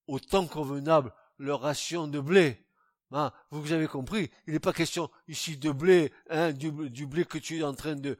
au 0.07 0.19
temps 0.19 0.47
convenable 0.47 1.13
leur 1.39 1.61
ration 1.61 2.07
de 2.07 2.19
blé. 2.19 2.63
Hein, 3.11 3.33
vous 3.49 3.71
avez 3.71 3.87
compris, 3.87 4.29
il 4.45 4.53
n'est 4.53 4.59
pas 4.59 4.73
question 4.73 5.09
ici 5.27 5.57
de 5.57 5.71
blé, 5.71 6.13
hein, 6.29 6.51
du, 6.51 6.71
blé 7.07 7.25
que 7.25 7.39
tu 7.39 7.57
es 7.57 7.63
en 7.63 7.73
train 7.73 7.95
de... 7.95 8.17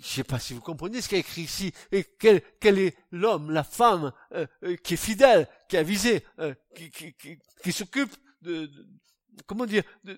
Je 0.00 0.06
sais 0.06 0.24
pas 0.24 0.38
si 0.38 0.54
vous 0.54 0.60
comprenez 0.60 1.00
ce 1.00 1.08
qu'il 1.08 1.16
y 1.16 1.20
a 1.20 1.20
écrit 1.20 1.42
ici, 1.42 1.72
et 1.90 2.04
quel, 2.04 2.78
est 2.78 2.96
l'homme, 3.10 3.50
la 3.50 3.64
femme 3.64 4.12
euh, 4.32 4.46
euh, 4.62 4.76
qui 4.76 4.94
est 4.94 4.98
fidèle, 4.98 5.48
qui 5.68 5.76
a 5.76 5.82
visé, 5.82 6.24
euh, 6.38 6.54
qui, 7.62 7.72
s'occupe 7.72 8.14
de, 8.42 8.70
comment 9.46 9.66
dire, 9.66 9.82
de, 10.04 10.16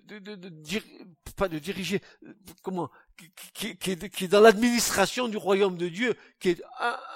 pas 1.35 1.49
de 1.49 1.59
diriger, 1.59 2.03
comment, 2.63 2.91
qui, 3.55 3.71
est, 3.91 4.29
dans 4.29 4.41
l'administration 4.41 5.29
du 5.29 5.39
royaume 5.39 5.79
de 5.79 5.89
Dieu, 5.89 6.15
qui 6.39 6.51
est 6.51 6.63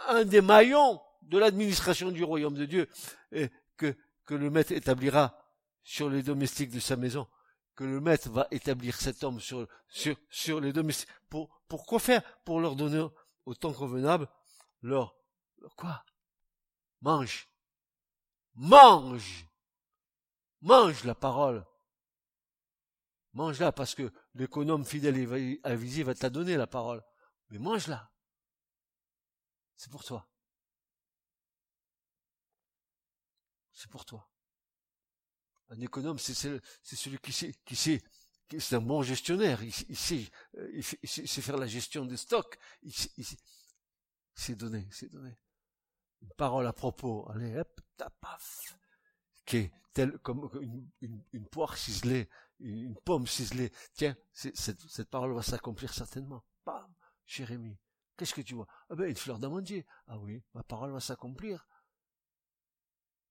un, 0.08 0.24
des 0.24 0.40
maillons 0.40 1.00
de 1.22 1.36
l'administration 1.38 2.10
du 2.10 2.24
royaume 2.24 2.54
de 2.54 2.64
Dieu, 2.64 2.88
et 3.32 3.50
que 3.76 3.94
le 4.30 4.48
maître 4.48 4.72
établira 4.72 5.38
sur 5.82 6.08
les 6.08 6.22
domestiques 6.22 6.70
de 6.70 6.80
sa 6.80 6.96
maison, 6.96 7.26
que 7.74 7.84
le 7.84 8.00
maître 8.00 8.30
va 8.30 8.46
établir 8.50 8.96
cet 8.96 9.24
homme 9.24 9.40
sur, 9.40 9.66
sur, 9.88 10.16
sur 10.30 10.60
les 10.60 10.72
domestiques. 10.72 11.08
Pour, 11.28 11.62
pour 11.68 11.86
quoi 11.86 11.98
faire? 11.98 12.22
Pour 12.44 12.60
leur 12.60 12.76
donner 12.76 13.06
au 13.44 13.54
temps 13.54 13.72
convenable 13.72 14.28
leur, 14.80 15.16
quoi? 15.76 16.04
Mange. 17.00 17.48
Mange. 18.54 19.46
Mange 20.60 21.04
la 21.04 21.14
parole 21.14 21.64
mange-la, 23.34 23.72
parce 23.72 23.94
que 23.94 24.12
l'économe 24.34 24.84
fidèle 24.84 25.18
et 25.18 25.60
avisé 25.64 26.02
va 26.02 26.14
te 26.14 26.22
la 26.22 26.30
donner, 26.30 26.56
la 26.56 26.66
parole. 26.66 27.04
Mais 27.50 27.58
mange-la. 27.58 28.10
C'est 29.76 29.90
pour 29.90 30.04
toi. 30.04 30.26
C'est 33.72 33.90
pour 33.90 34.04
toi. 34.04 34.30
Un 35.70 35.80
économe, 35.80 36.18
c'est 36.18 36.34
celui 36.82 37.18
qui 37.18 37.32
sait, 37.32 37.54
qui 37.64 37.76
sait, 37.76 38.02
c'est 38.58 38.76
un 38.76 38.80
bon 38.80 39.02
gestionnaire. 39.02 39.62
Il, 39.62 39.96
sait, 39.96 40.30
euh, 40.58 40.70
il, 40.72 41.08
sait, 41.08 41.42
faire 41.42 41.56
la 41.56 41.66
gestion 41.66 42.04
des 42.04 42.16
stocks. 42.16 42.58
Il, 42.82 42.92
sait 44.34 44.54
donner, 44.54 44.86
c'est 44.90 45.10
donner. 45.10 45.36
Une 46.22 46.32
parole 46.36 46.66
à 46.66 46.72
propos. 46.72 47.28
Allez, 47.30 47.56
hop, 47.56 47.80
paf. 48.20 48.78
Qui 49.46 49.56
est 49.56 49.72
telle 49.92 50.18
comme 50.18 50.50
une, 50.60 51.22
une 51.32 51.46
poire 51.46 51.76
ciselée 51.76 52.28
une 52.60 52.96
pomme 52.96 53.26
ciselée. 53.26 53.72
Tiens, 53.92 54.16
cette, 54.32 55.10
parole 55.10 55.32
va 55.34 55.42
s'accomplir 55.42 55.92
certainement. 55.92 56.44
Bam, 56.64 56.92
Jérémie. 57.26 57.78
Qu'est-ce 58.16 58.34
que 58.34 58.40
tu 58.40 58.54
vois? 58.54 58.66
Ah 58.88 58.94
ben, 58.94 59.08
une 59.08 59.16
fleur 59.16 59.38
d'amandier. 59.38 59.86
Ah 60.06 60.18
oui, 60.18 60.42
ma 60.54 60.62
parole 60.62 60.92
va 60.92 61.00
s'accomplir. 61.00 61.66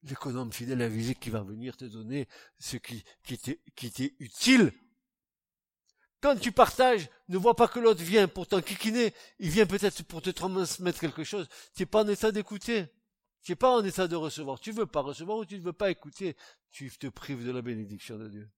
L'économe 0.03 0.51
fidèle 0.51 0.85
visite 0.89 1.19
qui 1.19 1.29
va 1.29 1.41
venir 1.41 1.77
te 1.77 1.85
donner 1.85 2.27
ce 2.59 2.77
qui, 2.77 3.03
qui 3.23 3.37
t'est 3.37 4.15
utile. 4.19 4.73
Quand 6.21 6.37
tu 6.37 6.51
partages, 6.51 7.09
ne 7.27 7.37
vois 7.37 7.55
pas 7.55 7.67
que 7.67 7.79
l'autre 7.79 8.01
vient 8.01 8.27
pour 8.27 8.47
t'enquiquiner, 8.47 9.13
il 9.39 9.49
vient 9.49 9.65
peut-être 9.65 10.03
pour 10.03 10.21
te 10.21 10.29
transmettre 10.29 10.99
quelque 10.99 11.23
chose. 11.23 11.47
Tu 11.75 11.81
n'es 11.81 11.85
pas 11.85 12.03
en 12.03 12.07
état 12.07 12.31
d'écouter. 12.31 12.85
Tu 13.41 13.51
n'es 13.51 13.55
pas 13.57 13.75
en 13.75 13.83
état 13.83 14.07
de 14.07 14.15
recevoir. 14.15 14.59
Tu 14.59 14.71
veux 14.71 14.85
pas 14.85 15.01
recevoir 15.01 15.37
ou 15.39 15.45
tu 15.45 15.57
ne 15.57 15.63
veux 15.63 15.73
pas 15.73 15.91
écouter. 15.91 16.37
Tu 16.71 16.89
te 16.97 17.07
prives 17.07 17.45
de 17.45 17.51
la 17.51 17.61
bénédiction 17.61 18.17
de 18.17 18.29
Dieu. 18.29 18.49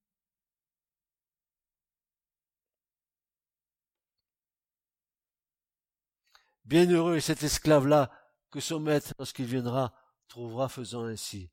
Bienheureux 6.66 7.16
est 7.16 7.22
cet 7.22 7.44
esclave-là 7.44 8.12
que 8.52 8.60
son 8.60 8.80
maître, 8.80 9.14
lorsqu'il 9.20 9.46
viendra, 9.46 9.94
trouvera 10.28 10.70
faisant 10.70 11.06
ainsi. 11.06 11.50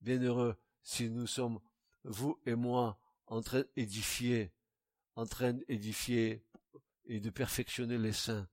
Bienheureux 0.00 0.56
si 0.82 1.10
nous 1.10 1.26
sommes, 1.26 1.60
vous 2.04 2.40
et 2.44 2.54
moi, 2.54 2.98
en 3.26 3.40
train 3.40 3.64
d'édifier, 3.76 4.52
en 5.14 5.26
train 5.26 5.52
d'édifier 5.52 6.44
et 7.04 7.20
de 7.20 7.30
perfectionner 7.30 7.98
les 7.98 8.12
saints 8.12 8.48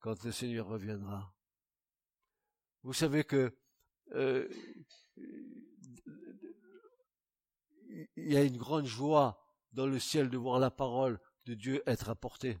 quand 0.00 0.22
le 0.24 0.32
Seigneur 0.32 0.66
reviendra. 0.66 1.34
Vous 2.82 2.92
savez 2.92 3.24
que 3.24 3.56
euh, 4.12 4.48
il 8.16 8.32
y 8.32 8.36
a 8.36 8.42
une 8.42 8.56
grande 8.56 8.86
joie 8.86 9.42
dans 9.72 9.86
le 9.86 9.98
ciel 9.98 10.30
de 10.30 10.36
voir 10.36 10.58
la 10.58 10.70
parole 10.70 11.20
de 11.46 11.54
Dieu 11.54 11.82
être 11.86 12.10
apportée. 12.10 12.58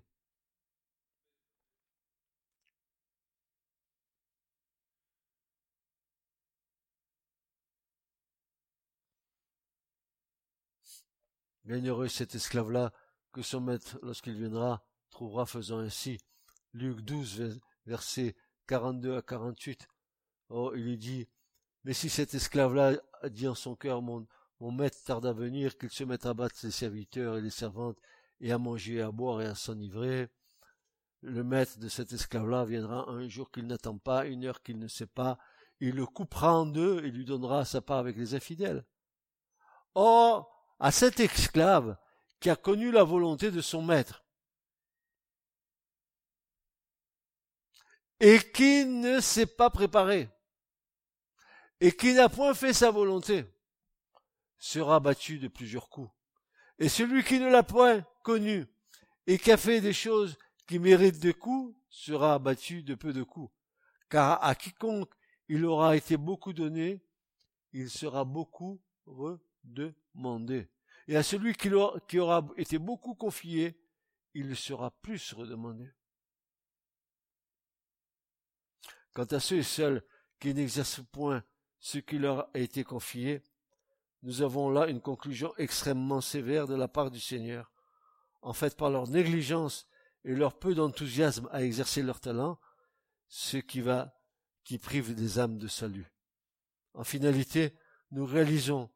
Bienheureux 11.68 12.08
cet 12.08 12.34
esclave-là, 12.34 12.94
que 13.30 13.42
son 13.42 13.60
maître, 13.60 13.98
lorsqu'il 14.02 14.32
viendra, 14.32 14.82
trouvera 15.10 15.44
faisant 15.44 15.80
ainsi. 15.80 16.16
Luc 16.72 17.02
12, 17.02 17.60
versets 17.84 18.34
42 18.68 19.18
à 19.18 19.20
48. 19.20 19.86
Oh, 20.48 20.72
il 20.74 20.82
lui 20.82 20.96
dit, 20.96 21.28
mais 21.84 21.92
si 21.92 22.08
cet 22.08 22.32
esclave-là 22.32 22.96
dit 23.28 23.46
en 23.46 23.54
son 23.54 23.76
cœur, 23.76 24.00
mon, 24.00 24.26
maître 24.62 24.96
tarde 25.04 25.26
à 25.26 25.34
venir, 25.34 25.76
qu'il 25.76 25.90
se 25.90 26.04
mette 26.04 26.24
à 26.24 26.32
battre 26.32 26.56
ses 26.56 26.70
serviteurs 26.70 27.36
et 27.36 27.42
les 27.42 27.50
servantes, 27.50 27.98
et 28.40 28.50
à 28.50 28.56
manger, 28.56 29.02
à 29.02 29.10
boire 29.10 29.42
et 29.42 29.46
à 29.46 29.54
s'enivrer, 29.54 30.30
le 31.20 31.44
maître 31.44 31.78
de 31.78 31.90
cet 31.90 32.14
esclave-là 32.14 32.64
viendra 32.64 33.10
un 33.10 33.28
jour 33.28 33.50
qu'il 33.50 33.66
n'attend 33.66 33.98
pas, 33.98 34.24
une 34.24 34.46
heure 34.46 34.62
qu'il 34.62 34.78
ne 34.78 34.88
sait 34.88 35.06
pas, 35.06 35.38
il 35.80 35.96
le 35.96 36.06
coupera 36.06 36.54
en 36.54 36.64
deux 36.64 37.04
et 37.04 37.10
lui 37.10 37.26
donnera 37.26 37.66
sa 37.66 37.82
part 37.82 37.98
avec 37.98 38.16
les 38.16 38.34
infidèles. 38.34 38.86
Or, 39.94 40.57
à 40.78 40.90
cet 40.90 41.20
esclave 41.20 41.96
qui 42.40 42.50
a 42.50 42.56
connu 42.56 42.90
la 42.90 43.04
volonté 43.04 43.50
de 43.50 43.60
son 43.60 43.82
maître 43.82 44.24
et 48.20 48.38
qui 48.52 48.84
ne 48.84 49.20
s'est 49.20 49.46
pas 49.46 49.70
préparé 49.70 50.28
et 51.80 51.92
qui 51.92 52.14
n'a 52.14 52.28
point 52.28 52.54
fait 52.54 52.72
sa 52.72 52.90
volonté 52.90 53.44
sera 54.58 54.98
battu 54.98 55.38
de 55.38 55.48
plusieurs 55.48 55.88
coups. 55.88 56.10
Et 56.80 56.88
celui 56.88 57.22
qui 57.22 57.38
ne 57.38 57.48
l'a 57.48 57.62
point 57.62 58.04
connu 58.22 58.66
et 59.26 59.38
qui 59.38 59.52
a 59.52 59.56
fait 59.56 59.80
des 59.80 59.92
choses 59.92 60.36
qui 60.66 60.78
méritent 60.78 61.20
des 61.20 61.34
coups 61.34 61.76
sera 61.88 62.34
abattu 62.34 62.82
de 62.82 62.94
peu 62.94 63.12
de 63.12 63.22
coups. 63.22 63.52
Car 64.08 64.42
à 64.42 64.54
quiconque 64.54 65.12
il 65.48 65.64
aura 65.64 65.96
été 65.96 66.16
beaucoup 66.16 66.52
donné, 66.52 67.02
il 67.72 67.88
sera 67.88 68.24
beaucoup 68.24 68.80
redemandé. 69.68 70.68
Et 71.06 71.16
à 71.16 71.22
celui 71.22 71.54
qui 71.54 72.18
aura, 72.18 72.46
été 72.56 72.78
beaucoup 72.78 73.14
confié, 73.14 73.80
il 74.34 74.56
sera 74.56 74.90
plus 74.90 75.32
redemandé. 75.32 75.90
Quant 79.12 79.24
à 79.24 79.40
ceux 79.40 79.56
et 79.56 79.62
seuls 79.62 80.04
qui 80.38 80.54
n'exercent 80.54 81.02
point 81.12 81.42
ce 81.80 81.98
qui 81.98 82.18
leur 82.18 82.48
a 82.54 82.58
été 82.58 82.84
confié, 82.84 83.42
nous 84.22 84.42
avons 84.42 84.70
là 84.70 84.88
une 84.88 85.00
conclusion 85.00 85.52
extrêmement 85.56 86.20
sévère 86.20 86.66
de 86.66 86.74
la 86.74 86.88
part 86.88 87.10
du 87.10 87.20
Seigneur. 87.20 87.72
En 88.42 88.52
fait, 88.52 88.76
par 88.76 88.90
leur 88.90 89.08
négligence 89.08 89.86
et 90.24 90.34
leur 90.34 90.58
peu 90.58 90.74
d'enthousiasme 90.74 91.48
à 91.52 91.62
exercer 91.62 92.02
leur 92.02 92.20
talent, 92.20 92.58
ce 93.28 93.56
qui 93.56 93.80
va, 93.80 94.14
qui 94.64 94.78
prive 94.78 95.14
des 95.14 95.38
âmes 95.38 95.58
de 95.58 95.68
salut. 95.68 96.12
En 96.94 97.04
finalité, 97.04 97.74
nous 98.10 98.26
réalisons 98.26 98.90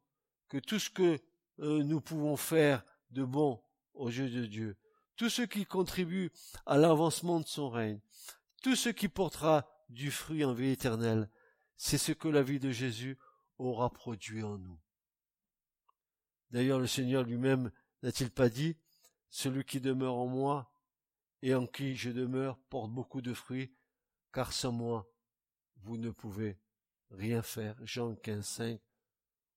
que 0.53 0.59
tout 0.59 0.79
ce 0.79 0.91
que 0.91 1.19
euh, 1.61 1.83
nous 1.83 2.03
pouvons 2.03 2.37
faire 2.37 2.85
de 3.11 3.25
bon 3.25 3.65
aux 3.95 4.11
yeux 4.11 4.29
de 4.29 4.45
Dieu, 4.45 4.77
tout 5.17 5.31
ce 5.31 5.41
qui 5.41 5.65
contribue 5.65 6.31
à 6.67 6.77
l'avancement 6.77 7.41
de 7.41 7.47
son 7.47 7.71
règne, 7.71 8.03
tout 8.63 8.77
ce 8.77 8.91
qui 8.91 9.09
portera 9.09 9.67
du 9.89 10.11
fruit 10.11 10.45
en 10.45 10.53
vie 10.53 10.69
éternelle, 10.69 11.31
c'est 11.79 11.97
ce 11.97 12.13
que 12.13 12.29
la 12.29 12.43
vie 12.43 12.61
de 12.61 12.71
Jésus 12.71 13.19
aura 13.57 13.89
produit 13.89 14.43
en 14.43 14.59
nous. 14.59 14.79
D'ailleurs, 16.51 16.81
le 16.81 16.87
Seigneur 16.87 17.23
lui-même 17.23 17.73
n'a-t-il 18.03 18.31
pas 18.31 18.51
dit, 18.51 18.77
celui 19.31 19.65
qui 19.65 19.81
demeure 19.81 20.17
en 20.17 20.27
moi 20.27 20.71
et 21.41 21.55
en 21.55 21.67
qui 21.67 21.97
je 21.97 22.11
demeure 22.11 22.59
porte 22.69 22.91
beaucoup 22.91 23.23
de 23.23 23.33
fruits, 23.33 23.75
car 24.35 24.53
sans 24.53 24.71
moi, 24.73 25.11
vous 25.77 25.97
ne 25.97 26.11
pouvez 26.11 26.59
rien 27.11 27.41
faire. 27.41 27.75
Jean 27.87 28.15
15, 28.17 28.45
5. 28.45 28.81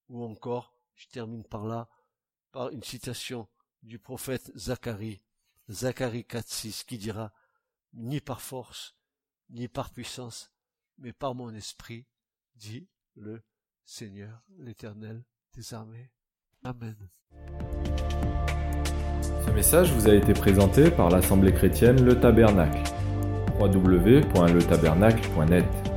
Ou 0.08 0.24
encore, 0.24 0.75
je 0.96 1.06
termine 1.08 1.44
par 1.44 1.66
là, 1.66 1.88
par 2.52 2.70
une 2.70 2.82
citation 2.82 3.48
du 3.82 3.98
prophète 3.98 4.50
Zacharie, 4.56 5.20
Zacharie 5.70 6.24
4, 6.24 6.48
6, 6.48 6.84
qui 6.84 6.96
dira, 6.98 7.32
ni 7.92 8.20
par 8.20 8.40
force, 8.40 8.96
ni 9.50 9.68
par 9.68 9.90
puissance, 9.90 10.50
mais 10.98 11.12
par 11.12 11.34
mon 11.34 11.54
esprit, 11.54 12.06
dit 12.54 12.88
le 13.14 13.42
Seigneur, 13.84 14.42
l'Éternel 14.58 15.22
des 15.54 15.74
armées. 15.74 16.10
Amen. 16.64 16.96
Ce 19.46 19.50
message 19.52 19.92
vous 19.92 20.08
a 20.08 20.14
été 20.14 20.32
présenté 20.32 20.90
par 20.90 21.10
l'Assemblée 21.10 21.52
chrétienne 21.52 22.02
Le 22.04 22.18
Tabernacle. 22.18 22.82
www.letabernacle.net 23.58 25.95